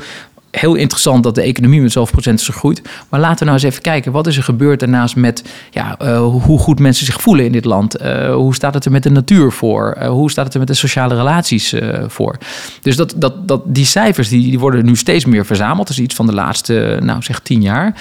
heel 0.51 0.75
interessant 0.75 1.23
dat 1.23 1.35
de 1.35 1.43
economie 1.43 1.81
met 1.81 1.93
zoveel 1.93 2.13
procent 2.13 2.41
is 2.41 2.47
gegroeid. 2.47 2.83
Maar 3.09 3.21
laten 3.21 3.39
we 3.39 3.45
nou 3.45 3.57
eens 3.57 3.63
even 3.63 3.83
kijken, 3.83 4.13
wat 4.13 4.27
is 4.27 4.37
er 4.37 4.43
gebeurd 4.43 4.81
daarnaast 4.81 5.17
met 5.17 5.45
ja, 5.71 5.97
uh, 6.03 6.21
hoe 6.21 6.59
goed 6.59 6.79
mensen 6.79 7.07
zich 7.07 7.21
voelen 7.21 7.45
in 7.45 7.53
dit 7.53 7.65
land? 7.65 8.03
Uh, 8.03 8.35
hoe 8.35 8.55
staat 8.55 8.75
het 8.75 8.85
er 8.85 8.91
met 8.91 9.03
de 9.03 9.11
natuur 9.11 9.53
voor? 9.53 9.97
Uh, 9.99 10.09
hoe 10.09 10.31
staat 10.31 10.45
het 10.45 10.55
er 10.55 10.61
met 10.61 10.69
de 10.69 10.75
sociale 10.75 11.15
relaties 11.15 11.75
voor? 12.07 12.37
Dus 12.83 12.97
dat, 12.97 13.15
dat, 13.17 13.49
dat, 13.49 13.63
die 13.65 13.85
cijfers 13.85 14.29
die, 14.29 14.43
die 14.43 14.59
worden 14.59 14.85
nu 14.85 14.97
steeds 14.97 15.25
meer 15.25 15.47
verzameld. 15.47 15.87
Dat 15.87 15.97
is 15.97 16.03
iets 16.03 16.15
van 16.15 16.27
de 16.27 16.35
laatste, 16.35 16.99
nou 17.03 17.23
zeg 17.23 17.41
tien 17.41 17.63
jaar. 17.63 17.95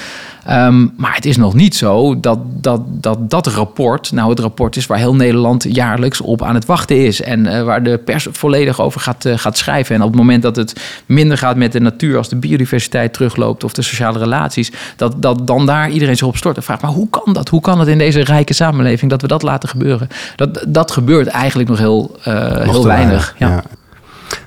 Um, 0.50 0.94
maar 0.98 1.16
het 1.16 1.26
is 1.26 1.38
nog 1.38 1.54
niet 1.54 1.76
zo 1.76 2.20
dat 2.20 2.40
dat, 2.62 2.82
dat 2.88 3.30
dat 3.30 3.48
rapport 3.48 4.12
nou 4.12 4.30
het 4.30 4.40
rapport 4.40 4.76
is 4.76 4.86
waar 4.86 4.98
heel 4.98 5.16
Nederland 5.16 5.66
jaarlijks 5.70 6.22
op 6.22 6.44
aan 6.44 6.56
het 6.56 6.66
wachten 6.66 7.06
is. 7.06 7.22
En 7.22 7.66
waar 7.66 7.84
de 7.84 7.98
pers 7.98 8.28
volledig 8.32 8.82
over 8.82 9.02
gaat, 9.02 9.26
gaat 9.36 9.58
schrijven. 9.58 9.96
En 9.96 10.02
op 10.02 10.08
het 10.08 10.18
moment 10.18 10.42
dat 10.42 10.56
het 10.56 10.82
minder 11.06 11.38
gaat 11.38 11.56
met 11.56 11.72
de 11.72 11.80
natuur 11.80 12.18
als 12.18 12.30
de 12.30 12.37
biodiversiteit 12.40 13.14
terugloopt 13.14 13.64
of 13.64 13.74
de 13.74 13.82
sociale 13.82 14.20
relaties, 14.20 14.72
dat, 14.96 15.22
dat 15.22 15.48
dan 15.48 15.66
daar 15.66 15.90
iedereen 15.90 16.18
zich 16.18 16.28
op 16.28 16.38
stort 16.38 16.58
en 16.58 16.64
vraagt, 16.64 16.82
maar 16.82 16.92
hoe 16.92 17.10
kan 17.10 17.34
dat? 17.34 17.50
Hoe 17.50 17.62
kan 17.62 17.80
het 17.80 17.88
in 17.88 17.98
deze 17.98 18.24
rijke 18.24 18.54
samenleving 18.54 19.12
dat 19.12 19.22
we 19.22 19.28
dat 19.28 19.42
laten 19.42 19.70
gebeuren? 19.70 20.08
Dat, 20.36 20.66
dat 20.68 20.92
gebeurt 20.92 21.28
eigenlijk 21.28 21.70
nog 21.70 21.78
heel, 21.78 22.16
uh, 22.28 22.58
heel 22.58 22.86
weinig. 22.86 23.36
Ja. 23.38 23.48
ja. 23.48 23.64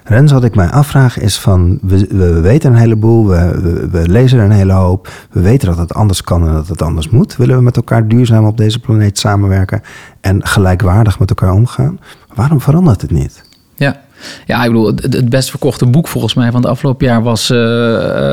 Rens, 0.05 0.33
wat 0.33 0.45
ik 0.45 0.55
mij 0.55 0.71
afvraag 0.71 1.19
is 1.19 1.39
van, 1.39 1.79
we, 1.83 2.07
we 2.07 2.41
weten 2.41 2.73
een 2.73 2.79
heleboel, 2.79 3.29
we, 3.29 3.61
we, 3.61 3.89
we, 3.91 4.09
lezen 4.09 4.39
een 4.39 4.51
hele 4.51 4.73
hoop, 4.73 5.09
we 5.31 5.41
weten 5.41 5.69
dat 5.69 5.79
het 5.79 5.95
anders 5.95 6.23
kan 6.23 6.47
en 6.47 6.53
dat 6.53 6.69
het 6.69 6.83
anders 6.83 7.09
moet. 7.09 7.37
Willen 7.37 7.57
we 7.57 7.63
met 7.63 7.77
elkaar 7.77 8.09
duurzaam 8.09 8.47
op 8.47 8.57
deze 8.57 8.79
planeet 8.79 9.19
samenwerken 9.19 9.83
en 10.21 10.47
gelijkwaardig 10.47 11.19
met 11.19 11.29
elkaar 11.29 11.53
omgaan? 11.53 12.01
Waarom 12.35 12.61
verandert 12.61 13.03
het 13.03 13.11
niet? 13.11 13.43
Ja, 13.75 14.01
ja, 14.47 14.63
ik 14.63 14.71
bedoel, 14.71 14.87
het, 14.87 15.29
best 15.29 15.51
verkochte 15.51 15.87
boek 15.87 16.09
volgens 16.09 16.35
mij 16.35 16.51
van 16.51 16.61
het 16.61 16.71
afgelopen 16.71 17.07
jaar 17.07 17.23
was 17.23 17.51
uh, 17.51 17.59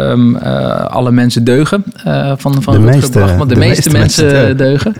um, 0.10 0.36
uh, 0.36 0.86
Alle 0.86 1.12
mensen 1.12 1.44
deugen. 1.44 1.84
Uh, 2.08 2.32
van 2.38 2.62
van 2.64 2.74
de 2.74 2.80
meeste, 2.80 3.12
de, 3.12 3.46
de, 3.48 3.56
meeste, 3.56 3.90
mensen, 3.90 4.58
deugen. 4.58 4.94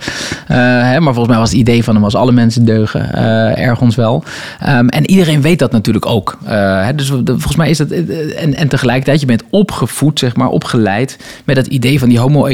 Hè, 0.46 1.00
maar 1.00 1.14
volgens 1.14 1.28
mij 1.28 1.38
was 1.38 1.50
het 1.50 1.58
idee 1.58 1.84
van 1.84 1.94
hem 1.94 2.02
was 2.02 2.14
alle 2.14 2.32
mensen 2.32 2.64
deugen. 2.64 3.14
ergens 3.56 3.96
wel. 3.96 4.24
Um, 4.68 4.88
en 4.88 5.10
iedereen 5.10 5.40
weet 5.40 5.58
dat 5.58 5.72
natuurlijk 5.72 6.06
ook. 6.06 6.38
Hè, 6.44 6.94
dus 6.94 7.08
volgens 7.08 7.56
mij 7.56 7.70
is 7.70 7.78
dat. 7.78 7.90
En, 7.90 8.54
en 8.54 8.68
tegelijkertijd, 8.68 9.20
je 9.20 9.26
bent 9.26 9.42
opgevoed, 9.50 10.18
zeg 10.18 10.36
maar, 10.36 10.48
opgeleid 10.48 11.18
met 11.44 11.56
het 11.56 11.66
idee 11.66 11.98
van 11.98 12.08
die 12.08 12.18
homo 12.18 12.46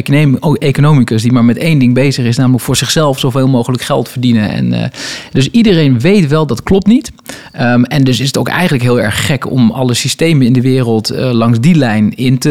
economicus 0.59 1.23
die 1.23 1.33
maar 1.33 1.45
met 1.45 1.57
één 1.57 1.79
ding 1.79 1.95
bezig 1.95 2.25
is, 2.25 2.37
namelijk 2.37 2.65
voor 2.65 2.77
zichzelf 2.77 3.19
zoveel 3.19 3.49
mogelijk 3.49 3.83
geld 3.83 4.09
verdienen. 4.09 4.51
En, 4.51 4.91
dus 5.33 5.51
iedereen 5.51 6.01
weet 6.01 6.29
wel 6.29 6.47
dat 6.47 6.63
klopt 6.63 6.87
niet. 6.87 7.13
Um, 7.61 7.85
en 7.85 8.05
dus 8.05 8.21
is 8.25 8.31
het 8.31 8.39
ook 8.39 8.49
eigenlijk 8.49 8.83
heel 8.83 9.01
erg 9.01 9.27
gek 9.27 9.51
om 9.51 9.71
alle 9.71 9.95
systemen 9.95 10.47
in 10.47 10.53
de 10.53 10.61
wereld 10.61 11.13
uh, 11.13 11.31
langs 11.31 11.61
die 11.61 11.75
lijn 11.75 12.17
in 12.17 12.39
te 12.39 12.51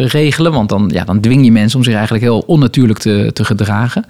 uh, 0.00 0.06
regelen. 0.06 0.52
Want 0.52 0.68
dan, 0.68 0.90
ja, 0.92 1.04
dan 1.04 1.20
dwing 1.20 1.44
je 1.44 1.52
mensen 1.52 1.78
om 1.78 1.84
zich 1.84 1.94
eigenlijk 1.94 2.24
heel 2.24 2.44
onnatuurlijk 2.46 2.98
te, 2.98 3.30
te 3.32 3.44
gedragen. 3.44 4.04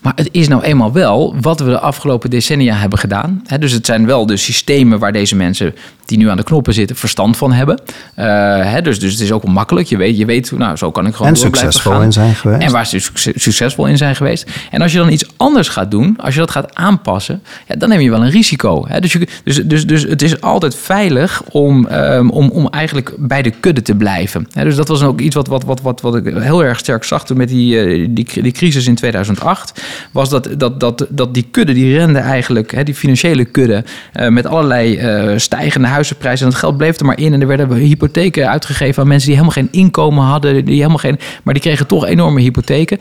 Maar 0.00 0.12
het 0.16 0.28
is 0.32 0.48
nou 0.48 0.62
eenmaal 0.62 0.92
wel 0.92 1.34
wat 1.40 1.60
we 1.60 1.64
de 1.64 1.78
afgelopen 1.78 2.30
decennia 2.30 2.74
hebben 2.74 2.98
gedaan. 2.98 3.42
He, 3.46 3.58
dus 3.58 3.72
het 3.72 3.86
zijn 3.86 4.06
wel 4.06 4.26
de 4.26 4.36
systemen 4.36 4.98
waar 4.98 5.12
deze 5.12 5.36
mensen 5.36 5.74
die 6.08 6.18
nu 6.18 6.30
aan 6.30 6.36
de 6.36 6.42
knoppen 6.42 6.74
zitten 6.74 6.96
verstand 6.96 7.36
van 7.36 7.52
hebben. 7.52 7.80
Uh, 8.18 8.24
hè, 8.72 8.82
dus, 8.82 9.00
dus 9.00 9.12
het 9.12 9.20
is 9.20 9.32
ook 9.32 9.44
makkelijk. 9.44 9.88
Je 9.88 9.96
weet, 9.96 10.18
je 10.18 10.24
weet 10.24 10.52
nou, 10.52 10.76
zo 10.76 10.90
kan 10.90 11.06
ik 11.06 11.14
gewoon 11.14 11.30
en 11.30 11.36
succesvol 11.36 11.92
gaan. 11.92 12.02
in 12.02 12.12
zijn 12.12 12.34
geweest. 12.34 12.62
En 12.62 12.72
waar 12.72 12.86
ze 12.86 13.10
succesvol 13.34 13.86
in 13.86 13.96
zijn 13.96 14.16
geweest. 14.16 14.50
En 14.70 14.82
als 14.82 14.92
je 14.92 14.98
dan 14.98 15.12
iets 15.12 15.24
anders 15.36 15.68
gaat 15.68 15.90
doen, 15.90 16.16
als 16.18 16.34
je 16.34 16.40
dat 16.40 16.50
gaat 16.50 16.74
aanpassen, 16.74 17.42
ja, 17.66 17.74
dan 17.74 17.88
neem 17.88 18.00
je 18.00 18.10
wel 18.10 18.24
een 18.24 18.30
risico. 18.30 18.86
Dus, 19.00 19.12
je, 19.12 19.28
dus, 19.44 19.62
dus, 19.64 19.86
dus 19.86 20.02
het 20.02 20.17
is 20.22 20.40
altijd 20.40 20.74
veilig 20.74 21.42
om, 21.50 21.86
um, 21.92 22.30
om, 22.30 22.48
om 22.48 22.68
eigenlijk 22.68 23.14
bij 23.18 23.42
de 23.42 23.50
kudde 23.50 23.82
te 23.82 23.94
blijven. 23.94 24.46
Dus 24.52 24.76
dat 24.76 24.88
was 24.88 25.02
ook 25.02 25.20
iets 25.20 25.34
wat, 25.34 25.46
wat, 25.48 25.64
wat, 25.64 25.80
wat, 25.80 26.00
wat 26.00 26.16
ik 26.16 26.24
heel 26.34 26.64
erg 26.64 26.78
sterk 26.78 27.04
zag 27.04 27.24
toen 27.24 27.36
met 27.36 27.48
die, 27.48 27.86
uh, 27.86 28.08
die, 28.10 28.42
die 28.42 28.52
crisis 28.52 28.86
in 28.86 28.94
2008. 28.94 29.82
Was 30.12 30.28
dat, 30.28 30.48
dat, 30.56 30.80
dat, 30.80 31.06
dat 31.08 31.34
die 31.34 31.46
kudde, 31.50 31.72
die 31.72 31.96
rende 31.96 32.18
eigenlijk, 32.18 32.70
hè, 32.70 32.82
die 32.82 32.94
financiële 32.94 33.44
kudde, 33.44 33.84
uh, 34.14 34.28
met 34.28 34.46
allerlei 34.46 35.36
stijgende 35.38 35.88
huizenprijzen. 35.88 36.46
En 36.46 36.52
dat 36.52 36.60
geld 36.60 36.76
bleef 36.76 36.98
er 36.98 37.06
maar 37.06 37.18
in. 37.18 37.32
En 37.32 37.40
er 37.40 37.46
werden 37.46 37.72
hypotheken 37.72 38.48
uitgegeven 38.48 39.02
aan 39.02 39.08
mensen 39.08 39.28
die 39.28 39.38
helemaal 39.38 39.62
geen 39.62 39.80
inkomen 39.80 40.24
hadden. 40.24 40.64
Die 40.64 40.76
helemaal 40.76 40.98
geen, 40.98 41.18
maar 41.42 41.54
die 41.54 41.62
kregen 41.62 41.86
toch 41.86 42.06
enorme 42.06 42.40
hypotheken. 42.40 42.98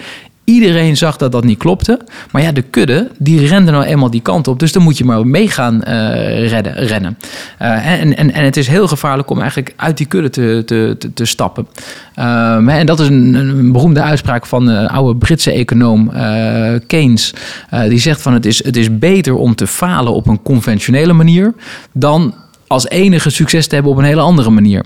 Iedereen 0.49 0.97
zag 0.97 1.17
dat 1.17 1.31
dat 1.31 1.43
niet 1.43 1.57
klopte. 1.57 1.99
Maar 2.31 2.41
ja, 2.41 2.51
de 2.51 2.61
kudde, 2.61 3.11
die 3.17 3.47
rende 3.47 3.71
nou 3.71 3.83
eenmaal 3.83 4.09
die 4.09 4.21
kant 4.21 4.47
op. 4.47 4.59
Dus 4.59 4.71
dan 4.71 4.83
moet 4.83 4.97
je 4.97 5.05
maar 5.05 5.27
mee 5.27 5.49
gaan 5.49 5.81
uh, 5.87 6.49
redden, 6.49 6.73
rennen. 6.73 7.17
Uh, 7.61 8.01
en, 8.01 8.17
en, 8.17 8.33
en 8.33 8.43
het 8.43 8.57
is 8.57 8.67
heel 8.67 8.87
gevaarlijk 8.87 9.29
om 9.29 9.39
eigenlijk 9.39 9.73
uit 9.75 9.97
die 9.97 10.05
kudde 10.05 10.29
te, 10.29 10.61
te, 10.65 11.11
te, 11.13 11.25
stappen. 11.25 11.67
Uh, 12.19 12.77
en 12.77 12.85
dat 12.85 12.99
is 12.99 13.07
een, 13.07 13.33
een, 13.33 13.71
beroemde 13.71 14.01
uitspraak 14.01 14.45
van 14.45 14.65
de 14.65 14.89
oude 14.89 15.17
Britse 15.17 15.51
econoom 15.51 16.11
Keynes. 16.87 17.33
die 17.87 17.99
zegt 17.99 18.21
van 18.21 18.33
het 18.33 18.45
is, 18.45 18.63
het 18.63 18.77
is 18.77 18.97
beter 18.97 19.35
om 19.35 19.55
te 19.55 19.67
falen 19.67 20.13
op 20.13 20.27
een 20.27 20.41
conventionele 20.41 21.13
manier... 21.13 21.53
dan 21.91 22.33
als 22.67 22.87
enige 22.87 23.29
succes 23.29 23.67
te 23.67 23.73
hebben 23.73 23.91
op 23.91 23.97
een 23.97 24.03
hele 24.03 24.21
andere 24.21 24.49
manier. 24.49 24.85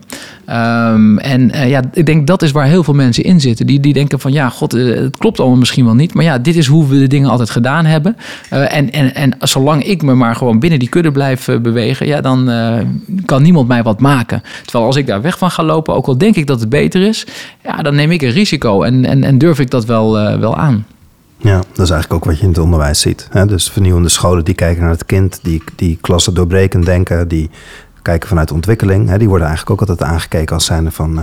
Um, 0.50 1.20
en 1.20 1.50
uh, 1.50 1.70
ja, 1.70 1.82
ik 1.94 2.06
denk 2.06 2.28
dat 2.28 2.42
is 2.42 2.52
waar 2.52 2.66
heel 2.66 2.84
veel 2.84 2.94
mensen 2.94 3.24
in 3.24 3.42
zitten. 3.42 3.66
Die, 3.66 3.80
die 3.80 3.94
denken 3.94 4.20
van 4.20 4.32
ja, 4.32 4.50
god, 4.50 4.76
uh, 4.76 4.96
het 4.96 5.18
klopt 5.18 5.40
allemaal 5.40 5.58
misschien 5.58 5.86
wel 5.86 5.94
niet. 5.94 6.14
Maar 6.14 6.24
ja, 6.24 6.38
dit 6.38 6.56
is 6.56 6.68
hoe 6.68 6.88
we 6.88 7.00
de 7.00 7.08
dingen 7.08 7.30
altijd 7.30 7.50
gedaan 7.50 7.86
hebben. 7.86 8.18
Uh, 8.54 8.76
en, 8.76 8.92
en, 8.92 9.16
en 9.16 9.36
zolang 9.40 9.84
ik 9.84 10.02
me 10.02 10.14
maar 10.14 10.36
gewoon 10.36 10.60
binnen 10.60 10.80
die 10.80 10.90
kudde 10.90 11.12
blijf 11.12 11.50
bewegen, 11.62 12.08
ja, 12.08 12.22
dan 12.22 12.50
kan 13.26 13.42
niemand 13.42 13.68
mij 13.68 13.84
wat 13.84 14.00
maken. 14.00 14.44
Terwijl 14.64 14.86
als 14.86 14.96
ik 14.96 15.08
daar 15.08 15.22
weg 15.22 15.38
van 15.38 15.52
ga 15.52 15.64
lopen, 15.64 15.96
ook 15.96 16.08
al 16.08 16.18
denk 16.18 16.36
ik 16.36 16.48
dat 16.48 16.60
het 16.60 16.70
beter 16.70 17.02
is, 17.02 17.26
ja, 17.64 17.82
dan 17.82 17.96
neem 17.96 18.12
ik 18.12 18.22
een 18.22 18.32
risico 18.32 18.82
en, 18.82 19.06
en, 19.06 19.24
en 19.24 19.38
durf 19.38 19.60
ik 19.60 19.70
dat 19.70 19.86
wel, 19.86 20.40
wel 20.40 20.58
aan. 20.58 20.86
Ja, 21.44 21.58
dat 21.58 21.86
is 21.86 21.90
eigenlijk 21.90 22.14
ook 22.14 22.26
wat 22.26 22.38
je 22.38 22.44
in 22.44 22.50
het 22.50 22.58
onderwijs 22.58 23.00
ziet. 23.00 23.28
Hè? 23.30 23.46
Dus 23.46 23.70
vernieuwende 23.70 24.10
scholen 24.10 24.46
die 24.46 24.54
kijken 24.54 24.82
naar 24.82 24.92
het 24.92 25.06
kind, 25.06 25.40
die, 25.42 25.64
die 25.76 25.98
klassen 26.02 26.34
doorbreken 26.34 26.82
denken, 26.82 27.28
die 27.28 27.50
kijken 28.02 28.30
vanuit 28.30 28.52
ontwikkeling. 28.52 29.10
Hè? 29.10 29.18
Die 29.18 29.28
worden 29.28 29.48
eigenlijk 29.48 29.82
ook 29.82 29.90
altijd 29.90 30.10
aangekeken 30.10 30.56
als 30.56 30.66
zijnde 30.66 30.92
van... 30.92 31.20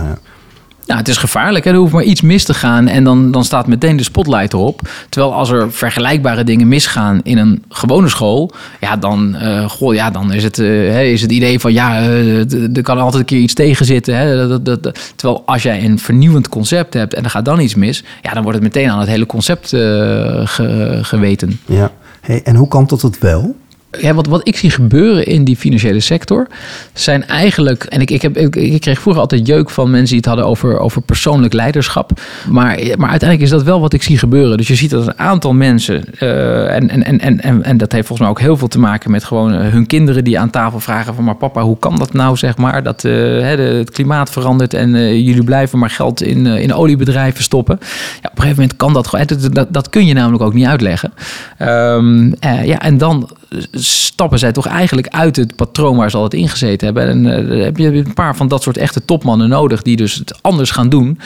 Nou, 0.89 1.01
het 1.01 1.09
is 1.09 1.17
gevaarlijk. 1.17 1.65
Hè? 1.65 1.71
Er 1.71 1.77
hoeft 1.77 1.93
maar 1.93 2.03
iets 2.03 2.21
mis 2.21 2.43
te 2.43 2.53
gaan 2.53 2.87
en 2.87 3.03
dan, 3.03 3.31
dan 3.31 3.43
staat 3.43 3.67
meteen 3.67 3.97
de 3.97 4.03
spotlight 4.03 4.53
erop. 4.53 4.81
Terwijl 5.09 5.33
als 5.33 5.49
er 5.49 5.71
vergelijkbare 5.71 6.43
dingen 6.43 6.67
misgaan 6.67 7.19
in 7.23 7.37
een 7.37 7.63
gewone 7.69 8.09
school, 8.09 8.51
ja, 8.79 8.95
dan, 8.95 9.35
uh, 9.41 9.69
goh, 9.69 9.93
ja, 9.93 10.11
dan 10.11 10.33
is, 10.33 10.43
het, 10.43 10.57
uh, 10.57 11.11
is 11.11 11.21
het 11.21 11.31
idee 11.31 11.59
van 11.59 11.73
ja, 11.73 12.01
uh, 12.01 12.75
er 12.77 12.81
kan 12.81 12.97
altijd 12.97 13.19
een 13.21 13.25
keer 13.25 13.39
iets 13.39 13.53
tegen 13.53 13.85
zitten. 13.85 14.17
Hè? 14.17 14.47
Dat, 14.47 14.65
dat, 14.65 14.83
dat, 14.83 15.13
terwijl 15.15 15.43
als 15.45 15.63
jij 15.63 15.83
een 15.83 15.99
vernieuwend 15.99 16.49
concept 16.49 16.93
hebt 16.93 17.13
en 17.13 17.23
er 17.23 17.29
gaat 17.29 17.45
dan 17.45 17.59
iets 17.59 17.75
mis, 17.75 18.03
ja, 18.21 18.33
dan 18.33 18.43
wordt 18.43 18.57
het 18.57 18.73
meteen 18.73 18.89
aan 18.89 18.99
het 18.99 19.09
hele 19.09 19.25
concept 19.25 19.69
ge, 19.69 20.99
geweten. 21.01 21.59
Ja, 21.65 21.91
hey, 22.21 22.41
en 22.43 22.55
hoe 22.55 22.67
kan 22.67 22.85
tot 22.85 23.01
het 23.01 23.19
wel? 23.19 23.55
Ja, 23.97 24.13
wat, 24.13 24.27
wat 24.27 24.47
ik 24.47 24.57
zie 24.57 24.69
gebeuren 24.69 25.25
in 25.25 25.43
die 25.43 25.55
financiële 25.55 25.99
sector 25.99 26.47
zijn 26.93 27.27
eigenlijk. 27.27 27.83
En 27.83 28.01
ik, 28.01 28.11
ik, 28.11 28.21
heb, 28.21 28.37
ik, 28.37 28.81
kreeg 28.81 28.99
vroeger 28.99 29.21
altijd 29.21 29.47
jeuk 29.47 29.69
van 29.69 29.89
mensen 29.89 30.07
die 30.07 30.17
het 30.17 30.25
hadden 30.25 30.45
over, 30.45 30.79
over 30.79 31.01
persoonlijk 31.01 31.53
leiderschap. 31.53 32.11
Maar, 32.49 32.79
maar 32.97 33.09
uiteindelijk 33.09 33.41
is 33.41 33.49
dat 33.49 33.63
wel 33.63 33.81
wat 33.81 33.93
ik 33.93 34.03
zie 34.03 34.17
gebeuren. 34.17 34.57
Dus 34.57 34.67
je 34.67 34.75
ziet 34.75 34.89
dat 34.89 35.07
een 35.07 35.19
aantal 35.19 35.53
mensen. 35.53 36.03
Uh, 36.19 36.75
en, 36.75 36.89
en, 36.89 37.19
en, 37.19 37.41
en, 37.41 37.63
en 37.63 37.77
dat 37.77 37.91
heeft 37.91 38.07
volgens 38.07 38.27
mij 38.27 38.29
ook 38.29 38.39
heel 38.39 38.57
veel 38.57 38.67
te 38.67 38.79
maken 38.79 39.11
met 39.11 39.23
gewoon 39.23 39.53
uh, 39.53 39.59
hun 39.59 39.87
kinderen 39.87 40.23
die 40.23 40.39
aan 40.39 40.49
tafel 40.49 40.79
vragen: 40.79 41.15
van 41.15 41.23
maar 41.23 41.35
papa, 41.35 41.61
hoe 41.61 41.79
kan 41.79 41.97
dat 41.97 42.13
nou, 42.13 42.37
zeg 42.37 42.57
maar? 42.57 42.83
Dat 42.83 43.03
uh, 43.03 43.47
het 43.77 43.91
klimaat 43.91 44.29
verandert 44.29 44.73
en 44.73 45.23
jullie 45.23 45.43
blijven 45.43 45.79
maar 45.79 45.89
geld 45.89 46.21
in, 46.21 46.45
in 46.45 46.73
oliebedrijven 46.73 47.43
stoppen. 47.43 47.77
Ja, 48.21 48.29
op 48.31 48.37
een 48.37 48.41
gegeven 48.41 48.55
moment 48.55 48.75
kan 48.75 48.93
dat 48.93 49.07
gewoon. 49.07 49.25
Dat, 49.51 49.67
dat, 49.73 49.89
kun 49.89 50.05
je 50.05 50.13
namelijk 50.13 50.43
ook 50.43 50.53
niet 50.53 50.65
uitleggen. 50.65 51.13
Um, 51.59 52.33
ja, 52.39 52.79
en 52.79 52.97
dan 52.97 53.29
stappen 53.71 54.39
zij 54.39 54.51
toch 54.51 54.67
eigenlijk 54.67 55.07
uit 55.07 55.35
het 55.35 55.55
patroon 55.55 55.97
waar 55.97 56.09
ze 56.09 56.17
altijd 56.17 56.41
ingezeten 56.41 56.85
hebben. 56.85 57.07
En 57.07 57.47
uh, 57.51 57.63
heb 57.63 57.77
je 57.77 57.87
een 57.87 58.13
paar 58.13 58.35
van 58.35 58.47
dat 58.47 58.63
soort 58.63 58.77
echte 58.77 59.05
topmannen 59.05 59.49
nodig 59.49 59.81
die 59.81 59.95
dus 59.95 60.15
het 60.15 60.39
anders 60.41 60.71
gaan 60.71 60.89
doen. 60.89 61.19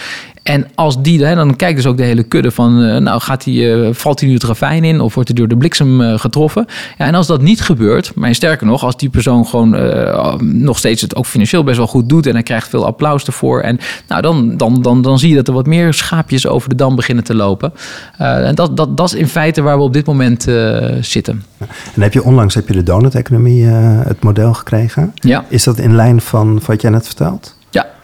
En 0.43 0.67
als 0.75 1.01
die, 1.01 1.25
hè, 1.25 1.35
dan 1.35 1.55
kijkt 1.55 1.75
dus 1.75 1.85
ook 1.85 1.97
de 1.97 2.03
hele 2.03 2.23
kudde 2.23 2.51
van, 2.51 2.81
uh, 2.81 2.97
nou 2.97 3.21
gaat 3.21 3.43
die, 3.43 3.61
uh, 3.61 3.89
valt 3.91 4.19
hij 4.19 4.29
nu 4.29 4.35
het 4.35 4.43
ravijn 4.43 4.83
in 4.83 4.99
of 4.99 5.13
wordt 5.13 5.29
hij 5.29 5.37
door 5.37 5.47
de 5.47 5.57
bliksem 5.57 6.01
uh, 6.01 6.19
getroffen? 6.19 6.65
Ja, 6.97 7.05
en 7.05 7.15
als 7.15 7.27
dat 7.27 7.41
niet 7.41 7.61
gebeurt, 7.61 8.11
maar 8.15 8.35
sterker 8.35 8.67
nog, 8.67 8.83
als 8.83 8.97
die 8.97 9.09
persoon 9.09 9.45
gewoon 9.45 9.71
nog 10.61 10.77
steeds 10.77 11.01
het 11.01 11.15
ook 11.15 11.25
financieel 11.25 11.63
best 11.63 11.77
wel 11.77 11.87
goed 11.87 12.09
doet 12.09 12.27
en 12.27 12.33
hij 12.33 12.43
krijgt 12.43 12.69
veel 12.69 12.85
applaus 12.85 13.25
ervoor, 13.25 13.61
en 13.61 13.79
nou 14.07 14.21
dan, 14.21 14.57
dan, 14.57 14.81
dan, 14.81 15.01
dan 15.01 15.19
zie 15.19 15.29
je 15.29 15.35
dat 15.35 15.47
er 15.47 15.53
wat 15.53 15.65
meer 15.65 15.93
schaapjes 15.93 16.47
over 16.47 16.69
de 16.69 16.75
dam 16.75 16.95
beginnen 16.95 17.23
te 17.23 17.35
lopen. 17.35 17.73
en 18.17 18.55
dat, 18.55 18.77
dat, 18.77 18.97
dat 18.97 19.07
is 19.07 19.19
in 19.19 19.27
feite 19.27 19.61
waar 19.61 19.77
we 19.77 19.83
op 19.83 19.93
dit 19.93 20.05
moment 20.05 20.47
zitten. 20.99 21.43
En 21.95 22.01
heb 22.01 22.13
je 22.13 22.23
onlangs 22.23 22.55
heb 22.55 22.67
je 22.67 22.73
de 22.73 22.83
donut-economie 22.83 23.65
het 23.65 24.23
model 24.23 24.53
gekregen? 24.53 25.13
Ja. 25.13 25.45
Is 25.47 25.63
dat 25.63 25.77
in 25.77 25.95
lijn 25.95 26.21
van 26.21 26.61
wat 26.65 26.81
jij 26.81 26.91
net 26.91 27.05
vertelt? 27.05 27.55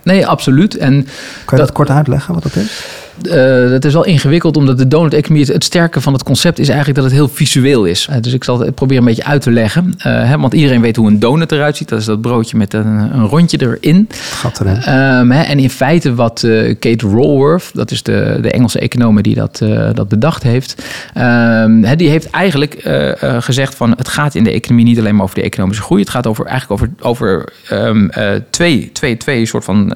Nee, 0.04 0.28
absoluut. 0.28 0.78
En 0.78 0.94
kan 0.94 1.04
je 1.04 1.46
dat, 1.46 1.58
dat 1.58 1.72
kort 1.72 1.90
uitleggen 1.90 2.34
wat 2.34 2.44
dat 2.44 2.56
is? 2.56 2.86
Uh, 3.28 3.72
het 3.72 3.86
is 3.86 3.94
wel 3.94 4.06
ingewikkeld, 4.06 4.58
omdat 4.58 4.78
de 4.78 4.88
donut 4.88 5.14
economie, 5.14 5.46
het, 5.46 5.64
sterke 5.64 6.02
van 6.02 6.14
het 6.14 6.24
concept 6.24 6.60
is 6.60 6.68
eigenlijk 6.68 7.00
dat 7.00 7.08
het 7.08 7.14
heel 7.16 7.28
visueel 7.28 7.86
is. 7.86 8.08
Uh, 8.10 8.16
dus 8.22 8.34
ik 8.34 8.44
zal 8.44 8.60
het 8.60 8.76
proberen 8.76 9.04
een 9.04 9.10
beetje 9.10 9.26
uit 9.26 9.42
te 9.42 9.52
leggen. 9.52 9.94
Uh, 9.98 10.04
hè, 10.04 10.38
want 10.38 10.54
iedereen 10.54 10.82
weet 10.82 10.96
hoe 10.96 11.08
een 11.08 11.20
donut 11.20 11.52
eruit 11.52 11.78
ziet. 11.78 11.90
Dat 11.90 12.00
is 12.00 12.06
dat 12.06 12.22
broodje 12.22 12.58
met 12.58 12.74
een, 12.74 12.86
een 12.86 13.26
rondje 13.26 13.58
erin. 13.62 14.10
Gat 14.12 14.60
erin. 14.60 14.76
Um, 14.76 15.32
hè, 15.32 15.42
en 15.42 15.60
in 15.60 15.70
feite 15.70 16.16
wat 16.16 16.48
Kate 16.80 17.08
Raworth, 17.08 17.72
dat 17.74 17.92
is 17.92 18.04
de, 18.04 18.40
de 18.42 18.52
Engelse 18.52 18.80
econoom 18.80 19.22
die 19.22 19.36
dat, 19.36 19.62
dat 19.94 20.08
bedacht 20.08 20.44
heeft, 20.44 20.84
um, 21.18 21.84
hè, 21.84 21.96
die 21.96 22.10
heeft 22.10 22.30
eigenlijk 22.30 22.82
gezegd 23.40 23.76
van 23.76 23.94
het 23.98 24.08
gaat 24.08 24.36
in 24.36 24.44
de 24.44 24.52
economie 24.52 24.86
niet 24.86 25.00
alleen 25.00 25.16
maar 25.16 25.24
over 25.24 25.36
de 25.36 25.42
economische 25.42 25.84
groei. 25.84 26.02
Het 26.02 26.10
gaat 26.10 26.28
over, 26.28 26.46
eigenlijk 26.46 26.82
over, 26.82 26.92
over 27.02 27.54
um, 27.72 28.10
twee, 28.50 28.90
twee, 28.94 29.18
twee 29.18 29.46
soort 29.46 29.64
van 29.64 29.94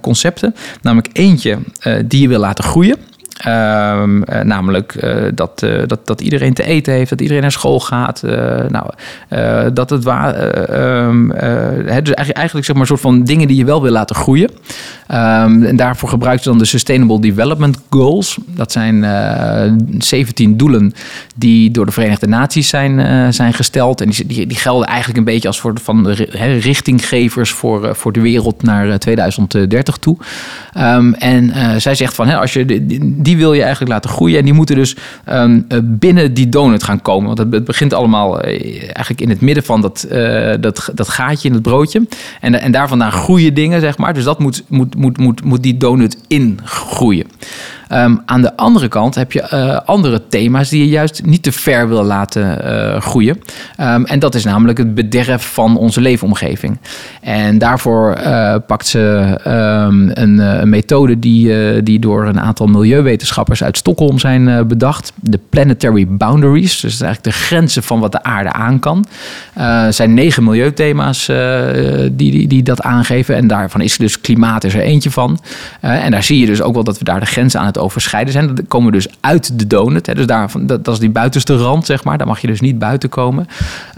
concepten. 0.00 0.54
Namelijk 0.82 1.08
eentje 1.12 1.58
die 2.04 2.20
je 2.20 2.28
wil 2.28 2.38
laten 2.38 2.63
groeien. 2.64 2.98
Um, 3.48 4.16
uh, 4.16 4.40
namelijk 4.40 4.94
uh, 5.04 5.24
dat, 5.34 5.62
uh, 5.64 5.82
dat, 5.86 6.06
dat 6.06 6.20
iedereen 6.20 6.54
te 6.54 6.64
eten 6.64 6.92
heeft, 6.92 7.10
dat 7.10 7.20
iedereen 7.20 7.42
naar 7.42 7.52
school 7.52 7.80
gaat. 7.80 8.22
nou, 8.68 8.90
dat 9.72 9.90
het 9.90 10.04
waar. 10.04 10.34
Um, 11.06 11.28
dus 12.02 12.14
eigenlijk 12.14 12.66
zeg 12.66 12.72
maar 12.72 12.80
een 12.80 12.86
soort 12.86 13.00
van 13.00 13.24
dingen 13.24 13.48
die 13.48 13.56
je 13.56 13.64
wel 13.64 13.82
wil 13.82 13.92
laten 13.92 14.16
groeien. 14.16 14.50
Um, 14.50 15.62
en 15.62 15.76
daarvoor 15.76 16.08
gebruikt 16.08 16.42
ze 16.42 16.48
dan 16.48 16.58
de 16.58 16.64
Sustainable 16.64 17.20
Development 17.20 17.78
Goals. 17.90 18.38
Dat 18.46 18.72
zijn 18.72 19.04
17 19.98 20.56
doelen 20.56 20.92
die 21.36 21.70
door 21.70 21.86
de 21.86 21.92
Verenigde 21.92 22.26
Naties 22.26 22.68
zijn, 22.68 23.32
zijn 23.32 23.52
gesteld. 23.52 24.00
En 24.00 24.10
die, 24.10 24.26
die, 24.26 24.46
die, 24.46 24.56
gelden 24.56 24.86
eigenlijk 24.86 25.18
een 25.18 25.24
beetje 25.24 25.48
als 25.48 25.60
voor 25.60 25.74
van 25.82 26.02
de 26.02 26.12
richtinggevers 26.60 27.50
voor, 27.50 27.96
voor 27.96 28.12
de 28.12 28.20
wereld 28.20 28.62
naar 28.62 28.98
2030 28.98 29.96
toe. 29.96 30.16
en 31.18 31.52
zij 31.80 31.94
zegt 31.94 32.14
van 32.14 32.30
als 32.30 32.52
je 32.52 32.64
die, 32.64 33.23
die 33.24 33.36
wil 33.36 33.52
je 33.52 33.62
eigenlijk 33.62 33.92
laten 33.92 34.10
groeien. 34.10 34.38
En 34.38 34.44
die 34.44 34.54
moeten 34.54 34.76
dus 34.76 34.96
um, 35.28 35.66
binnen 35.82 36.34
die 36.34 36.48
donut 36.48 36.82
gaan 36.82 37.02
komen. 37.02 37.26
Want 37.26 37.38
het, 37.38 37.64
begint 37.64 37.94
allemaal 37.94 38.46
uh, 38.46 38.80
eigenlijk 38.82 39.20
in 39.20 39.28
het 39.28 39.40
midden 39.40 39.64
van 39.64 39.80
dat, 39.80 40.06
uh, 40.12 40.52
dat, 40.60 40.90
dat 40.94 41.08
gaatje 41.08 41.48
in 41.48 41.54
het 41.54 41.62
broodje. 41.62 42.06
En, 42.40 42.60
en 42.60 42.72
daar 42.72 42.88
vandaan 42.88 43.12
groeien 43.12 43.54
dingen, 43.54 43.80
zeg 43.80 43.98
maar. 43.98 44.14
Dus 44.14 44.24
dat 44.24 44.38
moet, 44.38 44.64
moet, 44.68 44.94
moet, 44.96 45.18
moet, 45.18 45.44
moet 45.44 45.62
die 45.62 45.76
donut 45.76 46.18
ingroeien. 46.28 47.26
Um, 47.92 48.22
aan 48.26 48.42
de 48.42 48.56
andere 48.56 48.88
kant 48.88 49.14
heb 49.14 49.32
je 49.32 49.48
uh, 49.54 49.78
andere 49.84 50.22
thema's 50.28 50.68
die 50.68 50.80
je 50.80 50.88
juist 50.88 51.24
niet 51.24 51.42
te 51.42 51.52
ver 51.52 51.88
wil 51.88 52.02
laten 52.02 52.58
uh, 52.64 53.00
groeien. 53.00 53.40
Um, 53.80 54.04
en 54.04 54.18
dat 54.18 54.34
is 54.34 54.44
namelijk 54.44 54.78
het 54.78 54.94
bederf 54.94 55.52
van 55.52 55.76
onze 55.76 56.00
leefomgeving. 56.00 56.78
En 57.20 57.58
daarvoor 57.58 58.18
uh, 58.18 58.54
pakt 58.66 58.86
ze 58.86 58.98
um, 59.46 60.10
een, 60.14 60.38
een, 60.38 60.68
methode 60.68 61.18
die, 61.18 61.82
die 61.82 61.98
door 61.98 62.26
een 62.26 62.40
aantal 62.40 62.66
milieuwetenschappers 62.66 63.64
uit 63.64 63.76
Stockholm 63.76 64.18
zijn 64.18 64.66
bedacht. 64.68 65.12
De 65.20 65.38
planetary 65.50 66.06
boundaries. 66.08 66.80
Dus 66.80 67.00
eigenlijk 67.00 67.36
de 67.36 67.42
grenzen 67.44 67.82
van 67.82 68.00
wat 68.00 68.12
de 68.12 68.22
aarde 68.22 68.52
aan 68.52 68.78
kan. 68.78 69.06
Er 69.54 69.92
zijn 69.92 70.14
negen 70.14 70.44
milieuthema's 70.44 71.26
die, 71.26 72.30
die, 72.30 72.46
die, 72.46 72.62
dat 72.62 72.82
aangeven. 72.82 73.36
En 73.36 73.46
daarvan 73.46 73.80
is 73.80 73.96
dus 73.96 74.20
klimaat 74.20 74.64
is 74.64 74.74
er 74.74 74.80
eentje 74.80 75.10
van. 75.10 75.40
en 75.80 76.10
daar 76.10 76.22
zie 76.22 76.38
je 76.38 76.46
dus 76.46 76.62
ook 76.62 76.74
wel 76.74 76.84
dat 76.84 76.98
we 76.98 77.04
daar 77.04 77.20
de 77.20 77.26
grenzen 77.26 77.60
aan 77.60 77.66
het 77.66 77.73
overschrijden 77.78 78.32
zijn. 78.32 78.54
Dat 78.54 78.64
komen 78.68 78.92
dus 78.92 79.06
uit 79.20 79.58
de 79.58 79.66
donut. 79.66 80.06
Hè. 80.06 80.14
Dus 80.14 80.26
daar, 80.26 80.50
dat, 80.60 80.84
dat 80.84 80.94
is 80.94 81.00
die 81.00 81.10
buitenste 81.10 81.56
rand, 81.56 81.86
zeg 81.86 82.04
maar. 82.04 82.18
Daar 82.18 82.26
mag 82.26 82.40
je 82.40 82.46
dus 82.46 82.60
niet 82.60 82.78
buiten 82.78 83.08
komen. 83.08 83.46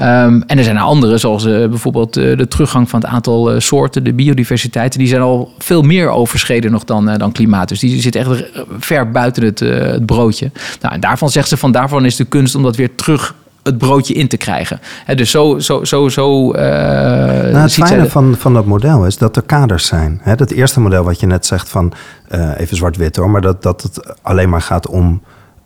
Um, 0.00 0.42
en 0.46 0.58
er 0.58 0.64
zijn 0.64 0.76
er 0.76 0.82
andere, 0.82 1.18
zoals 1.18 1.44
uh, 1.44 1.68
bijvoorbeeld 1.68 2.16
uh, 2.16 2.36
de 2.36 2.48
teruggang 2.48 2.90
van 2.90 3.00
het 3.00 3.10
aantal 3.10 3.54
uh, 3.54 3.60
soorten, 3.60 4.04
de 4.04 4.12
biodiversiteit. 4.12 4.96
Die 4.98 5.08
zijn 5.08 5.22
al 5.22 5.52
veel 5.58 5.82
meer 5.82 6.08
overschreden 6.08 6.70
nog 6.70 6.84
dan, 6.84 7.18
dan 7.18 7.32
klimaat. 7.32 7.68
Dus 7.68 7.80
die 7.80 8.00
zit 8.00 8.14
echt 8.14 8.44
ver 8.78 9.10
buiten 9.10 9.44
het, 9.44 9.60
het 9.60 10.06
broodje. 10.06 10.50
Nou, 10.80 10.94
en 10.94 11.00
daarvan 11.00 11.30
zegt 11.30 11.48
ze 11.48 11.56
van 11.56 11.72
daarvan 11.72 12.04
is 12.04 12.16
de 12.16 12.24
kunst 12.24 12.54
om 12.54 12.62
dat 12.62 12.76
weer 12.76 12.94
terug 12.94 13.34
het 13.66 13.78
broodje 13.78 14.14
in 14.14 14.28
te 14.28 14.36
krijgen. 14.36 14.80
He, 15.04 15.14
dus 15.14 15.30
zo, 15.30 15.58
zo, 15.58 15.84
zo, 15.84 16.08
zo. 16.08 16.52
Uh, 16.52 16.60
nou, 16.60 17.56
het 17.56 17.72
fijne 17.72 18.10
van, 18.10 18.34
van 18.38 18.54
dat 18.54 18.66
model 18.66 19.06
is 19.06 19.18
dat 19.18 19.36
er 19.36 19.42
kaders 19.42 19.86
zijn. 19.86 20.20
He, 20.22 20.34
dat 20.34 20.50
eerste 20.50 20.80
model 20.80 21.04
wat 21.04 21.20
je 21.20 21.26
net 21.26 21.46
zegt 21.46 21.68
van 21.68 21.92
uh, 22.30 22.60
even 22.60 22.76
zwart-wit 22.76 23.16
hoor, 23.16 23.30
maar 23.30 23.40
dat, 23.40 23.62
dat 23.62 23.82
het 23.82 24.14
alleen 24.22 24.48
maar 24.48 24.62
gaat 24.62 24.88
om 24.88 25.22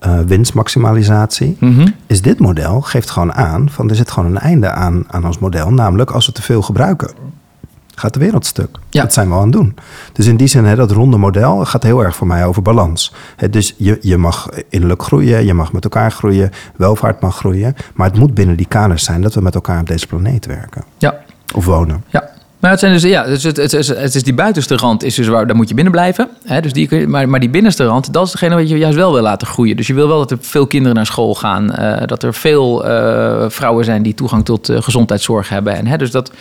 uh, 0.07 0.19
winstmaximalisatie. 0.27 1.57
Mm 1.61 1.75
-hmm. 1.75 1.95
Is 2.07 2.23
dit 2.23 2.39
model 2.39 2.81
geeft 2.81 3.11
gewoon 3.11 3.33
aan 3.33 3.71
van 3.71 3.91
er 3.91 3.97
zit 3.97 4.11
gewoon 4.11 4.31
een 4.31 4.39
einde 4.39 4.71
aan, 4.71 5.05
aan 5.07 5.27
ons 5.27 5.39
model, 5.39 5.73
namelijk 5.73 6.11
als 6.11 6.27
we 6.27 6.33
te 6.33 6.43
veel 6.43 6.63
gebruiken 6.63 7.11
gaat 8.01 8.15
de 8.15 8.21
wereld 8.21 8.47
stuk. 8.47 8.79
Ja. 8.91 9.03
Dat 9.03 9.13
zijn 9.13 9.29
we 9.29 9.35
aan 9.35 9.43
het 9.43 9.53
doen. 9.53 9.77
Dus 10.13 10.27
in 10.27 10.37
die 10.37 10.47
zin, 10.47 10.65
hè, 10.65 10.75
dat 10.75 10.91
ronde 10.91 11.17
model 11.17 11.65
gaat 11.65 11.83
heel 11.83 12.05
erg 12.05 12.17
voor 12.17 12.27
mij 12.27 12.47
over 12.47 12.63
balans. 12.63 13.15
Hè, 13.37 13.51
dus 13.51 13.75
je, 13.77 13.99
je 14.01 14.17
mag 14.17 14.49
innerlijk 14.69 15.03
groeien, 15.03 15.45
je 15.45 15.55
mag 15.55 15.73
met 15.73 15.85
elkaar 15.85 16.13
groeien, 16.13 16.51
welvaart 16.77 17.21
mag 17.21 17.37
groeien. 17.37 17.75
Maar 17.95 18.09
het 18.09 18.19
moet 18.19 18.35
binnen 18.35 18.57
die 18.57 18.67
kaders 18.67 19.05
zijn 19.05 19.23
dat 19.23 19.35
we 19.35 19.41
met 19.41 19.55
elkaar 19.55 19.81
op 19.81 19.87
deze 19.87 20.07
planeet 20.07 20.47
werken. 20.47 20.85
Ja. 20.99 21.19
Of 21.55 21.65
wonen. 21.65 22.05
Ja. 22.09 22.31
Maar 22.61 22.71
het, 22.71 22.81
zijn 22.81 22.93
dus, 22.93 23.03
ja, 23.03 23.25
het, 23.25 23.43
het, 23.43 23.57
het, 23.57 23.87
het, 23.87 24.15
is 24.15 24.23
die 24.23 24.35
buitenste 24.35 24.77
rand, 24.77 25.03
is 25.03 25.15
dus 25.15 25.27
waar, 25.27 25.47
daar 25.47 25.57
moet 25.57 25.69
je 25.69 25.75
binnen 25.75 25.93
blijven. 25.93 26.29
Hè, 26.45 26.61
dus 26.61 26.73
die, 26.73 27.07
maar, 27.07 27.29
maar 27.29 27.41
die 27.41 27.49
binnenste 27.49 27.85
rand, 27.85 28.13
dat 28.13 28.27
is 28.27 28.33
degene 28.33 28.55
wat 28.55 28.69
je 28.69 28.79
juist 28.79 28.97
wel 28.97 29.13
wil 29.13 29.23
laten 29.23 29.47
groeien. 29.47 29.77
Dus 29.77 29.87
je 29.87 29.95
wil 29.95 30.09
wel 30.09 30.19
dat 30.19 30.31
er 30.31 30.39
veel 30.41 30.67
kinderen 30.67 30.97
naar 30.97 31.07
school 31.07 31.35
gaan. 31.35 31.73
Uh, 31.79 31.97
dat 32.07 32.23
er 32.23 32.35
veel 32.35 32.87
uh, 32.87 33.45
vrouwen 33.49 33.85
zijn 33.85 34.03
die 34.03 34.15
toegang 34.15 34.45
tot 34.45 34.71
uh, 34.71 34.83
gezondheidszorg 34.83 35.49
hebben. 35.49 35.77
En, 35.77 35.87
hè, 35.87 35.97
dus 35.97 36.11
dat, 36.11 36.33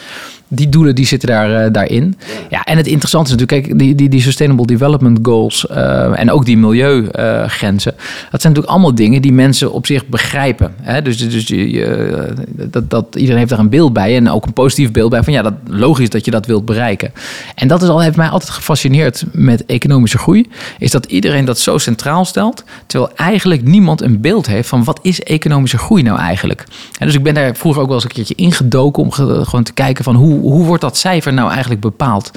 die 0.48 0.70
doelen 0.70 0.96
die 0.96 1.06
zitten 1.06 1.30
daar, 1.30 1.72
daarin. 1.72 2.18
Ja, 2.50 2.64
en 2.64 2.78
het 2.78 2.88
interessante 2.88 3.34
is 3.34 3.38
natuurlijk, 3.38 3.68
kijk, 3.68 3.80
die, 3.80 3.96
die, 3.96 4.10
die 4.10 4.22
Sustainable 4.22 4.66
Development 4.66 5.20
Goals 5.22 5.68
en 5.68 6.32
ook 6.32 6.46
die 6.46 6.58
milieugrenzen. 6.58 7.94
Dat 8.32 8.42
zijn 8.42 8.54
natuurlijk 8.54 8.68
allemaal 8.68 8.96
dingen 8.96 9.22
die 9.22 9.34
mensen 9.34 9.72
op 9.72 9.86
zich 9.86 10.08
begrijpen. 10.08 10.74
Hè? 10.82 11.02
Dus, 11.02 11.30
dus 11.30 11.48
je, 11.48 12.34
dat, 12.52 12.90
dat, 12.90 13.06
iedereen 13.16 13.38
heeft 13.38 13.50
daar 13.50 13.60
een 13.60 13.70
beeld 13.70 13.94
bij 13.94 14.16
en 14.16 14.30
ook 14.30 14.46
een 14.46 14.54
positief 14.54 14.92
beeld 14.92 15.10
bij 15.10 15.24
van 15.24 15.34
ja, 15.34 15.42
dat 15.42 15.54
logisch 15.68 16.09
dat 16.12 16.26
je 16.26 16.32
dat 16.32 16.46
wilt 16.46 16.66
bereiken. 16.66 17.14
En 17.56 17.68
dat 17.68 17.82
is 17.82 17.90
al, 17.90 18.02
heeft 18.02 18.18
mij 18.18 18.30
altijd 18.30 18.50
gefascineerd 18.50 19.24
met 19.32 19.66
economische 19.66 20.18
groei, 20.18 20.50
is 20.78 20.92
dat 20.92 21.06
iedereen 21.06 21.46
dat 21.46 21.60
zo 21.60 21.78
centraal 21.78 22.26
stelt, 22.26 22.64
terwijl 22.86 23.12
eigenlijk 23.16 23.64
niemand 23.64 24.02
een 24.02 24.22
beeld 24.22 24.48
heeft 24.48 24.70
van 24.70 24.84
wat 24.84 25.00
is 25.02 25.24
economische 25.24 25.78
groei 25.78 26.02
nou 26.02 26.20
eigenlijk. 26.20 26.64
En 27.00 27.06
dus 27.06 27.16
ik 27.16 27.24
ben 27.24 27.34
daar 27.34 27.56
vroeger 27.56 27.82
ook 27.82 27.88
wel 27.88 27.96
eens 27.96 28.06
een 28.06 28.12
keertje 28.12 28.36
ingedoken 28.36 29.04
om 29.04 29.12
gewoon 29.12 29.64
te 29.64 29.74
kijken 29.74 30.04
van 30.04 30.16
hoe 30.16 30.40
hoe 30.42 30.66
wordt 30.66 30.82
dat 30.82 30.98
cijfer 30.98 31.34
nou 31.34 31.52
eigenlijk 31.52 31.82
bepaald? 31.82 32.32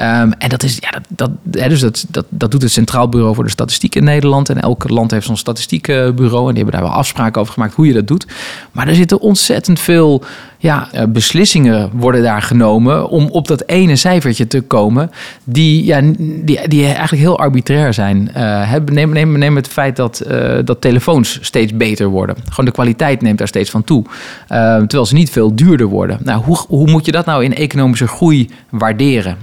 Um, 0.00 0.32
en 0.32 0.48
dat 0.48 0.62
is, 0.62 0.76
ja, 0.80 0.90
dat, 1.08 1.30
dat, 1.42 1.68
dus 1.68 1.80
dat, 1.80 2.04
dat, 2.08 2.26
dat 2.28 2.50
doet 2.50 2.62
het 2.62 2.70
Centraal 2.70 3.08
Bureau 3.08 3.34
voor 3.34 3.44
de 3.44 3.50
Statistiek 3.50 3.94
in 3.94 4.04
Nederland. 4.04 4.48
En 4.48 4.60
elk 4.60 4.88
land 4.88 5.10
heeft 5.10 5.26
zo'n 5.26 5.36
statistiekbureau. 5.36 6.48
En 6.48 6.54
die 6.54 6.62
hebben 6.62 6.80
daar 6.80 6.90
wel 6.90 6.98
afspraken 6.98 7.40
over 7.40 7.52
gemaakt 7.52 7.74
hoe 7.74 7.86
je 7.86 7.92
dat 7.92 8.06
doet. 8.06 8.26
Maar 8.72 8.88
er 8.88 8.94
zitten 8.94 9.20
ontzettend 9.20 9.80
veel 9.80 10.24
ja, 10.60 10.88
eh, 10.92 11.02
beslissingen 11.08 11.90
worden 11.92 12.22
daar 12.22 12.42
genomen 12.42 13.08
om 13.08 13.28
op 13.30 13.48
dat 13.48 13.62
ene 13.66 13.96
cijfertje 13.96 14.46
te 14.46 14.60
komen, 14.60 15.10
die, 15.44 15.84
ja, 15.84 16.00
die, 16.18 16.68
die 16.68 16.84
eigenlijk 16.84 17.22
heel 17.22 17.38
arbitrair 17.38 17.94
zijn. 17.94 18.30
Uh, 18.36 18.74
neem, 18.84 19.56
het 19.56 19.68
feit 19.68 19.96
dat, 19.96 20.22
uh, 20.30 20.58
dat 20.64 20.80
telefoons 20.80 21.38
steeds 21.40 21.76
beter 21.76 22.06
worden. 22.06 22.36
Gewoon 22.48 22.64
de 22.64 22.70
kwaliteit 22.70 23.22
neemt 23.22 23.38
daar 23.38 23.48
steeds 23.48 23.70
van 23.70 23.84
toe. 23.84 24.04
Terwijl 24.48 25.06
ze 25.06 25.14
niet 25.14 25.30
veel 25.30 25.54
duurder 25.54 25.86
worden. 25.86 26.18
Nou, 26.22 26.44
hoe, 26.44 26.58
hoe 26.68 26.90
moet 26.90 27.06
je 27.06 27.12
dat 27.12 27.26
nou 27.26 27.44
in 27.44 27.54
economische 27.54 28.06
groei 28.06 28.50
waarderen? 28.68 29.36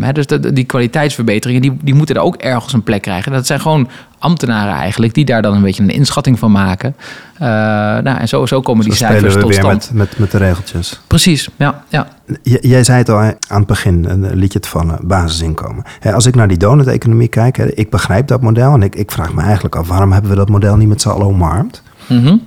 He, 0.00 0.12
dus 0.12 0.26
die 0.26 0.64
kwaliteitsverbeteringen 0.64 1.62
die, 1.62 1.76
die 1.82 1.94
moeten 1.94 2.14
er 2.14 2.22
ook 2.22 2.36
ergens 2.36 2.72
een 2.72 2.82
plek 2.82 3.02
krijgen. 3.02 3.32
Dat 3.32 3.46
zijn 3.46 3.60
gewoon 3.60 3.88
ambtenaren 4.24 4.74
eigenlijk, 4.74 5.14
die 5.14 5.24
daar 5.24 5.42
dan 5.42 5.54
een 5.54 5.62
beetje 5.62 5.82
een 5.82 5.90
inschatting 5.90 6.38
van 6.38 6.52
maken. 6.52 6.96
Uh, 7.34 7.40
nou, 7.40 8.18
en 8.18 8.28
zo, 8.28 8.46
zo 8.46 8.60
komen 8.60 8.84
die 8.84 8.94
cijfers 8.94 9.34
tot 9.34 9.54
stand. 9.54 9.72
Met, 9.72 9.92
met, 9.92 10.18
met 10.18 10.30
de 10.30 10.38
regeltjes. 10.38 11.00
Precies, 11.06 11.48
ja. 11.56 11.84
ja. 11.88 12.08
jij 12.42 12.84
zei 12.84 12.98
het 12.98 13.08
al 13.08 13.18
aan 13.18 13.34
het 13.48 13.66
begin, 13.66 14.04
een 14.04 14.34
liedje 14.34 14.58
het 14.58 14.66
van 14.66 14.98
basisinkomen. 15.02 15.84
als 16.12 16.26
ik 16.26 16.34
naar 16.34 16.48
die 16.48 16.56
donut-economie 16.56 17.28
kijk, 17.28 17.58
ik 17.58 17.90
begrijp 17.90 18.26
dat 18.26 18.40
model. 18.40 18.74
En 18.74 18.82
ik, 18.82 18.94
ik 18.94 19.10
vraag 19.10 19.34
me 19.34 19.42
eigenlijk 19.42 19.76
af, 19.76 19.88
waarom 19.88 20.12
hebben 20.12 20.30
we 20.30 20.36
dat 20.36 20.48
model 20.48 20.76
niet 20.76 20.88
met 20.88 21.00
z'n 21.00 21.08
allen 21.08 21.26
omarmd? 21.26 21.82
Mm 22.08 22.42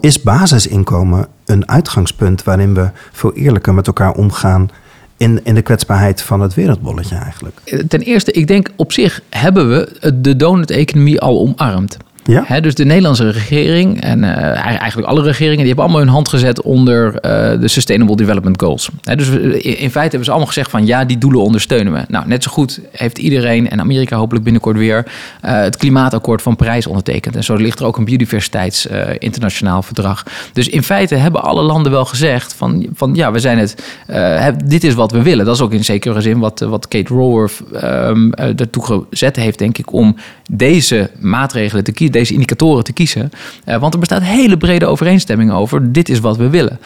Is 0.00 0.22
basisinkomen 0.22 1.26
een 1.44 1.68
uitgangspunt 1.68 2.42
waarin 2.42 2.74
we 2.74 2.90
veel 3.12 3.32
eerlijker 3.32 3.74
met 3.74 3.86
elkaar 3.86 4.12
omgaan 4.12 4.70
in, 5.16 5.40
in 5.42 5.54
de 5.54 5.62
kwetsbaarheid 5.62 6.22
van 6.22 6.40
het 6.40 6.54
wereldbolletje 6.54 7.16
eigenlijk? 7.16 7.60
Ten 7.88 8.00
eerste, 8.00 8.32
ik 8.32 8.46
denk 8.46 8.70
op 8.76 8.92
zich 8.92 9.20
hebben 9.30 9.68
we 9.68 10.14
de 10.14 10.36
donut-economie 10.36 11.20
al 11.20 11.40
omarmd. 11.40 11.96
Ja? 12.24 12.60
dus 12.60 12.74
de 12.74 12.84
Nederlandse 12.84 13.30
regering 13.30 14.00
en 14.00 14.22
uh, 14.22 14.30
eigenlijk 14.64 15.08
alle 15.08 15.22
regeringen, 15.22 15.56
die 15.58 15.66
hebben 15.66 15.84
allemaal 15.84 16.02
hun 16.02 16.12
hand 16.12 16.28
gezet 16.28 16.62
onder 16.62 17.06
uh, 17.06 17.60
de 17.60 17.68
Sustainable 17.68 18.16
Development 18.16 18.60
Goals. 18.62 18.88
dus 19.00 19.28
in 19.28 19.90
feite 19.90 19.98
hebben 19.98 20.24
ze 20.24 20.30
allemaal 20.30 20.46
gezegd 20.46 20.70
van 20.70 20.86
ja, 20.86 21.04
die 21.04 21.18
doelen 21.18 21.40
ondersteunen 21.40 21.92
we. 21.92 22.04
Nou, 22.08 22.26
net 22.26 22.42
zo 22.42 22.50
goed 22.50 22.80
heeft 22.90 23.18
iedereen 23.18 23.70
en 23.70 23.80
Amerika 23.80 24.16
hopelijk 24.16 24.44
binnenkort 24.44 24.76
weer 24.76 25.04
uh, 25.44 25.50
het 25.60 25.76
klimaatakkoord 25.76 26.42
van 26.42 26.56
Parijs 26.56 26.86
ondertekend. 26.86 27.36
En 27.36 27.44
zo 27.44 27.54
ligt 27.54 27.78
er 27.78 27.86
ook 27.86 27.96
een 27.96 28.04
biodiversiteits 28.04 28.86
internationaal 29.18 29.82
verdrag. 29.82 30.22
Dus 30.52 30.68
in 30.68 30.82
feite 30.82 31.14
hebben 31.14 31.42
alle 31.42 31.62
landen 31.62 31.92
wel 31.92 32.04
gezegd 32.04 32.54
van, 32.54 32.86
van 32.94 33.14
ja, 33.14 33.32
we 33.32 33.38
zijn 33.38 33.58
het, 33.58 33.76
dit 34.64 34.84
is 34.84 34.94
wat 34.94 35.12
we 35.12 35.22
willen. 35.22 35.44
Dat 35.44 35.54
is 35.54 35.60
ook 35.60 35.72
in 35.72 35.84
zekere 35.84 36.20
zin 36.20 36.38
wat, 36.38 36.60
wat 36.60 36.88
Kate 36.88 37.14
Raworth 37.14 37.62
um, 37.82 38.32
ertoe 38.34 38.84
gezet 39.10 39.36
heeft, 39.36 39.58
denk 39.58 39.78
ik, 39.78 39.92
om 39.92 40.16
deze 40.50 41.10
maatregelen 41.20 41.84
te 41.84 41.92
kiezen 41.92 42.13
deze 42.14 42.32
indicatoren 42.32 42.84
te 42.84 42.92
kiezen. 42.92 43.32
Uh, 43.66 43.76
want 43.76 43.94
er 43.94 44.00
bestaat 44.00 44.22
hele 44.22 44.56
brede 44.56 44.86
overeenstemming 44.86 45.52
over 45.52 45.92
dit 45.92 46.08
is 46.08 46.20
wat 46.20 46.36
we 46.36 46.48
willen. 46.48 46.78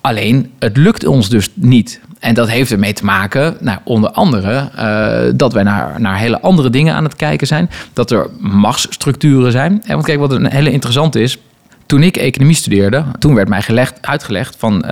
Alleen, 0.00 0.50
het 0.58 0.76
lukt 0.76 1.06
ons 1.06 1.28
dus 1.28 1.48
niet. 1.54 2.00
En 2.18 2.34
dat 2.34 2.48
heeft 2.48 2.70
ermee 2.72 2.92
te 2.92 3.04
maken, 3.04 3.56
nou, 3.60 3.78
onder 3.84 4.10
andere, 4.10 4.70
uh, 4.78 5.32
dat 5.36 5.52
wij 5.52 5.62
naar, 5.62 6.00
naar 6.00 6.18
hele 6.18 6.40
andere 6.40 6.70
dingen 6.70 6.94
aan 6.94 7.04
het 7.04 7.16
kijken 7.16 7.46
zijn. 7.46 7.70
Dat 7.92 8.10
er 8.10 8.30
machtsstructuren 8.38 9.52
zijn. 9.52 9.82
En 9.84 9.94
want 9.94 10.04
kijk, 10.04 10.18
wat 10.18 10.32
een 10.32 10.50
hele 10.50 10.70
interessante 10.70 11.20
is. 11.20 11.38
Toen 11.86 12.02
ik 12.02 12.16
economie 12.16 12.54
studeerde, 12.54 13.04
toen 13.18 13.34
werd 13.34 13.48
mij 13.48 13.62
gelegd, 13.62 13.98
uitgelegd 14.00 14.56
van 14.58 14.84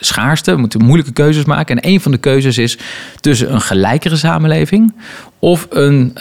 schaarste, 0.00 0.52
we 0.54 0.60
moeten 0.60 0.84
moeilijke 0.84 1.12
keuzes 1.12 1.44
maken. 1.44 1.78
En 1.78 1.88
een 1.90 2.00
van 2.00 2.12
de 2.12 2.18
keuzes 2.18 2.58
is 2.58 2.78
tussen 3.20 3.52
een 3.52 3.60
gelijkere 3.60 4.16
samenleving 4.16 4.92
of 5.44 5.66
een 5.70 6.10
uh, 6.14 6.20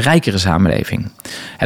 rijkere 0.00 0.38
samenleving. 0.38 1.10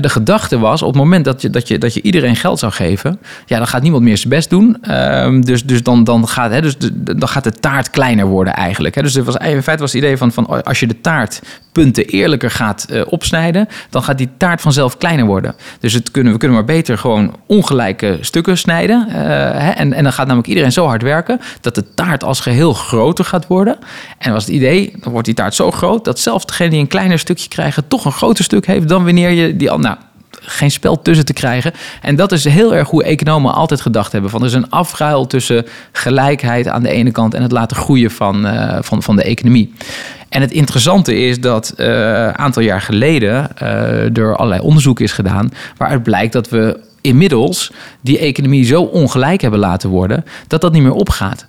de 0.00 0.08
gedachte 0.08 0.58
was, 0.58 0.82
op 0.82 0.88
het 0.88 1.02
moment 1.02 1.24
dat 1.24 1.42
je, 1.42 1.50
dat, 1.50 1.68
je, 1.68 1.78
dat 1.78 1.94
je 1.94 2.02
iedereen 2.02 2.36
geld 2.36 2.58
zou 2.58 2.72
geven, 2.72 3.18
ja, 3.46 3.58
dan 3.58 3.66
gaat 3.66 3.82
niemand 3.82 4.02
meer 4.02 4.16
zijn 4.16 4.28
best 4.28 4.50
doen. 4.50 4.76
Uh, 4.88 5.40
dus 5.40 5.64
dus, 5.64 5.82
dan, 5.82 6.04
dan, 6.04 6.28
gaat, 6.28 6.50
hè, 6.50 6.60
dus 6.60 6.78
de, 6.78 7.16
dan 7.16 7.28
gaat 7.28 7.44
de 7.44 7.52
taart 7.52 7.90
kleiner 7.90 8.26
worden 8.26 8.54
eigenlijk. 8.54 8.94
Hè. 8.94 9.02
Dus 9.02 9.16
was, 9.16 9.36
in 9.36 9.62
feite 9.62 9.82
was 9.82 9.92
het 9.92 10.02
idee 10.02 10.16
van, 10.16 10.32
van 10.32 10.64
als 10.64 10.80
je 10.80 10.86
de 10.86 11.00
taartpunten 11.00 12.04
eerlijker 12.04 12.50
gaat 12.50 12.86
uh, 12.90 13.02
opsnijden, 13.06 13.68
dan 13.90 14.02
gaat 14.02 14.18
die 14.18 14.30
taart 14.36 14.60
vanzelf 14.60 14.98
kleiner 14.98 15.26
worden. 15.26 15.54
Dus 15.80 15.92
het 15.92 16.10
kunnen, 16.10 16.32
we 16.32 16.38
kunnen 16.38 16.56
maar 16.56 16.66
beter 16.66 16.98
gewoon 16.98 17.36
ongelijke 17.46 18.18
stukken 18.20 18.58
snijden. 18.58 19.06
Hè, 19.08 19.70
en, 19.70 19.92
en 19.92 20.02
dan 20.02 20.12
gaat 20.12 20.26
namelijk 20.26 20.48
iedereen 20.48 20.72
zo 20.72 20.86
hard 20.86 21.02
werken 21.02 21.40
dat 21.60 21.74
de 21.74 21.94
taart 21.94 22.24
als 22.24 22.40
geheel 22.40 22.72
groter 22.72 23.24
gaat 23.24 23.46
worden. 23.46 23.78
En 24.18 24.32
was 24.32 24.44
het 24.44 24.54
idee, 24.54 24.92
dan 25.00 25.12
wordt 25.12 25.26
die 25.26 25.36
taart 25.36 25.54
zo 25.54 25.70
groot 25.70 26.04
dat 26.04 26.18
zelfs 26.18 26.44
degene 26.58 26.70
die 26.70 26.80
een 26.80 26.98
kleiner 26.98 27.18
stukje 27.18 27.48
krijgen, 27.48 27.88
toch 27.88 28.04
een 28.04 28.12
groter 28.12 28.44
stuk 28.44 28.66
heeft 28.66 28.88
dan 28.88 29.04
wanneer 29.04 29.30
je 29.30 29.56
die 29.56 29.70
al. 29.70 29.78
Nou, 29.78 29.96
geen 30.40 30.70
spel 30.70 31.02
tussen 31.02 31.24
te 31.24 31.32
krijgen. 31.32 31.72
En 32.02 32.16
dat 32.16 32.32
is 32.32 32.44
heel 32.44 32.74
erg 32.74 32.88
hoe 32.88 33.04
economen 33.04 33.54
altijd 33.54 33.80
gedacht 33.80 34.12
hebben. 34.12 34.30
Van 34.30 34.40
er 34.40 34.46
is 34.46 34.52
een 34.52 34.70
afruil 34.70 35.26
tussen 35.26 35.66
gelijkheid 35.92 36.68
aan 36.68 36.82
de 36.82 36.90
ene 36.90 37.10
kant 37.10 37.34
en 37.34 37.42
het 37.42 37.52
laten 37.52 37.76
groeien 37.76 38.10
van, 38.10 38.46
uh, 38.46 38.78
van, 38.80 39.02
van 39.02 39.16
de 39.16 39.22
economie. 39.22 39.72
En 40.28 40.40
het 40.40 40.50
interessante 40.50 41.14
is 41.14 41.40
dat 41.40 41.72
een 41.76 41.88
uh, 41.90 42.28
aantal 42.28 42.62
jaar 42.62 42.80
geleden 42.80 43.48
uh, 43.62 44.16
er 44.16 44.36
allerlei 44.36 44.60
onderzoek 44.60 45.00
is 45.00 45.12
gedaan. 45.12 45.50
waaruit 45.76 46.02
blijkt 46.02 46.32
dat 46.32 46.48
we 46.48 46.80
inmiddels 47.00 47.72
die 48.00 48.18
economie 48.18 48.64
zo 48.64 48.82
ongelijk 48.82 49.40
hebben 49.40 49.60
laten 49.60 49.90
worden 49.90 50.24
dat 50.46 50.60
dat 50.60 50.72
niet 50.72 50.82
meer 50.82 50.92
opgaat. 50.92 51.46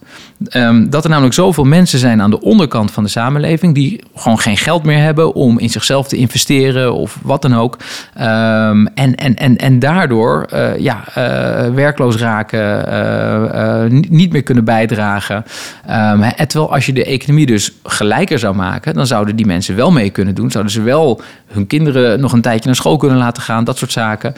Um, 0.56 0.90
dat 0.90 1.04
er 1.04 1.10
namelijk 1.10 1.36
zoveel 1.36 1.64
mensen 1.64 2.00
zijn 2.00 2.22
aan 2.22 2.30
de 2.30 2.42
onderkant 2.42 2.92
van 2.92 3.04
de 3.04 3.10
samenleving 3.10 3.76
die 3.76 4.04
gewoon 4.16 4.40
geen 4.40 4.58
geld 4.58 4.84
meer 4.84 5.00
hebben 5.00 5.34
om 5.34 5.60
in 5.60 5.70
zichzelf 5.70 6.08
te 6.08 6.18
investeren 6.18 6.94
of 6.94 7.18
wat 7.22 7.42
dan 7.42 7.56
ook. 7.56 7.78
Um, 8.18 8.88
en, 8.88 9.16
en, 9.16 9.36
en, 9.36 9.58
en 9.58 9.80
daardoor 9.80 10.48
uh, 10.54 10.78
ja, 10.78 11.04
uh, 11.08 11.74
werkloos 11.74 12.16
raken, 12.16 12.94
uh, 13.92 14.00
niet 14.10 14.32
meer 14.32 14.44
kunnen 14.44 14.64
bijdragen. 14.64 15.46
Um, 15.90 16.24
terwijl 16.48 16.74
als 16.74 16.86
je 16.86 16.94
de 16.94 17.06
economie 17.06 17.46
dus 17.46 17.72
gelijker 17.84 18.40
zou 18.40 18.56
maken, 18.56 18.94
dan 18.94 19.08
zouden 19.08 19.36
die 19.36 19.46
mensen 19.46 19.76
wel 19.76 19.92
mee 19.92 20.10
kunnen 20.10 20.36
doen. 20.36 20.52
Zouden 20.52 20.74
ze 20.74 20.82
wel 20.82 21.22
hun 21.48 21.68
kinderen 21.68 22.20
nog 22.20 22.34
een 22.34 22.42
tijdje 22.42 22.66
naar 22.66 22.76
school 22.76 22.98
kunnen 22.98 23.18
laten 23.18 23.44
gaan, 23.44 23.64
dat 23.64 23.78
soort 23.78 23.92
zaken. 23.92 24.34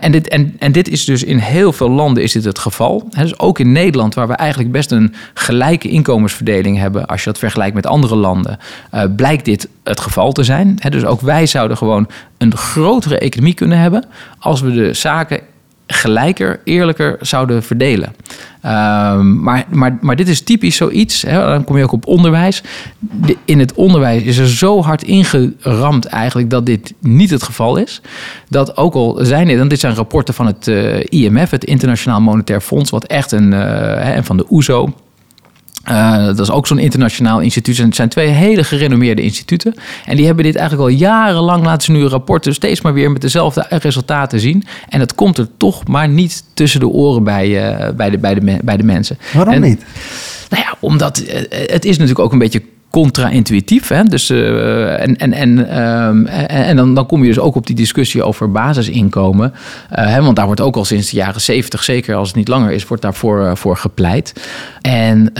En, 0.00 0.12
dit, 0.12 0.28
en, 0.28 0.56
en 0.58 0.72
dit 0.72 0.88
is 0.88 1.04
dus 1.04 1.24
in 1.24 1.38
heel 1.38 1.72
veel 1.72 1.90
landen 1.90 2.22
is 2.22 2.32
dit 2.32 2.44
het 2.44 2.58
geval. 2.58 3.08
Dus 3.10 3.38
ook 3.38 3.58
in 3.58 3.72
Nederland, 3.72 4.14
waar 4.14 4.28
we 4.28 4.34
eigenlijk 4.34 4.72
best 4.72 4.90
een 4.90 5.14
gelijke 5.34 5.88
inkomensverdeling 5.88 6.78
hebben, 6.78 7.06
als 7.06 7.24
je 7.24 7.30
dat 7.30 7.38
vergelijkt 7.38 7.74
met 7.74 7.86
andere 7.86 8.16
landen, 8.16 8.58
uh, 8.94 9.02
blijkt 9.16 9.44
dit 9.44 9.68
het 9.84 10.00
geval 10.00 10.32
te 10.32 10.44
zijn. 10.44 10.78
Dus 10.88 11.04
ook 11.04 11.20
wij 11.20 11.46
zouden 11.46 11.76
gewoon 11.76 12.08
een 12.38 12.56
grotere 12.56 13.18
economie 13.18 13.54
kunnen 13.54 13.78
hebben 13.78 14.04
als 14.38 14.60
we 14.60 14.72
de 14.72 14.94
zaken 14.94 15.40
gelijker, 15.92 16.60
eerlijker 16.64 17.16
zouden 17.20 17.62
verdelen. 17.62 18.14
Um, 18.64 19.42
maar, 19.42 19.64
maar, 19.70 19.98
maar 20.00 20.16
dit 20.16 20.28
is 20.28 20.40
typisch 20.40 20.76
zoiets. 20.76 21.22
Hè, 21.22 21.46
dan 21.46 21.64
kom 21.64 21.76
je 21.76 21.82
ook 21.82 21.92
op 21.92 22.06
onderwijs. 22.06 22.62
In 23.44 23.58
het 23.58 23.74
onderwijs 23.74 24.22
is 24.22 24.38
er 24.38 24.48
zo 24.48 24.82
hard 24.82 25.02
ingeramd 25.02 26.04
eigenlijk 26.04 26.50
dat 26.50 26.66
dit 26.66 26.94
niet 26.98 27.30
het 27.30 27.42
geval 27.42 27.76
is. 27.76 28.00
Dat 28.48 28.76
ook 28.76 28.94
al 28.94 29.18
zijn 29.20 29.46
dit, 29.46 29.58
en 29.58 29.68
dit 29.68 29.80
zijn 29.80 29.94
rapporten 29.94 30.34
van 30.34 30.46
het 30.46 30.66
uh, 30.66 31.04
IMF, 31.08 31.50
het 31.50 31.64
Internationaal 31.64 32.20
Monetair 32.20 32.60
Fonds, 32.60 32.90
wat 32.90 33.04
echt 33.04 33.32
een, 33.32 33.52
uh, 33.52 34.16
en 34.16 34.24
van 34.24 34.36
de 34.36 34.46
OESO. 34.50 34.94
E 35.84 35.92
uh, 35.92 36.24
dat 36.24 36.38
is 36.38 36.50
ook 36.50 36.66
zo'n 36.66 36.78
internationaal 36.78 37.40
instituut. 37.40 37.78
En 37.78 37.84
het 37.84 37.94
zijn 37.94 38.08
twee 38.08 38.28
hele 38.28 38.64
gerenommeerde 38.64 39.22
instituten. 39.22 39.74
En 40.04 40.16
die 40.16 40.26
hebben 40.26 40.44
dit 40.44 40.56
eigenlijk 40.56 40.90
al 40.90 40.96
jarenlang, 40.96 41.64
laten 41.64 41.82
ze 41.82 41.92
nu 41.92 42.04
rapporten, 42.04 42.54
steeds 42.54 42.80
maar 42.80 42.92
weer 42.92 43.10
met 43.10 43.20
dezelfde 43.20 43.66
resultaten 43.68 44.40
zien. 44.40 44.64
En 44.88 44.98
dat 44.98 45.14
komt 45.14 45.38
er 45.38 45.48
toch 45.56 45.86
maar 45.86 46.08
niet 46.08 46.44
tussen 46.54 46.80
de 46.80 46.88
oren 46.88 47.24
bij, 47.24 47.48
uh, 47.48 47.90
bij, 47.90 48.10
de, 48.10 48.18
bij, 48.18 48.34
de, 48.34 48.58
bij 48.62 48.76
de 48.76 48.84
mensen. 48.84 49.18
Waarom 49.32 49.54
en, 49.54 49.60
niet? 49.60 49.84
Nou 50.48 50.62
ja, 50.62 50.74
omdat 50.80 51.22
het 51.50 51.84
is 51.84 51.96
natuurlijk 51.98 52.18
ook 52.18 52.32
een 52.32 52.38
beetje 52.38 52.62
contra-intuïtief. 52.90 53.88
Hè? 53.88 54.02
Dus, 54.04 54.30
uh, 54.30 55.00
en 55.00 55.16
en, 55.16 55.32
en, 55.32 55.80
um, 55.82 56.26
en 56.26 56.76
dan, 56.76 56.94
dan 56.94 57.06
kom 57.06 57.20
je 57.20 57.28
dus 57.28 57.38
ook 57.38 57.54
op 57.54 57.66
die 57.66 57.76
discussie 57.76 58.22
over 58.22 58.50
basisinkomen. 58.50 59.52
Uh, 59.52 60.06
hè? 60.06 60.22
Want 60.22 60.36
daar 60.36 60.46
wordt 60.46 60.60
ook 60.60 60.76
al 60.76 60.84
sinds 60.84 61.10
de 61.10 61.16
jaren 61.16 61.40
zeventig, 61.40 61.82
zeker 61.84 62.14
als 62.14 62.28
het 62.28 62.36
niet 62.36 62.48
langer 62.48 62.70
is, 62.72 62.86
wordt 62.86 63.02
daarvoor 63.02 63.40
uh, 63.40 63.54
voor 63.54 63.76
gepleit. 63.76 64.32
En 64.80 65.30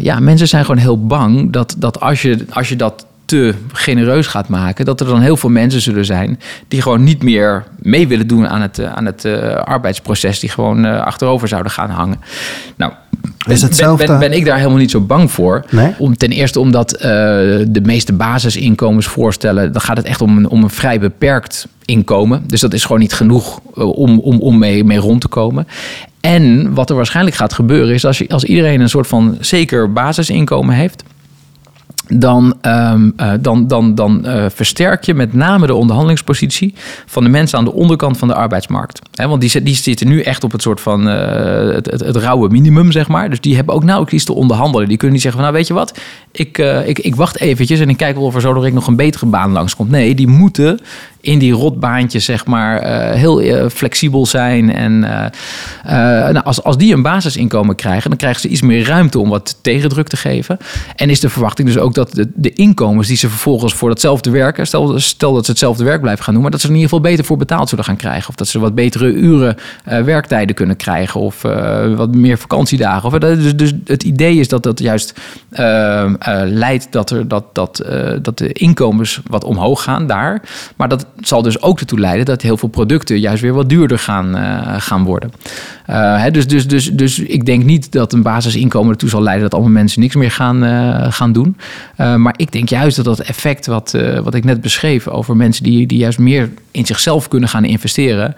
ja, 0.00 0.20
mensen 0.20 0.48
zijn 0.48 0.64
gewoon 0.64 0.80
heel 0.80 1.06
bang 1.06 1.52
dat, 1.52 1.74
dat 1.78 2.00
als, 2.00 2.22
je, 2.22 2.44
als 2.50 2.68
je 2.68 2.76
dat 2.76 3.06
te 3.30 3.54
genereus 3.72 4.26
gaat 4.26 4.48
maken, 4.48 4.84
dat 4.84 5.00
er 5.00 5.06
dan 5.06 5.20
heel 5.20 5.36
veel 5.36 5.50
mensen 5.50 5.80
zullen 5.80 6.04
zijn 6.04 6.40
die 6.68 6.82
gewoon 6.82 7.04
niet 7.04 7.22
meer 7.22 7.64
mee 7.78 8.08
willen 8.08 8.26
doen 8.26 8.48
aan 8.48 8.60
het, 8.60 8.84
aan 8.84 9.06
het 9.06 9.24
arbeidsproces, 9.64 10.40
die 10.40 10.50
gewoon 10.50 10.84
achterover 10.84 11.48
zouden 11.48 11.72
gaan 11.72 11.90
hangen. 11.90 12.20
Nou, 12.76 12.92
is 13.48 13.62
hetzelfde... 13.62 14.06
ben, 14.06 14.18
ben, 14.18 14.32
ik 14.32 14.44
daar 14.44 14.56
helemaal 14.56 14.78
niet 14.78 14.90
zo 14.90 15.00
bang 15.00 15.30
voor. 15.30 15.64
Nee? 15.70 15.94
Om, 15.98 16.16
ten 16.16 16.30
eerste 16.30 16.60
omdat 16.60 16.94
uh, 16.94 17.00
de 17.68 17.80
meeste 17.82 18.12
basisinkomens 18.12 19.06
voorstellen... 19.06 19.72
dan 19.72 19.80
gaat 19.80 19.96
het 19.96 20.06
echt 20.06 20.20
om 20.20 20.36
een, 20.36 20.48
om 20.48 20.62
een 20.62 20.70
vrij 20.70 21.00
beperkt 21.00 21.68
inkomen. 21.84 22.42
Dus 22.46 22.60
dat 22.60 22.72
is 22.72 22.82
gewoon 22.84 23.00
niet 23.00 23.12
genoeg 23.12 23.60
om, 23.74 24.18
om, 24.18 24.40
om 24.40 24.58
mee, 24.58 24.84
mee 24.84 24.98
rond 24.98 25.20
te 25.20 25.28
komen. 25.28 25.66
En 26.20 26.74
wat 26.74 26.90
er 26.90 26.96
waarschijnlijk 26.96 27.36
gaat 27.36 27.52
gebeuren 27.52 27.94
is... 27.94 28.04
als, 28.04 28.18
je, 28.18 28.28
als 28.28 28.44
iedereen 28.44 28.80
een 28.80 28.88
soort 28.88 29.06
van 29.06 29.36
zeker 29.40 29.92
basisinkomen 29.92 30.74
heeft 30.74 31.02
dan, 32.12 32.54
um, 32.62 33.12
uh, 33.16 33.32
dan, 33.40 33.66
dan, 33.66 33.94
dan 33.94 34.22
uh, 34.24 34.44
versterk 34.48 35.04
je 35.04 35.14
met 35.14 35.32
name 35.32 35.66
de 35.66 35.74
onderhandelingspositie 35.74 36.74
van 37.06 37.24
de 37.24 37.28
mensen 37.28 37.58
aan 37.58 37.64
de 37.64 37.72
onderkant 37.72 38.18
van 38.18 38.28
de 38.28 38.34
arbeidsmarkt. 38.34 39.00
Want 39.14 39.40
die, 39.40 39.62
die 39.62 39.74
zitten 39.74 40.08
nu 40.08 40.20
echt 40.20 40.44
op 40.44 40.52
het 40.52 40.62
soort 40.62 40.80
van 40.80 41.04
het, 41.06 41.90
het, 41.90 42.00
het, 42.00 42.16
rauwe 42.16 42.48
minimum, 42.48 42.92
zeg 42.92 43.08
maar. 43.08 43.30
Dus 43.30 43.40
die 43.40 43.56
hebben 43.56 43.74
ook 43.74 43.84
nauwelijks 43.84 44.14
iets 44.14 44.24
te 44.24 44.32
onderhandelen. 44.32 44.88
Die 44.88 44.96
kunnen 44.96 45.14
niet 45.14 45.22
zeggen 45.22 45.40
van, 45.40 45.50
nou 45.50 45.60
weet 45.62 45.68
je 45.68 45.74
wat, 45.74 45.98
ik, 46.32 46.58
ik, 46.86 46.98
ik 46.98 47.16
wacht 47.16 47.40
eventjes 47.40 47.80
en 47.80 47.88
ik 47.88 47.96
kijk 47.96 48.16
wel 48.16 48.24
of 48.24 48.34
er 48.34 48.40
zo 48.40 48.70
nog 48.70 48.86
een 48.86 48.96
betere 48.96 49.26
baan 49.26 49.52
langskomt. 49.52 49.90
Nee, 49.90 50.14
die 50.14 50.28
moeten 50.28 50.80
in 51.20 51.38
die 51.38 51.52
rotbaantjes, 51.52 52.24
zeg 52.24 52.46
maar, 52.46 52.82
uh, 52.82 53.14
heel 53.14 53.42
uh, 53.42 53.68
flexibel 53.68 54.26
zijn. 54.26 54.74
En 54.74 54.92
uh, 54.92 55.26
nou, 56.30 56.42
als, 56.42 56.62
als 56.62 56.76
die 56.76 56.94
een 56.94 57.02
basisinkomen 57.02 57.74
krijgen, 57.74 58.08
dan 58.08 58.18
krijgen 58.18 58.40
ze 58.40 58.48
iets 58.48 58.62
meer 58.62 58.86
ruimte 58.86 59.18
om 59.18 59.28
wat 59.28 59.58
tegendruk 59.62 60.08
te 60.08 60.16
geven. 60.16 60.58
En 60.96 61.10
is 61.10 61.20
de 61.20 61.28
verwachting 61.28 61.68
dus 61.68 61.78
ook 61.78 61.94
dat 61.94 62.12
de, 62.12 62.30
de 62.34 62.52
inkomens 62.52 63.08
die 63.08 63.16
ze 63.16 63.28
vervolgens 63.28 63.74
voor 63.74 63.88
datzelfde 63.88 64.30
werken, 64.30 64.66
stel, 64.66 64.98
stel 64.98 65.34
dat 65.34 65.44
ze 65.44 65.50
hetzelfde 65.50 65.84
werk 65.84 66.00
blijven 66.00 66.24
gaan 66.24 66.32
doen, 66.34 66.42
maar 66.42 66.50
dat 66.50 66.60
ze 66.60 66.66
er 66.66 66.72
in 66.72 66.80
ieder 66.80 66.94
geval 66.94 67.10
beter 67.10 67.24
voor 67.24 67.36
betaald 67.36 67.68
zullen 67.68 67.84
gaan 67.84 67.96
krijgen. 67.96 68.28
Of 68.28 68.34
dat 68.34 68.48
ze 68.48 68.58
wat 68.58 68.74
betere 68.74 69.12
uren 69.12 69.56
werktijden 69.84 70.54
kunnen 70.54 70.76
krijgen. 70.76 71.20
Of 71.20 71.42
wat 71.96 72.14
meer 72.14 72.38
vakantiedagen. 72.38 73.12
Of, 73.12 73.18
dus, 73.18 73.56
dus 73.56 73.72
het 73.84 74.02
idee 74.02 74.36
is 74.36 74.48
dat 74.48 74.62
dat 74.62 74.78
juist 74.78 75.20
leidt 76.44 76.86
dat, 76.90 77.10
er, 77.10 77.28
dat, 77.28 77.44
dat, 77.52 77.84
dat 78.22 78.38
de 78.38 78.52
inkomens 78.52 79.20
wat 79.26 79.44
omhoog 79.44 79.82
gaan 79.82 80.06
daar. 80.06 80.42
Maar 80.76 80.88
dat 80.88 81.06
zal 81.20 81.42
dus 81.42 81.62
ook 81.62 81.80
ertoe 81.80 81.98
leiden 81.98 82.24
dat 82.24 82.42
heel 82.42 82.56
veel 82.56 82.68
producten 82.68 83.20
juist 83.20 83.42
weer 83.42 83.52
wat 83.52 83.68
duurder 83.68 83.98
gaan, 83.98 84.36
uh, 84.36 84.74
gaan 84.78 85.04
worden. 85.04 85.32
Uh, 85.90 86.22
hè, 86.22 86.30
dus, 86.30 86.46
dus, 86.46 86.68
dus, 86.68 86.90
dus 86.92 87.18
ik 87.18 87.46
denk 87.46 87.64
niet 87.64 87.92
dat 87.92 88.12
een 88.12 88.22
basisinkomen 88.22 88.90
ertoe 88.90 89.08
zal 89.08 89.22
leiden 89.22 89.44
dat 89.44 89.54
allemaal 89.54 89.72
mensen 89.72 90.00
niks 90.00 90.14
meer 90.14 90.30
gaan, 90.30 90.64
uh, 90.64 91.12
gaan 91.12 91.32
doen. 91.32 91.56
maar 91.96 92.34
ik 92.36 92.52
denk 92.52 92.68
juist 92.68 92.96
dat 92.96 93.04
dat 93.04 93.20
effect 93.20 93.66
wat, 93.66 93.96
wat 94.22 94.34
ik 94.34 94.44
net 94.44 94.60
beschreef 94.60 95.08
over 95.08 95.36
mensen 95.36 95.64
die, 95.64 95.86
die 95.86 95.98
juist 95.98 96.18
meer 96.18 96.50
in 96.70 96.86
zichzelf 96.86 97.28
kunnen 97.28 97.48
gaan 97.48 97.64
investeren, 97.64 98.34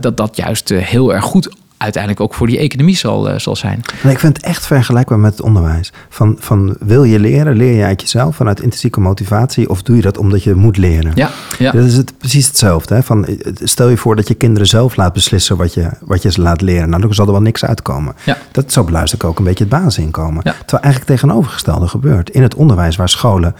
dat 0.00 0.16
dat 0.16 0.36
juist 0.36 0.68
heel 0.68 1.14
erg 1.14 1.24
goed 1.24 1.48
uiteindelijk 1.82 2.22
ook 2.22 2.34
voor 2.34 2.46
die 2.46 2.58
economie 2.58 2.96
zal, 2.96 3.30
uh, 3.30 3.38
zal 3.38 3.56
zijn. 3.56 3.80
ik 4.08 4.18
vind 4.18 4.36
het 4.36 4.46
echt 4.46 4.66
vergelijkbaar 4.66 5.18
met 5.18 5.30
het 5.30 5.42
onderwijs. 5.42 5.92
Van, 6.08 6.36
van 6.40 6.76
wil 6.80 7.04
je 7.04 7.18
leren, 7.18 7.56
leer 7.56 7.76
je 7.76 7.84
uit 7.84 8.00
jezelf 8.00 8.36
vanuit 8.36 8.60
intrinsieke 8.60 9.00
motivatie 9.00 9.68
of 9.68 9.82
doe 9.82 9.96
je 9.96 10.02
dat 10.02 10.18
omdat 10.18 10.42
je 10.42 10.54
moet 10.54 10.76
leren? 10.76 11.12
Ja, 11.14 11.30
ja. 11.58 11.72
Dat 11.72 11.84
is 11.84 11.96
het 11.96 12.18
precies 12.18 12.46
hetzelfde. 12.46 12.94
Hè? 12.94 13.02
Van, 13.02 13.26
stel 13.62 13.88
je 13.88 13.96
voor 13.96 14.16
dat 14.16 14.28
je 14.28 14.34
kinderen 14.34 14.66
zelf 14.68 14.96
laat 14.96 15.12
beslissen 15.12 15.56
wat 15.56 15.74
je, 15.74 15.90
wat 16.00 16.22
je 16.22 16.30
ze 16.32 16.40
laat 16.40 16.60
leren. 16.60 16.88
Nou, 16.88 17.02
dan 17.02 17.14
zal 17.14 17.26
er 17.26 17.32
wel 17.32 17.42
niks 17.42 17.64
uitkomen. 17.64 18.14
Ja. 18.24 18.36
Dat 18.52 18.72
zo 18.72 18.84
beluister 18.84 19.18
ik 19.18 19.24
ook 19.24 19.38
een 19.38 19.44
beetje 19.44 19.64
het 19.64 19.72
basisinkomen. 19.72 20.40
Ja. 20.44 20.52
Terwijl 20.52 20.82
eigenlijk 20.82 21.12
tegenovergestelde 21.12 21.88
gebeurt. 21.88 22.30
In 22.30 22.42
het 22.42 22.54
onderwijs 22.54 22.96
waar 22.96 23.08
scholen 23.08 23.54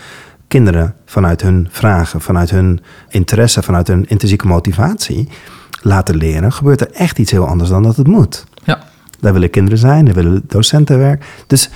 kinderen 0.49 0.95
vanuit 1.07 1.43
hun 1.43 1.68
vragen, 1.70 2.20
vanuit 2.20 2.51
hun 2.51 2.81
interesse, 3.09 3.62
vanuit 3.62 3.87
hun 3.87 4.09
intrinsieke 4.09 4.47
motivatie 4.47 5.29
laten 5.83 6.16
leren, 6.16 6.53
gebeurt 6.53 6.80
er 6.80 6.91
echt 6.93 7.18
iets 7.18 7.30
heel 7.30 7.47
anders 7.47 7.70
dan 7.70 7.83
dat 7.83 7.97
het 7.97 8.07
moet. 8.07 8.47
Ja. 8.64 8.78
Daar 9.20 9.33
willen 9.33 9.51
kinderen 9.51 9.78
zijn, 9.78 10.05
daar 10.05 10.14
willen 10.14 10.43
docenten 10.47 10.99
werken. 10.99 11.26
Dus 11.47 11.70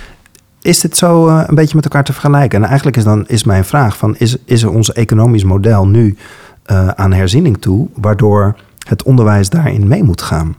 is 0.61 0.79
dit 0.79 0.97
zo 0.97 1.27
uh, 1.27 1.43
een 1.47 1.55
beetje 1.55 1.75
met 1.75 1.83
elkaar 1.83 2.03
te 2.03 2.11
vergelijken? 2.11 2.61
En 2.61 2.67
eigenlijk 2.67 2.97
is 2.97 3.03
dan 3.03 3.27
is 3.27 3.43
mijn 3.43 3.65
vraag: 3.65 3.97
van, 3.97 4.15
is, 4.17 4.37
is 4.45 4.63
er 4.63 4.69
ons 4.69 4.93
economisch 4.93 5.43
model 5.43 5.87
nu 5.87 6.17
uh, 6.71 6.87
aan 6.87 7.13
herziening 7.13 7.57
toe, 7.61 7.87
waardoor 7.95 8.55
het 8.87 9.03
onderwijs 9.03 9.49
daarin 9.49 9.87
mee 9.87 10.03
moet 10.03 10.21
gaan? 10.21 10.55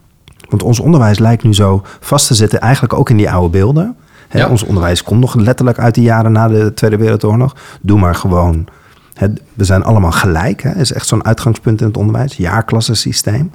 Want 0.48 0.62
ons 0.62 0.80
onderwijs 0.80 1.18
lijkt 1.18 1.42
nu 1.42 1.54
zo 1.54 1.82
vast 2.00 2.26
te 2.26 2.34
zitten, 2.34 2.60
eigenlijk 2.60 2.92
ook 2.92 3.10
in 3.10 3.16
die 3.16 3.30
oude 3.30 3.48
beelden. 3.48 3.96
Ja. 4.30 4.48
Ons 4.48 4.62
onderwijs 4.62 5.02
komt 5.02 5.20
nog 5.20 5.34
letterlijk 5.34 5.78
uit 5.78 5.94
de 5.94 6.02
jaren 6.02 6.32
na 6.32 6.48
de 6.48 6.74
Tweede 6.74 6.96
Wereldoorlog. 6.96 7.56
Doe 7.80 7.98
maar 7.98 8.14
gewoon 8.14 8.66
we 9.54 9.64
zijn 9.64 9.82
allemaal 9.82 10.12
gelijk. 10.12 10.62
Hè? 10.62 10.74
is 10.74 10.92
echt 10.92 11.06
zo'n 11.06 11.24
uitgangspunt 11.24 11.80
in 11.80 11.86
het 11.86 11.96
onderwijs. 11.96 12.36
Jaarklassensysteem. 12.36 13.50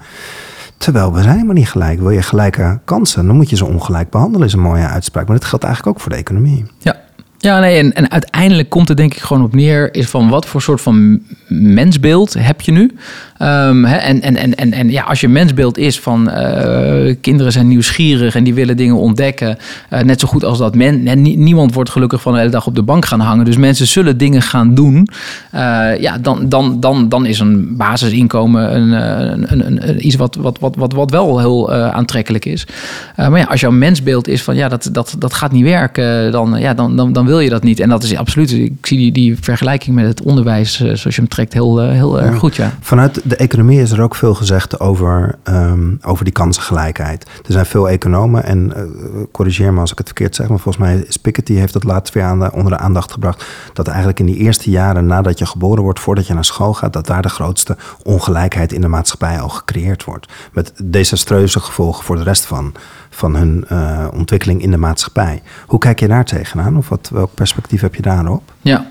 Terwijl 0.78 1.14
we 1.14 1.22
zijn 1.22 1.34
helemaal 1.34 1.56
niet 1.56 1.70
gelijk. 1.70 2.00
Wil 2.00 2.10
je 2.10 2.22
gelijke 2.22 2.80
kansen, 2.86 3.26
dan 3.26 3.36
moet 3.36 3.50
je 3.50 3.56
ze 3.56 3.66
ongelijk 3.66 4.10
behandelen, 4.10 4.48
is 4.48 4.54
een 4.54 4.60
mooie 4.60 4.88
uitspraak. 4.88 5.28
Maar 5.28 5.38
dat 5.38 5.46
geldt 5.46 5.64
eigenlijk 5.64 5.96
ook 5.96 6.02
voor 6.04 6.12
de 6.12 6.18
economie. 6.18 6.66
Ja, 6.78 7.02
ja, 7.44 7.60
nee, 7.60 7.78
en, 7.78 7.94
en 7.94 8.12
uiteindelijk 8.12 8.70
komt 8.70 8.88
het 8.88 8.98
denk 8.98 9.14
ik 9.14 9.22
gewoon 9.22 9.44
op 9.44 9.56
neer... 9.56 9.96
is 9.96 10.10
van 10.10 10.30
wat 10.30 10.46
voor 10.46 10.62
soort 10.62 10.82
van 10.82 11.20
mensbeeld 11.48 12.34
heb 12.40 12.62
je 12.62 12.72
nu? 12.72 12.92
Um, 13.40 13.86
hè, 13.86 13.96
en, 13.96 14.22
en, 14.22 14.36
en, 14.36 14.56
en, 14.56 14.74
en 14.74 14.90
ja, 14.90 15.04
als 15.04 15.22
je 15.22 15.28
mensbeeld 15.28 15.78
is 15.78 16.00
van 16.00 16.30
uh, 16.30 17.16
kinderen 17.22 17.52
zijn 17.52 17.68
nieuwsgierig... 17.68 18.36
en 18.36 18.44
die 18.44 18.54
willen 18.54 18.78
dingen 18.78 18.96
ontdekken, 18.96 19.58
uh, 19.90 20.00
net 20.00 20.20
zo 20.20 20.28
goed 20.28 20.44
als 20.44 20.58
dat 20.58 20.76
men... 20.76 21.08
En 21.08 21.22
niemand 21.22 21.74
wordt 21.74 21.90
gelukkig 21.90 22.22
van 22.22 22.34
de 22.34 22.40
hele 22.40 22.52
dag 22.52 22.68
op 22.68 22.76
de 22.76 22.84
bank 22.84 23.06
gaan 23.06 23.20
hangen. 23.20 23.46
Dus 23.46 23.58
mensen 23.58 23.88
zullen 23.88 24.18
dingen 24.18 24.42
gaan 24.42 24.76
doen. 24.76 25.08
Uh, 25.56 26.00
ja, 26.00 26.18
dan, 26.18 26.50
dan, 26.50 26.80
dan, 26.80 27.10
dan 27.10 27.26
is 27.26 27.40
een 27.40 27.78
basisinkomen 27.78 28.76
een, 28.76 28.92
een, 28.92 29.68
een, 29.68 29.90
een 29.90 30.06
iets 30.06 30.16
wat, 30.16 30.36
wat, 30.36 30.60
wat, 30.60 30.76
wat, 30.76 30.94
wat 30.94 31.12
wel 31.12 31.40
heel 31.40 31.74
aantrekkelijk 31.74 32.46
is. 32.46 32.68
maar 33.16 33.38
ja, 33.38 33.46
als 33.46 33.60
jouw 33.60 33.72
mensbeeld 33.72 34.28
is 34.28 34.44
van 34.44 34.56
ja, 34.56 34.68
dat, 34.68 34.90
dat, 34.92 35.16
dat 35.20 35.34
gaat 35.34 35.52
niet 35.52 35.64
werken... 35.64 36.32
dan, 36.32 36.60
ja, 36.60 36.74
dan, 36.74 36.96
dan, 36.96 37.14
dan 37.14 37.26
wil 37.26 37.33
je 37.40 37.50
dat 37.50 37.64
niet. 37.64 37.80
En 37.80 37.90
dat 37.90 38.04
is 38.04 38.18
absoluut, 38.18 38.52
ik 38.52 38.86
zie 38.86 38.98
die, 38.98 39.12
die 39.12 39.38
vergelijking 39.42 39.96
met 39.96 40.06
het 40.06 40.22
onderwijs, 40.22 40.82
uh, 40.82 40.86
zoals 40.86 41.16
je 41.16 41.22
hem 41.22 41.28
trekt, 41.28 41.54
heel, 41.54 41.84
uh, 41.84 41.92
heel 41.92 42.22
erg 42.22 42.38
goed. 42.38 42.56
Ja. 42.56 42.74
Vanuit 42.80 43.22
de 43.24 43.36
economie 43.36 43.82
is 43.82 43.92
er 43.92 44.02
ook 44.02 44.16
veel 44.16 44.34
gezegd 44.34 44.80
over, 44.80 45.36
um, 45.44 46.00
over 46.02 46.24
die 46.24 46.34
kansengelijkheid. 46.34 47.24
Er 47.24 47.52
zijn 47.52 47.66
veel 47.66 47.90
economen, 47.90 48.44
en 48.44 48.74
uh, 48.78 48.84
corrigeer 49.32 49.74
me 49.74 49.80
als 49.80 49.92
ik 49.92 49.98
het 49.98 50.08
verkeerd 50.08 50.36
zeg, 50.36 50.50
maar 50.50 50.60
volgens 50.60 50.84
mij 50.86 51.04
is 51.08 51.18
Piketty 51.18 51.54
heeft 51.54 51.74
dat 51.74 51.84
laatst 51.84 52.14
weer 52.14 52.24
aan 52.24 52.40
de, 52.40 52.52
onder 52.52 52.72
de 52.72 52.78
aandacht 52.78 53.12
gebracht. 53.12 53.46
Dat 53.74 53.88
eigenlijk 53.88 54.20
in 54.20 54.26
die 54.26 54.38
eerste 54.38 54.70
jaren 54.70 55.06
nadat 55.06 55.40
je 55.40 55.46
geboren 55.46 55.84
wordt, 55.84 56.00
voordat 56.00 56.28
je 56.28 56.34
naar 56.34 56.46
school 56.46 56.74
gaat, 56.74 56.94
dat 56.94 57.08
daar 57.08 57.22
de 57.22 57.30
grootste 57.30 57.78
ongelijkheid 58.04 58.74
in 58.74 58.82
de 58.82 58.88
maatschappij 58.88 59.40
al 59.40 59.50
gecreëerd 59.50 60.04
wordt. 60.04 60.28
Met 60.54 60.74
desastreuze 60.84 61.60
gevolgen 61.60 62.04
voor 62.04 62.16
de 62.16 62.24
rest 62.24 62.46
van, 62.46 62.74
van 63.16 63.36
hun 63.36 63.66
uh, 63.72 64.08
ontwikkeling 64.14 64.62
in 64.62 64.72
de 64.72 64.78
maatschappij. 64.78 65.42
Hoe 65.66 65.80
kijk 65.80 66.00
je 66.00 66.08
daar 66.08 66.26
tegenaan? 66.26 66.78
Of 66.78 66.90
wat, 66.90 67.10
welk 67.14 67.34
perspectief 67.34 67.82
heb 67.82 67.96
je 67.96 68.02
daarop? 68.02 68.54
Ja. 68.62 68.86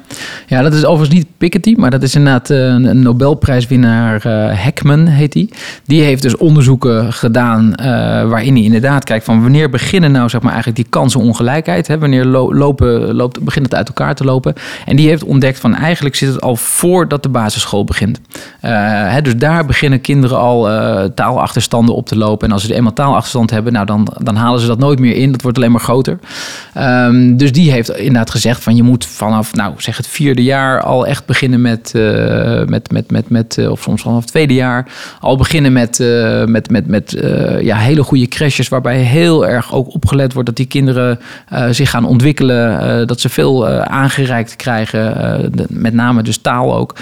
ja, 0.47 0.63
dat 0.63 0.73
is 0.73 0.85
overigens 0.85 1.19
niet 1.19 1.27
Piketty, 1.39 1.75
maar 1.77 1.91
dat 1.91 2.03
is 2.03 2.15
inderdaad 2.15 2.51
uh, 2.51 2.59
een 2.59 3.03
Nobelprijswinnaar, 3.03 4.27
uh, 4.27 4.63
Heckman 4.65 5.07
heet 5.07 5.33
die. 5.33 5.53
Die 5.85 6.03
heeft 6.03 6.23
dus 6.23 6.37
onderzoeken 6.37 7.13
gedaan 7.13 7.75
waarin 8.29 8.55
hij 8.55 8.65
inderdaad 8.65 9.05
kijkt 9.05 9.25
van 9.25 9.43
wanneer 9.43 9.71
beginnen 9.71 10.13
nou 10.13 10.29
zeg 10.29 10.41
maar 10.41 10.53
eigenlijk 10.53 10.83
die 10.83 10.91
kansenongelijkheid. 10.91 11.87
Hè? 11.87 11.99
Wanneer 11.99 12.25
lo 12.25 12.55
lopen, 12.55 13.15
loopt, 13.15 13.41
begint 13.45 13.65
het 13.65 13.75
uit 13.75 13.89
elkaar 13.89 14.15
te 14.15 14.25
lopen. 14.25 14.55
En 14.87 14.97
die 14.97 15.09
heeft 15.09 15.25
ontdekt 15.25 15.61
van 15.61 15.75
eigenlijk 15.75 16.15
zit 16.15 16.29
het 16.29 16.41
al 16.41 16.57
voordat 16.57 17.23
de 17.23 17.29
basisschool 17.29 17.85
begint. 17.85 18.21
Hè, 18.61 19.23
dus 19.23 19.37
daar 19.37 19.67
beginnen 19.67 20.01
kinderen 20.01 20.39
al 20.39 20.69
taalachterstanden 21.15 21.95
op 21.95 22.07
te 22.07 22.17
lopen. 22.17 22.49
En 22.49 22.53
als 22.53 22.65
ze 22.65 22.75
eenmaal 22.75 22.93
taalachterstand 22.93 23.51
hebben, 23.51 23.73
nou 23.73 23.87
dan 23.87 24.09
dan 24.23 24.37
halen 24.37 24.61
ze 24.61 24.67
dat 24.67 24.79
nooit 24.79 24.99
meer 24.99 25.15
in. 25.15 25.33
Dat 25.33 25.43
wordt 25.43 25.57
alleen 25.57 25.71
maar 25.71 25.81
groter. 25.81 26.19
Um, 26.79 27.37
dus 27.37 27.53
die 27.53 27.71
heeft 27.71 27.91
inderdaad 27.97 28.31
gezegd 28.31 28.63
van 28.63 28.77
je 28.77 28.83
moet 28.83 29.07
vanaf, 29.07 29.55
nou 29.55 29.75
zeg 29.77 29.97
het 29.97 30.07
vierde 30.07 30.43
jaar 30.43 30.83
al 30.83 31.07
echt 31.07 31.27
beginnen 31.27 31.61
met, 31.61 31.93
uh, 31.97 32.65
met, 32.65 32.91
met, 32.91 33.11
met, 33.11 33.29
met 33.29 33.57
uh, 33.57 33.71
of 33.71 33.83
soms 33.83 34.03
vanaf 34.03 34.21
het 34.21 34.27
tweede 34.27 34.55
jaar, 34.55 34.87
al 35.21 35.37
beginnen 35.37 35.73
met, 35.73 35.99
uh, 35.99 36.45
met, 36.45 36.71
met, 36.71 36.87
met 36.87 37.17
ja, 37.61 37.77
hele 37.77 38.03
goede 38.03 38.29
crashes 38.29 38.69
waarbij 38.69 38.99
heel 38.99 39.47
erg 39.47 39.75
ook 39.75 39.95
opgelet 39.95 40.33
wordt 40.33 40.49
dat 40.49 40.57
die 40.57 40.67
kinderen 40.67 41.19
zich 41.71 41.91
gaan 41.91 42.05
ontwikkelen, 42.05 43.07
dat 43.07 43.21
ze 43.21 43.29
veel 43.29 43.69
aangereikt 43.69 44.57
krijgen, 44.57 45.51
met 45.69 45.95
name 45.95 46.23
dus 46.23 46.37
taal 46.37 46.75
ook. 46.77 46.97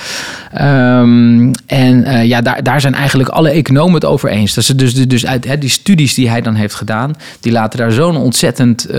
Um, 0.60 1.50
en 1.66 2.26
ja, 2.26 2.40
daar, 2.40 2.62
daar 2.62 2.80
zijn 2.80 2.94
eigenlijk 2.94 3.28
alle 3.28 3.50
economen 3.50 3.94
het 3.94 4.04
over 4.04 4.28
eens. 4.28 4.54
Dat 4.54 4.64
ze 4.64 4.74
dus, 4.74 4.94
dus 4.94 5.26
uit 5.26 5.44
hè, 5.44 5.58
die 5.58 5.68
studies 5.70 6.14
die 6.14 6.28
hij 6.28 6.40
dan 6.40 6.54
heeft 6.54 6.74
gedaan, 6.74 6.99
die 7.40 7.52
laten 7.52 7.78
daar 7.78 7.92
zo'n 7.92 8.16
ontzettend 8.16 8.90
uh, 8.90 8.94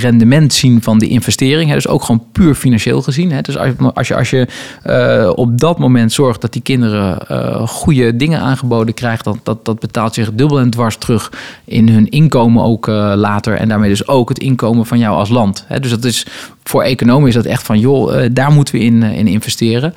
rendement 0.00 0.52
zien 0.52 0.82
van 0.82 0.98
die 0.98 1.08
investering. 1.08 1.68
Hè. 1.68 1.74
Dus 1.74 1.88
ook 1.88 2.02
gewoon 2.02 2.24
puur 2.32 2.54
financieel 2.54 3.02
gezien. 3.02 3.32
Hè. 3.32 3.40
Dus 3.40 3.58
als 3.58 3.72
als 3.94 4.08
je, 4.08 4.16
als 4.16 4.30
je 4.30 4.46
uh, 4.86 5.30
op 5.34 5.58
dat 5.60 5.78
moment 5.78 6.12
zorgt 6.12 6.40
dat 6.40 6.52
die 6.52 6.62
kinderen 6.62 7.18
uh, 7.30 7.68
goede 7.68 8.16
dingen 8.16 8.40
aangeboden 8.40 8.94
krijgen, 8.94 9.24
dat, 9.24 9.38
dat, 9.42 9.64
dat 9.64 9.78
betaalt 9.78 10.14
zich 10.14 10.32
dubbel 10.32 10.58
en 10.58 10.70
dwars 10.70 10.96
terug 10.96 11.32
in 11.64 11.88
hun 11.88 12.08
inkomen 12.08 12.62
ook 12.62 12.86
later. 12.86 13.54
En 13.54 13.68
daarmee 13.68 13.88
dus 13.88 14.08
ook 14.08 14.28
het 14.28 14.38
inkomen 14.38 14.86
van 14.86 14.98
jou 14.98 15.16
als 15.16 15.28
land. 15.28 15.64
Hè. 15.68 15.80
Dus 15.80 15.90
dat 15.90 16.04
is 16.04 16.26
voor 16.62 16.82
economen 16.82 17.28
is 17.28 17.34
dat 17.34 17.44
echt 17.44 17.62
van, 17.62 17.78
joh, 17.78 18.24
daar 18.32 18.52
moeten 18.52 18.74
we 18.74 18.80
in, 18.80 19.02
in 19.02 19.26
investeren. 19.26 19.92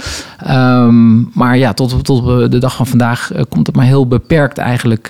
Um, 0.49 1.29
maar 1.33 1.57
ja, 1.57 1.73
tot, 1.73 2.05
tot 2.05 2.51
de 2.51 2.57
dag 2.57 2.75
van 2.75 2.87
vandaag 2.87 3.31
komt 3.49 3.67
het 3.67 3.75
maar 3.75 3.85
heel 3.85 4.07
beperkt 4.07 4.57
eigenlijk 4.57 5.07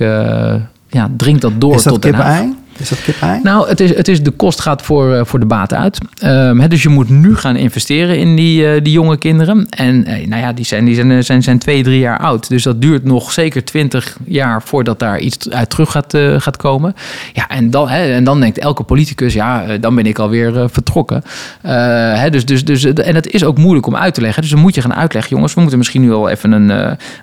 ja, 0.89 1.09
dringt 1.17 1.41
dat 1.41 1.61
door 1.61 1.75
is 1.75 1.83
dat 1.83 1.93
tot 1.93 2.01
kip-ei? 2.01 2.55
Is 2.78 2.89
dat 2.89 3.01
kip-ei? 3.01 3.39
Nou, 3.43 3.69
het 3.69 3.80
is, 3.80 3.95
het 3.95 4.07
is 4.07 4.23
de 4.23 4.32
kost 4.32 4.61
gaat 4.61 4.82
voor, 4.82 5.13
eh, 5.13 5.25
voor 5.25 5.39
de 5.39 5.45
baat 5.45 5.73
uit. 5.73 5.97
Ehm, 6.17 6.67
dus 6.67 6.84
je 6.84 6.89
moet 6.89 7.09
nu 7.09 7.36
gaan 7.36 7.55
investeren 7.55 8.17
in 8.17 8.36
die, 8.36 8.67
eh, 8.67 8.84
die 8.84 8.93
jonge 8.93 9.17
kinderen. 9.17 9.67
En 9.69 10.05
eh, 10.05 10.28
nou 10.28 10.41
ja, 10.41 10.53
die, 10.53 10.65
zijn, 10.65 10.86
die 10.86 10.95
zijn, 10.95 11.23
zijn, 11.23 11.43
zijn 11.43 11.59
twee, 11.59 11.84
drie 11.84 11.99
jaar 11.99 12.19
oud. 12.19 12.49
Dus 12.49 12.63
dat 12.63 12.82
duurt 12.82 13.03
nog 13.03 13.32
zeker 13.32 13.65
twintig 13.65 14.17
jaar 14.25 14.63
voordat 14.63 14.99
daar 14.99 15.19
iets 15.19 15.49
uit 15.49 15.69
terug 15.69 15.91
gaat, 15.91 16.17
gaat 16.38 16.57
komen. 16.57 16.95
Ja, 17.34 17.47
en 17.47 17.69
dan, 17.69 17.89
hè, 17.89 18.13
en 18.13 18.23
dan 18.23 18.39
denkt 18.39 18.57
elke 18.57 18.84
politicus, 18.84 19.34
ja, 19.34 19.78
dan 19.78 19.95
ben 19.95 20.05
ik 20.05 20.19
alweer 20.19 20.57
eh, 20.57 20.65
vertrokken. 20.71 21.23
Hè, 21.61 22.30
dus, 22.30 22.45
dus, 22.45 22.65
dus, 22.65 22.86
en 22.86 23.15
het 23.15 23.28
is 23.28 23.43
ook 23.43 23.57
moeilijk 23.57 23.88
om 23.88 23.95
uit 23.95 24.13
te 24.13 24.21
leggen. 24.21 24.41
Dus 24.41 24.51
dan 24.51 24.59
moet 24.59 24.75
je 24.75 24.82
gaan 24.82 24.95
uitleggen, 24.95 25.36
jongens, 25.36 25.53
we 25.53 25.59
moeten 25.59 25.78
misschien 25.78 26.01
nu 26.01 26.09
wel 26.09 26.30
even 26.30 26.51
een, 26.51 26.69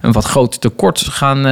een 0.00 0.12
wat 0.12 0.24
groot 0.24 0.60
tekort 0.60 1.00
gaan, 1.00 1.44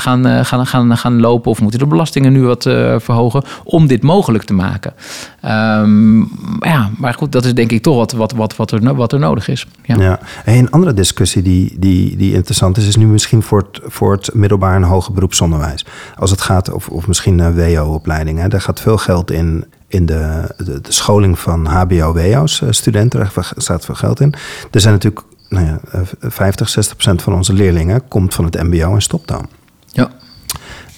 gaan, 0.00 0.44
gaan, 0.44 0.66
gaan, 0.66 0.96
gaan 0.96 1.20
lopen. 1.20 1.50
Of 1.50 1.60
moeten 1.60 1.80
de 1.80 1.86
belastingen 1.86 2.32
nu 2.32 2.42
wat 2.42 2.62
verhogen 2.98 3.42
om 3.64 3.86
dit 3.86 4.02
mogelijk 4.02 4.44
te 4.44 4.54
maken. 4.54 4.94
Ehm, 5.40 6.18
ja, 6.60 6.90
maar 6.96 7.14
goed, 7.14 7.32
dat 7.32 7.44
is 7.44 7.54
denk 7.54 7.72
ik 7.72 7.82
toch 7.82 7.96
wat, 7.96 8.12
wat, 8.12 8.32
wat, 8.32 8.56
wat, 8.56 8.70
er, 8.70 8.94
wat 8.94 9.12
er 9.12 9.18
nodig 9.18 9.48
is. 9.48 9.66
Ja. 9.82 9.96
Ja. 10.00 10.20
Een 10.44 10.70
andere 10.70 10.94
discussie 10.94 11.42
die, 11.42 11.76
die, 11.78 12.16
die 12.16 12.34
interessant 12.34 12.76
is, 12.76 12.86
is 12.86 12.96
nu 12.96 13.06
misschien 13.06 13.42
voor 13.42 13.58
het, 13.58 13.80
voor 13.84 14.12
het 14.12 14.34
middelbaar 14.34 14.74
en 14.74 14.82
hoger 14.82 15.12
beroepsonderwijs. 15.12 15.86
Als 16.16 16.30
het 16.30 16.40
gaat, 16.40 16.72
of, 16.72 16.88
of 16.88 17.06
misschien 17.06 17.38
een 17.38 17.54
WO-opleiding, 17.54 18.46
daar 18.46 18.60
gaat 18.60 18.80
veel 18.80 18.98
geld 18.98 19.30
in. 19.30 19.64
In 19.90 20.06
de, 20.06 20.54
de, 20.56 20.80
de 20.80 20.92
scholing 20.92 21.38
van 21.38 21.66
HBO-WO's 21.66 22.62
eh, 22.62 22.68
studenten, 22.70 23.20
daar 23.20 23.52
staat 23.56 23.84
veel 23.84 23.94
geld 23.94 24.20
in. 24.20 24.34
Er 24.70 24.80
zijn 24.80 24.94
natuurlijk 24.94 25.24
nou 25.48 25.66
ja, 25.66 25.80
eh, 25.90 26.00
50, 26.20 26.68
60 26.68 26.96
procent 26.96 27.22
van 27.22 27.34
onze 27.34 27.52
leerlingen 27.52 28.08
komt 28.08 28.34
van 28.34 28.44
het 28.44 28.62
MBO 28.62 28.94
en 28.94 29.02
stopt 29.02 29.28
dan. 29.28 29.48
Ja. 29.86 30.10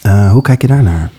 Eh, 0.02 0.32
hoe 0.32 0.42
kijk 0.42 0.62
je 0.62 0.68
daarnaar? 0.68 1.10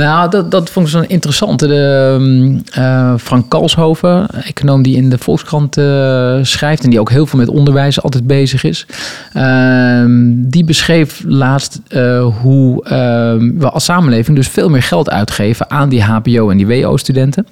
Nou, 0.00 0.30
dat, 0.30 0.50
dat 0.50 0.70
vond 0.70 0.86
ik 0.86 0.92
zo'n 0.92 1.08
interessante. 1.08 1.66
De, 1.66 2.18
ehm, 2.18 2.82
eh, 2.82 3.14
Frank 3.18 3.48
Kalshoven, 3.48 4.26
econoom 4.44 4.82
die 4.82 4.96
in 4.96 5.10
de 5.10 5.18
Volkskrant 5.18 5.76
eh, 5.76 6.38
schrijft... 6.42 6.84
en 6.84 6.90
die 6.90 7.00
ook 7.00 7.10
heel 7.10 7.26
veel 7.26 7.38
met 7.38 7.48
onderwijs 7.48 8.02
altijd 8.02 8.26
bezig 8.26 8.64
is. 8.64 8.86
Ehm, 9.32 10.10
die 10.34 10.64
beschreef 10.64 11.22
laatst 11.26 11.80
eh, 11.88 12.26
hoe 12.40 12.84
ehm, 12.84 13.58
we 13.58 13.70
als 13.70 13.84
samenleving... 13.84 14.36
dus 14.36 14.48
veel 14.48 14.68
meer 14.68 14.82
geld 14.82 15.10
uitgeven 15.10 15.70
aan 15.70 15.88
die 15.88 16.02
HBO- 16.02 16.50
en 16.50 16.56
die 16.56 16.66
WO-studenten. 16.66 17.46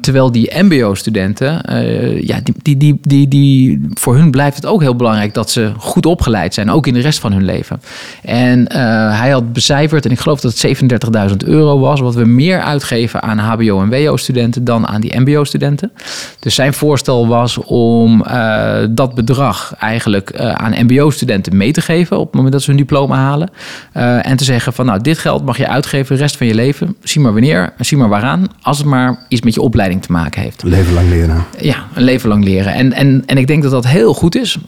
Terwijl 0.00 0.32
die 0.32 0.62
MBO-studenten, 0.62 1.60
ja, 2.20 2.40
die, 2.42 2.54
die, 2.62 2.76
die, 2.76 2.98
die, 3.02 3.28
die, 3.28 3.88
voor 3.94 4.16
hun 4.16 4.30
blijft 4.30 4.56
het 4.56 4.66
ook 4.66 4.80
heel 4.80 4.96
belangrijk... 4.96 5.34
dat 5.34 5.50
ze 5.50 5.72
goed 5.76 6.06
opgeleid 6.06 6.54
zijn, 6.54 6.70
ook 6.70 6.86
in 6.86 6.94
de 6.94 7.00
rest 7.00 7.18
van 7.18 7.32
hun 7.32 7.44
leven. 7.44 7.80
En 8.22 8.72
hij 9.12 9.30
had 9.30 9.52
becijferd, 9.52 10.04
en 10.04 10.10
ik 10.10 10.18
geloof 10.18 10.40
dat 10.40 10.52
het 10.52 10.82
37.000 10.82 11.21
euro 11.44 11.78
was... 11.78 12.00
wat 12.00 12.14
we 12.14 12.24
meer 12.24 12.60
uitgeven 12.60 13.22
aan 13.22 13.38
HBO- 13.38 13.82
en 13.82 13.90
WO-studenten 13.90 14.64
dan 14.64 14.86
aan 14.88 15.00
die 15.00 15.20
MBO-studenten. 15.20 15.92
Dus 16.38 16.54
zijn 16.54 16.72
voorstel 16.72 17.28
was 17.28 17.58
om 17.58 18.22
eh, 18.22 18.78
dat 18.90 19.14
bedrag 19.14 19.74
eigenlijk 19.78 20.30
eh, 20.30 20.52
aan 20.52 20.84
MBO-studenten 20.84 21.56
mee 21.56 21.72
te 21.72 21.80
geven... 21.80 22.18
op 22.18 22.26
het 22.26 22.34
moment 22.34 22.52
dat 22.52 22.62
ze 22.62 22.70
hun 22.70 22.78
diploma 22.78 23.16
halen. 23.16 23.50
Eh, 23.92 24.26
en 24.26 24.36
te 24.36 24.44
zeggen 24.44 24.72
van, 24.72 24.86
nou, 24.86 25.00
dit 25.00 25.18
geld 25.18 25.44
mag 25.44 25.56
je 25.56 25.68
uitgeven 25.68 26.16
de 26.16 26.22
rest 26.22 26.36
van 26.36 26.46
je 26.46 26.54
leven. 26.54 26.96
Zie 27.02 27.20
maar 27.20 27.32
wanneer, 27.32 27.72
zie 27.78 27.96
maar 27.96 28.08
waaraan. 28.08 28.46
Als 28.62 28.78
het 28.78 28.86
maar 28.86 29.24
iets 29.28 29.42
met 29.42 29.54
je 29.54 29.60
opleiding 29.60 30.02
te 30.02 30.12
maken 30.12 30.42
heeft. 30.42 30.62
Leven 30.62 30.94
lang 30.94 31.08
leren. 31.08 31.44
Ja, 31.60 31.76
een 31.94 32.02
leven 32.02 32.28
lang 32.28 32.44
leren. 32.44 32.72
En, 32.72 32.92
en, 32.92 33.22
en 33.26 33.38
ik 33.38 33.46
denk 33.46 33.62
dat 33.62 33.72
dat 33.72 33.86
heel 33.86 34.14
goed 34.14 34.36
is. 34.36 34.58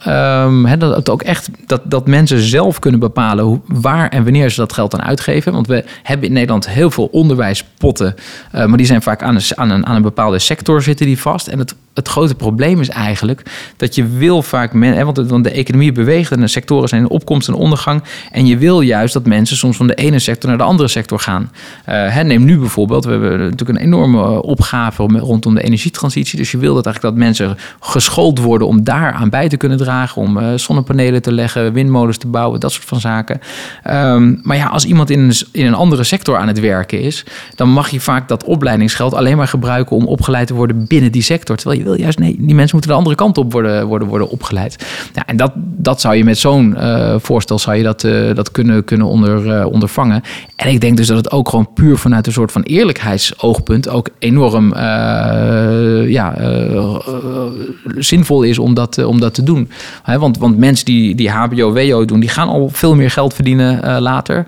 Hè, 0.63 0.77
dat 0.77 0.95
het 0.95 1.09
ook 1.09 1.21
echt 1.21 1.49
dat, 1.65 1.81
dat 1.83 2.07
mensen 2.07 2.39
zelf 2.39 2.79
kunnen 2.79 2.99
bepalen 2.99 3.45
hoe, 3.45 3.59
waar 3.65 4.09
en 4.09 4.23
wanneer 4.23 4.49
ze 4.49 4.59
dat 4.59 4.73
geld 4.73 4.93
aan 4.93 5.03
uitgeven. 5.03 5.51
Want 5.51 5.67
we 5.67 5.83
hebben 6.03 6.29
in 6.29 6.34
Nederland 6.35 6.69
heel 6.69 6.91
veel 6.91 7.05
onderwijspotten. 7.11 8.15
eh, 8.51 8.65
maar 8.65 8.77
die 8.77 8.85
zijn 8.85 9.01
vaak 9.01 9.23
aan 9.23 9.35
een, 9.35 9.41
aan, 9.55 9.69
een, 9.69 9.85
aan 9.85 9.95
een 9.95 10.01
bepaalde 10.01 10.39
sector 10.39 10.81
zitten 10.81 11.05
die 11.05 11.19
vast. 11.19 11.47
En 11.47 11.59
het, 11.59 11.75
het 11.95 12.07
grote 12.07 12.35
probleem 12.35 12.81
is 12.81 12.89
eigenlijk 12.89 13.41
dat 13.77 13.95
je 13.95 14.07
wil 14.07 14.41
vaak 14.41 14.73
men, 14.73 14.93
hè, 14.93 15.05
want, 15.05 15.43
de 15.43 15.51
economie 15.51 15.91
beweegt 15.91 16.31
en 16.31 16.39
de 16.39 16.47
sectoren 16.47 16.89
zijn 16.89 17.01
in 17.01 17.09
opkomst 17.09 17.47
en 17.47 17.53
ondergang. 17.53 18.03
En 18.31 18.45
je 18.45 18.57
wil 18.57 18.81
juist 18.81 19.13
dat 19.13 19.25
mensen 19.25 19.57
soms 19.57 19.77
van 19.77 19.87
de 19.87 19.93
ene 19.93 20.19
sector 20.19 20.49
naar 20.49 20.57
de 20.57 20.63
andere 20.63 20.89
sector 20.89 21.19
gaan. 21.19 21.51
Eh, 21.85 22.19
neem 22.21 22.45
nu 22.45 22.57
bijvoorbeeld, 22.57 23.05
we 23.05 23.11
hebben 23.11 23.39
natuurlijk 23.39 23.79
een 23.79 23.85
enorme 23.85 24.21
eh, 24.21 24.37
opgave 24.41 25.03
om- 25.03 25.17
rondom 25.17 25.55
de 25.55 25.63
energietransitie. 25.63 26.37
Dus 26.37 26.51
je 26.51 26.57
wil 26.57 26.73
dat 26.73 26.85
eigenlijk 26.85 27.15
dat 27.15 27.25
mensen 27.25 27.57
geschoold 27.79 28.39
worden 28.39 28.67
om 28.67 28.83
daar 28.83 29.11
aan 29.11 29.29
bij 29.29 29.49
te 29.49 29.57
kunnen 29.57 29.77
dragen. 29.77 30.21
Om 30.21 30.37
eh, 30.37 30.53
zonnepanelen 30.55 31.21
te 31.21 31.31
leggen, 31.31 31.73
windmolens 31.73 32.17
te 32.17 32.27
bouwen, 32.27 32.59
dat 32.59 32.71
soort 32.71 32.85
van 32.87 32.99
zaken. 32.99 33.39
Ehm, 33.83 34.35
maar 34.41 34.57
ja, 34.57 34.67
als 34.67 34.85
iemand 34.85 35.09
in 35.09 35.19
een, 35.19 35.33
in 35.51 35.65
een 35.65 35.73
andere 35.73 36.03
sector 36.03 36.37
aan 36.37 36.47
het 36.47 36.59
werken 36.59 37.01
is, 37.01 37.25
dan 37.55 37.69
mag 37.69 37.89
je 37.89 37.99
vaak 37.99 38.27
dat 38.27 38.43
opleidingsgeld 38.43 39.13
alleen 39.13 39.37
maar 39.37 39.47
gebruiken 39.47 39.95
om 39.95 40.07
opgeleid 40.07 40.47
te 40.47 40.53
worden 40.53 40.87
binnen 40.87 41.11
die 41.11 41.21
sector. 41.21 41.55
Terwijl 41.55 41.79
je 41.79 41.84
juist, 41.93 42.19
nee, 42.19 42.35
die 42.39 42.55
mensen 42.55 42.75
moeten 42.75 42.91
de 42.91 42.97
andere 42.97 43.15
kant 43.15 43.37
op 43.37 43.51
worden, 43.51 43.87
worden, 43.87 44.07
worden 44.07 44.29
opgeleid. 44.29 44.85
En 45.25 45.37
dat, 45.37 45.51
dat 45.55 46.01
zou 46.01 46.15
je 46.15 46.23
met 46.23 46.37
zo'n 46.37 46.75
eh, 46.75 47.15
voorstel 47.17 47.59
zou 47.59 47.77
je 47.77 47.83
dat, 47.83 48.03
eh, 48.03 48.35
dat 48.35 48.51
kunnen, 48.51 48.83
kunnen 48.83 49.07
onder, 49.07 49.51
eh, 49.51 49.65
ondervangen. 49.65 50.21
En 50.55 50.69
ik 50.69 50.81
denk 50.81 50.97
dus 50.97 51.07
dat 51.07 51.17
het 51.17 51.31
ook 51.31 51.49
gewoon 51.49 51.73
puur 51.73 51.97
vanuit 51.97 52.27
een 52.27 52.33
soort 52.33 52.51
van 52.51 52.61
eerlijkheidsoogpunt 52.61 53.89
ook 53.89 54.09
enorm 54.19 54.73
ja, 56.07 56.37
zinvol 57.97 58.43
is 58.43 58.59
om 58.59 58.73
dat, 58.73 59.05
om 59.05 59.19
dat 59.19 59.33
te 59.33 59.43
doen. 59.43 59.69
Want, 60.05 60.37
want 60.37 60.57
mensen 60.57 60.85
die, 60.85 61.15
die 61.15 61.29
HBO, 61.29 61.73
WO 61.73 62.05
doen, 62.05 62.19
die 62.19 62.29
gaan 62.29 62.47
al 62.47 62.69
veel 62.71 62.95
meer 62.95 63.11
geld 63.11 63.33
verdienen 63.33 64.01
later. 64.01 64.45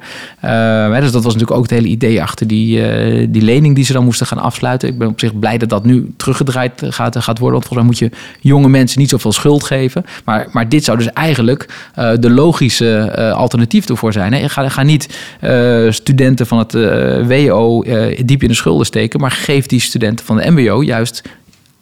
Dus 1.00 1.12
dat 1.12 1.24
was 1.24 1.34
natuurlijk 1.34 1.52
ook 1.52 1.62
het 1.62 1.72
hele 1.72 1.88
idee 1.88 2.22
achter 2.22 2.48
die, 2.48 2.82
die 3.30 3.42
lening 3.42 3.76
die 3.76 3.86
ze 3.86 3.94
dan 3.94 4.04
moesten 4.04 4.28
gaan 4.28 4.40
afsluiten. 4.40 4.90
Ik 4.90 4.98
ben 4.98 5.08
op 5.08 5.20
zich 5.20 5.40
blij 5.40 5.58
dat 5.58 5.70
dat 5.70 5.86
nu 5.86 6.14
teruggedraaid 6.18 6.84
gaat, 6.90 7.16
gaat 7.28 7.40
worden. 7.40 7.60
Want 7.60 7.68
volgens 7.68 8.02
mij 8.02 8.10
moet 8.10 8.12
je 8.12 8.50
jonge 8.50 8.70
mensen 8.70 9.00
niet 9.00 9.10
zoveel 9.10 9.32
schuld 9.32 9.64
geven. 9.64 10.06
Maar, 10.26 10.48
maar 10.52 10.70
dit 10.70 10.84
zou 10.84 10.98
dus 10.98 11.12
eigenlijk 11.14 11.66
eh, 11.96 12.12
de 12.20 12.30
logische 12.30 12.98
eh, 12.98 13.32
alternatief 13.32 13.90
ervoor 13.90 14.14
zijn. 14.14 14.34
Hè? 14.34 14.50
Ga, 14.50 14.70
ga 14.70 14.84
niet 14.84 15.18
eh, 15.40 15.86
studenten 15.90 16.48
van 16.48 16.58
het 16.58 16.74
WO 17.28 17.84
diep 18.26 18.42
in 18.42 18.48
de 18.48 18.54
schulden 18.54 18.86
steken. 18.86 19.20
Maar 19.20 19.32
geef 19.32 19.66
die 19.66 19.80
studenten 19.80 20.26
van 20.26 20.38
de 20.38 20.52
MBO 20.52 20.84
juist 20.84 21.22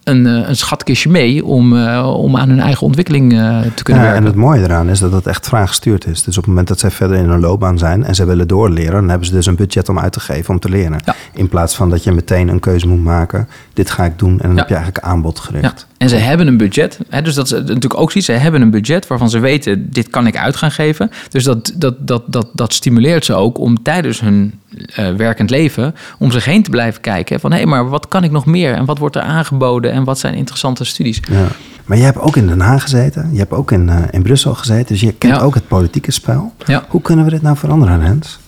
een, 0.06 0.26
eh, 0.28 0.48
een 0.50 0.56
schatkistje 0.56 1.10
mee 1.10 1.46
om, 1.46 1.78
eh, 1.78 2.14
om 2.18 2.38
aan 2.38 2.50
hun 2.50 2.60
eigen 2.60 2.86
ontwikkeling 2.86 3.34
eh, 3.34 3.60
te 3.76 3.84
kunnen 3.84 4.04
Ja, 4.04 4.08
en 4.10 4.14
werken. 4.14 4.26
het 4.26 4.36
mooie 4.36 4.62
eraan 4.64 4.90
is 4.90 5.00
dat 5.00 5.12
het 5.12 5.28
echt 5.28 5.48
vraaggestuurd 5.48 6.06
is. 6.06 6.24
Dus 6.24 6.28
op 6.38 6.44
het 6.44 6.46
moment 6.48 6.68
dat 6.68 6.80
zij 6.80 6.92
verder 6.92 7.18
in 7.18 7.30
hun 7.30 7.40
loopbaan 7.40 7.78
zijn 7.78 8.04
en 8.04 8.16
ze 8.16 8.26
willen 8.26 8.48
doorleren, 8.48 8.94
dan 8.94 9.10
hebben 9.10 9.28
ze 9.28 9.34
dus 9.34 9.46
een 9.46 9.56
budget 9.56 9.90
om 9.90 10.00
uit 10.00 10.12
te 10.12 10.20
geven 10.20 10.54
om 10.54 10.60
te 10.60 10.70
leren. 10.70 11.02
Ja. 11.06 11.16
In 11.34 11.50
plaats 11.50 11.76
van 11.76 11.90
dat 11.90 12.04
je 12.04 12.12
meteen 12.12 12.48
een 12.48 12.60
keuze 12.60 12.88
moet 12.88 13.04
maken. 13.04 13.48
Dit 13.74 13.90
ga 13.92 14.06
ik 14.06 14.20
doen 14.20 14.32
en 14.32 14.38
dan 14.48 14.52
Ja. 14.52 14.58
heb 14.58 14.68
je 14.70 14.76
eigenlijk 14.76 15.06
aanbod 15.06 15.38
Ja, 15.38 15.44
gericht. 15.44 15.88
en 15.98 16.10
ze 16.10 16.16
hebben 16.16 16.48
een 16.48 16.58
budget. 16.58 17.00
Hè, 17.10 17.22
dus 17.22 17.34
dat 17.36 17.46
is 17.46 17.52
natuurlijk 17.52 17.98
ook 18.00 18.12
zoiets. 18.12 18.30
Ze 18.32 18.38
hebben 18.38 18.62
een 18.62 18.72
budget 18.72 19.08
waarvan 19.08 19.30
ze 19.30 19.40
weten, 19.40 19.90
dit 19.92 20.10
kan 20.10 20.28
ik 20.28 20.38
uit 20.38 20.56
gaan 20.56 20.72
geven. 20.72 21.12
Dus 21.30 21.44
dat, 21.44 21.72
dat, 21.76 22.08
dat, 22.08 22.24
dat, 22.28 22.48
dat 22.54 22.74
stimuleert 22.74 23.26
ze 23.26 23.34
ook 23.34 23.58
om 23.60 23.84
tijdens 23.84 24.20
hun 24.20 24.54
eh, 24.96 25.10
werkend 25.14 25.50
leven... 25.50 25.96
om 26.20 26.32
zich 26.32 26.46
heen 26.46 26.64
te 26.64 26.70
blijven 26.70 27.02
kijken. 27.02 27.40
Van, 27.40 27.54
hé, 27.54 27.66
maar 27.66 27.90
wat 27.90 28.08
kan 28.08 28.24
ik 28.24 28.32
nog 28.32 28.46
meer? 28.46 28.74
En 28.74 28.86
wat 28.86 28.98
wordt 28.98 29.16
er 29.16 29.22
aangeboden? 29.22 29.92
En 29.92 30.04
wat 30.04 30.20
zijn 30.20 30.34
interessante 30.34 30.84
studies? 30.84 31.20
Ja. 31.32 31.46
Maar 31.86 31.98
je 31.98 32.04
hebt 32.04 32.20
ook 32.20 32.36
in 32.36 32.48
Den 32.48 32.60
Haag 32.60 32.82
gezeten. 32.82 33.30
Je 33.32 33.38
hebt 33.38 33.52
ook 33.52 33.72
in, 33.72 33.90
eh, 33.90 33.98
in 34.12 34.24
Brussel 34.24 34.54
gezeten. 34.54 34.88
Dus 34.88 35.02
je 35.02 35.14
kent 35.14 35.36
Ja. 35.36 35.42
ook 35.42 35.54
het 35.54 35.68
politieke 35.68 36.12
spel. 36.12 36.54
Ja. 36.66 36.86
Hoe 36.88 37.02
kunnen 37.02 37.26
we 37.26 37.32
dit 37.32 37.42
nou 37.42 37.58
veranderen, 37.58 38.02
Rens? 38.02 38.40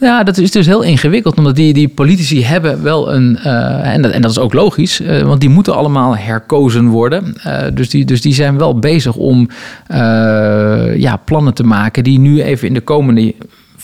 Ja, 0.00 0.22
dat 0.22 0.38
is 0.38 0.50
dus 0.50 0.66
heel 0.66 0.82
ingewikkeld, 0.82 1.36
omdat 1.36 1.56
die, 1.56 1.72
die 1.72 1.88
politici 1.88 2.44
hebben 2.44 2.82
wel 2.82 3.14
een, 3.14 3.38
eh, 3.38 3.92
en, 3.94 4.02
dat, 4.02 4.12
en 4.12 4.22
dat 4.22 4.30
is 4.30 4.38
ook 4.38 4.52
logisch, 4.52 5.02
want 5.24 5.40
die 5.40 5.48
moeten 5.48 5.74
allemaal 5.74 6.16
herkozen 6.16 6.88
worden. 6.88 7.34
Dus, 7.74 7.90
die, 7.90 8.04
dus 8.04 8.20
die 8.20 8.34
zijn 8.34 8.58
wel 8.58 8.78
bezig 8.78 9.14
om 9.14 9.48
ja, 10.96 11.16
plannen 11.24 11.54
te 11.54 11.64
maken 11.64 12.04
die 12.04 12.18
nu 12.18 12.42
even 12.42 12.68
in 12.68 12.74
de 12.74 12.80
komende 12.80 13.34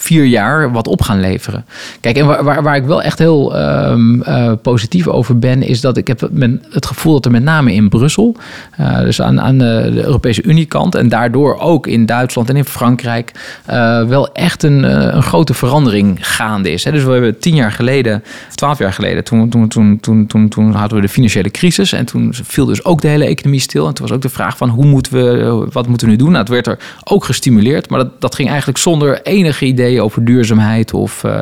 vier 0.03 0.25
jaar 0.25 0.73
wat 0.73 0.87
op 0.87 1.03
gaan 1.03 1.21
leveren. 1.21 1.65
Kijk, 2.01 2.17
en 2.17 2.27
waar, 2.27 2.45
waar, 2.45 2.63
waar 2.63 2.77
ik 2.77 2.85
wel 2.85 3.03
echt 3.03 3.19
heel 3.19 3.57
ehm, 3.57 4.21
eh, 4.21 4.53
positief 4.63 5.09
over 5.09 5.39
ben, 5.39 5.63
is 5.63 5.81
dat 5.81 5.97
ik 5.97 6.07
heb 6.07 6.29
het 6.71 6.87
gevoel 6.87 7.13
dat 7.13 7.25
er 7.25 7.31
met 7.31 7.43
name 7.43 7.75
in 7.75 7.89
Brussel, 7.89 8.37
eh, 8.77 8.99
dus 8.99 9.21
aan, 9.21 9.41
aan 9.41 9.59
de, 9.59 9.91
Europese 9.95 10.43
Unie 10.43 10.67
kant 10.67 10.95
en 10.95 11.09
daardoor 11.09 11.59
ook 11.59 11.87
in 11.87 12.07
Duitsland 12.07 12.49
en 12.49 12.57
in 12.57 12.65
Frankrijk, 12.65 13.33
eh, 13.65 14.05
wel 14.05 14.33
echt 14.33 14.63
een, 14.63 14.83
een 15.17 15.23
grote 15.23 15.55
verandering 15.55 16.29
gaande 16.29 16.71
is. 16.71 16.85
Hè. 16.85 16.93
Dus 16.93 17.05
we 17.05 17.13
hebben 17.13 17.39
tien 17.39 17.55
jaar 17.55 17.73
geleden, 17.73 18.23
twaalf 18.55 18.79
jaar 18.79 18.93
geleden, 18.93 19.25
toen, 19.25 19.49
toen, 19.49 19.69
toen, 19.69 20.01
toen, 20.01 20.27
toen, 20.27 20.49
toen 20.49 20.73
hadden 20.73 20.97
we 20.97 21.07
de 21.07 21.13
financiële 21.13 21.51
crisis 21.51 21.93
en 21.93 22.05
toen 22.05 22.35
viel 22.43 22.67
dus 22.67 22.85
ook 22.85 23.01
de 23.01 23.09
hele 23.09 23.25
economie 23.25 23.61
stil. 23.61 23.87
En 23.87 23.95
toen 23.95 24.07
was 24.07 24.17
ook 24.17 24.23
de 24.23 24.29
vraag 24.29 24.57
van 24.57 24.69
hoe 24.69 24.85
moeten 24.85 25.13
we, 25.13 25.67
wat 25.73 25.89
moeten 25.89 26.07
we 26.07 26.13
nu 26.13 26.19
doen? 26.19 26.31
Nou, 26.31 26.41
het 26.41 26.49
werd 26.49 26.67
er 26.67 26.79
ook 27.05 27.25
gestimuleerd, 27.25 27.91
maar 27.91 27.99
dat, 27.99 28.21
dat 28.21 28.35
ging 28.35 28.49
eigenlijk 28.49 28.79
zonder 28.79 29.23
enige 29.23 29.65
idee 29.65 29.92
over 30.01 30.25
duurzaamheid. 30.25 30.95
Of, 30.95 31.25
eh, 31.25 31.39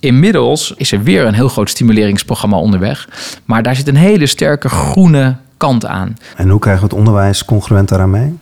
inmiddels 0.00 0.74
is 0.76 0.92
er 0.92 1.02
weer 1.02 1.26
een 1.26 1.34
heel 1.34 1.48
groot 1.48 1.70
stimuleringsprogramma 1.70 2.56
onderweg. 2.56 3.08
Maar 3.44 3.62
daar 3.62 3.76
zit 3.76 3.88
een 3.88 3.96
hele 3.96 4.26
sterke 4.26 4.68
groene 4.68 5.36
kant 5.56 5.86
aan. 5.86 6.16
En 6.36 6.48
hoe 6.48 6.58
krijgen 6.58 6.82
we 6.82 6.88
het 6.88 6.98
onderwijs 6.98 7.44
congruent 7.44 7.88
daaraan 7.88 8.10
mee? 8.10 8.38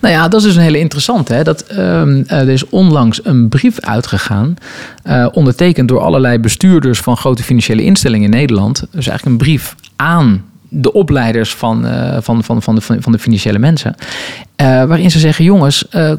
Nou 0.00 0.14
ja, 0.14 0.28
dat 0.28 0.40
is 0.40 0.46
dus 0.46 0.56
een 0.56 0.62
hele 0.62 0.78
interessante. 0.78 1.34
Hè? 1.34 1.42
Dat, 1.42 1.60
ehm, 1.60 2.22
er 2.26 2.48
is 2.48 2.68
onlangs 2.68 3.24
een 3.24 3.48
brief 3.48 3.80
uitgegaan, 3.80 4.56
uh, 5.04 5.26
ondertekend 5.32 5.88
door 5.88 6.00
allerlei 6.00 6.38
bestuurders 6.38 7.00
van 7.00 7.16
grote 7.16 7.42
financiële 7.42 7.82
instellingen 7.82 8.24
in 8.32 8.38
Nederland. 8.38 8.78
Dus 8.80 9.06
eigenlijk 9.06 9.24
een 9.24 9.46
brief 9.46 9.74
aan 9.96 10.44
de 10.68 10.92
opleiders 10.92 11.54
van, 11.54 11.86
uh, 11.86 12.16
van, 12.20 12.44
van, 12.44 12.62
van, 12.62 12.74
de, 12.74 12.80
van 12.80 13.12
de 13.12 13.18
financiële 13.18 13.58
mensen. 13.58 13.94
Uh, 14.00 14.66
waarin 14.66 15.10
ze 15.10 15.18
zeggen: 15.18 15.44
jongens, 15.44 15.84
uh, 15.94 16.12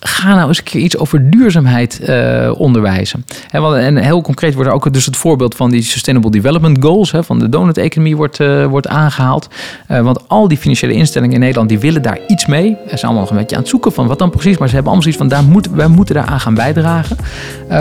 ga 0.00 0.34
nou 0.34 0.48
eens 0.48 0.62
iets 0.62 0.96
over 0.96 1.30
duurzaamheid 1.30 2.00
uh, 2.08 2.60
onderwijzen. 2.60 3.24
En, 3.50 3.96
heel 3.96 4.22
concreet 4.22 4.54
wordt 4.54 4.68
er 4.68 4.74
ook 4.74 4.92
dus 4.92 5.06
het 5.06 5.16
voorbeeld 5.16 5.54
van 5.54 5.70
die 5.70 5.82
Sustainable 5.82 6.30
Development 6.30 6.84
Goals, 6.84 7.12
hè, 7.12 7.24
van 7.24 7.38
de 7.38 7.48
donut-economie, 7.48 8.16
wordt, 8.16 8.40
uh, 8.40 8.66
wordt 8.66 8.88
aangehaald. 8.88 9.48
Uh, 9.90 10.00
want 10.00 10.28
al 10.28 10.48
die 10.48 10.58
financiële 10.58 10.92
instellingen 10.92 11.34
in 11.34 11.40
Nederland, 11.40 11.68
die 11.68 11.78
willen 11.78 12.02
daar 12.02 12.18
iets 12.26 12.46
mee. 12.46 12.76
Ze 12.88 12.96
zijn 12.96 13.12
allemaal 13.12 13.30
een 13.30 13.36
beetje 13.36 13.56
aan 13.56 13.62
het 13.62 13.70
zoeken 13.70 13.92
van 13.92 14.06
wat 14.06 14.18
dan 14.18 14.30
precies, 14.30 14.58
maar 14.58 14.68
ze 14.68 14.74
hebben 14.74 14.92
allemaal 14.92 15.12
zoiets 15.12 15.20
van, 15.20 15.28
daar 15.28 15.52
moet, 15.52 15.68
wij 15.70 15.88
moeten 15.88 16.14
daaraan 16.14 16.40
gaan 16.40 16.54
bijdragen. 16.54 17.16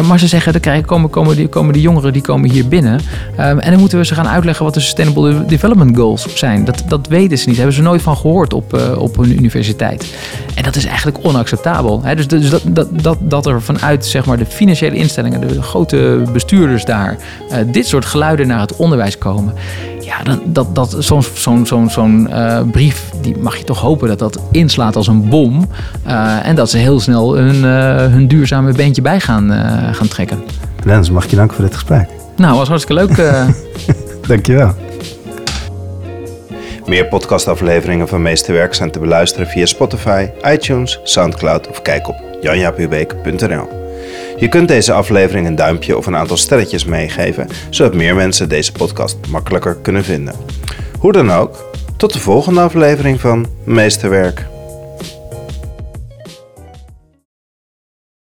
maar 0.07 0.20
ze 0.20 0.28
zeggen, 0.28 0.59
krijgen, 0.59 0.86
komen, 0.86 1.09
komen, 1.09 1.36
die, 1.36 1.47
komen 1.47 1.80
jongeren, 1.80 2.13
die 2.13 2.22
komen 2.22 2.49
hier 2.49 2.68
binnen. 2.68 2.99
en 3.36 3.72
dan 3.72 3.80
moeten 3.80 3.97
we 3.97 4.05
ze 4.05 4.13
gaan 4.13 4.28
uitleggen 4.28 4.65
wat 4.65 4.74
de 4.74 4.80
Sustainable 4.80 5.45
Development 5.45 5.97
Goals 5.97 6.36
zijn. 6.36 6.65
Dat, 6.65 6.84
dat 6.88 7.07
weten 7.07 7.38
ze 7.38 7.47
niet, 7.47 7.57
hebben 7.57 7.76
ze 7.76 7.82
nooit 7.82 8.01
van 8.01 8.18
gehoord 8.18 8.53
op, 8.53 8.95
op 8.97 9.15
hun 9.15 9.32
universiteit. 9.32 10.15
En 10.55 10.63
dat 10.63 10.76
is 10.76 10.86
eigenlijk 10.86 11.18
onacceptabel. 11.22 12.05
Dus, 12.16 12.28
dus 12.28 12.49
dat, 12.49 12.62
dat, 12.66 12.88
dat, 12.91 13.18
dat 13.22 13.45
er 13.45 13.62
vanuit 13.62 14.05
zeg 14.05 14.26
maar, 14.26 14.38
de 14.38 14.45
financiële 14.45 14.95
instellingen, 14.95 15.47
de 15.47 15.62
grote 15.62 16.24
bestuurders 16.34 16.86
daar, 16.86 17.18
uh, 17.49 17.58
dit 17.66 17.88
soort 17.88 18.05
geluiden 18.05 18.47
naar 18.47 18.60
het 18.60 18.76
onderwijs 18.76 19.18
komen. 19.18 19.53
Ja, 20.01 20.24
dat, 20.24 20.39
dat, 20.45 20.76
dat, 20.76 20.95
zo'n 20.99 21.24
zo'n 21.34 21.66
zo'n 21.66 21.89
zo'n 21.89 22.28
uh, 22.30 22.62
brief, 22.72 23.12
die 23.22 23.38
mag 23.38 23.58
je 23.58 23.64
toch 23.64 23.80
hopen 23.80 24.08
dat 24.08 24.20
dat 24.20 24.39
inslaat 24.51 24.95
als 24.95 25.08
een 25.08 25.30
bom. 25.30 25.70
Uh, 26.08 26.47
en 26.47 26.55
dat 26.55 26.70
ze 26.70 26.78
heel 26.78 26.99
snel 26.99 27.36
hun, 27.36 27.64
hun 28.12 28.28
duurzame 28.28 28.74
beentje 28.74 29.01
bij 29.01 29.20
gaan, 29.20 29.51
gaan 29.93 30.08
trekken. 30.08 30.43
Lens, 30.84 31.10
mag 31.10 31.24
ik 31.24 31.30
je 31.30 31.36
danken 31.36 31.55
voor 31.55 31.66
dit 31.66 31.74
gesprek? 31.74 32.10
Nou, 32.36 32.58
was 32.58 32.68
hartstikke 32.68 33.05
leuk. 33.05 33.45
Dankjewel. 34.28 34.74
Meer 36.88 37.07
podcastafleveringen 37.07 38.07
van 38.07 38.21
Meesterwerk 38.21 38.73
zijn 38.73 38.91
te 38.91 38.99
beluisteren 38.99 39.47
via 39.47 39.65
Spotify, 39.65 40.29
iTunes, 40.45 40.99
Soundcloud 41.03 41.67
of 41.67 41.81
kijk 41.81 42.07
op 42.07 42.15
janjapubeek.nl. 42.41 43.67
Je 44.38 44.49
kunt 44.49 44.67
deze 44.67 44.93
aflevering 44.93 45.47
een 45.47 45.55
duimpje 45.55 45.97
of 45.97 46.05
een 46.05 46.15
aantal 46.15 46.38
sterretjes 46.38 46.85
meegeven, 46.85 47.47
zodat 47.69 47.93
meer 47.93 48.15
mensen 48.15 48.49
deze 48.49 48.71
podcast 48.71 49.17
makkelijker 49.29 49.75
kunnen 49.81 50.03
vinden. 50.03 50.35
Hoe 50.99 51.11
dan 51.11 51.31
ook, 51.31 51.69
tot 51.97 52.13
de 52.13 52.19
volgende 52.19 52.61
aflevering 52.61 53.19
van 53.19 53.47
Meesterwerk. 53.63 54.45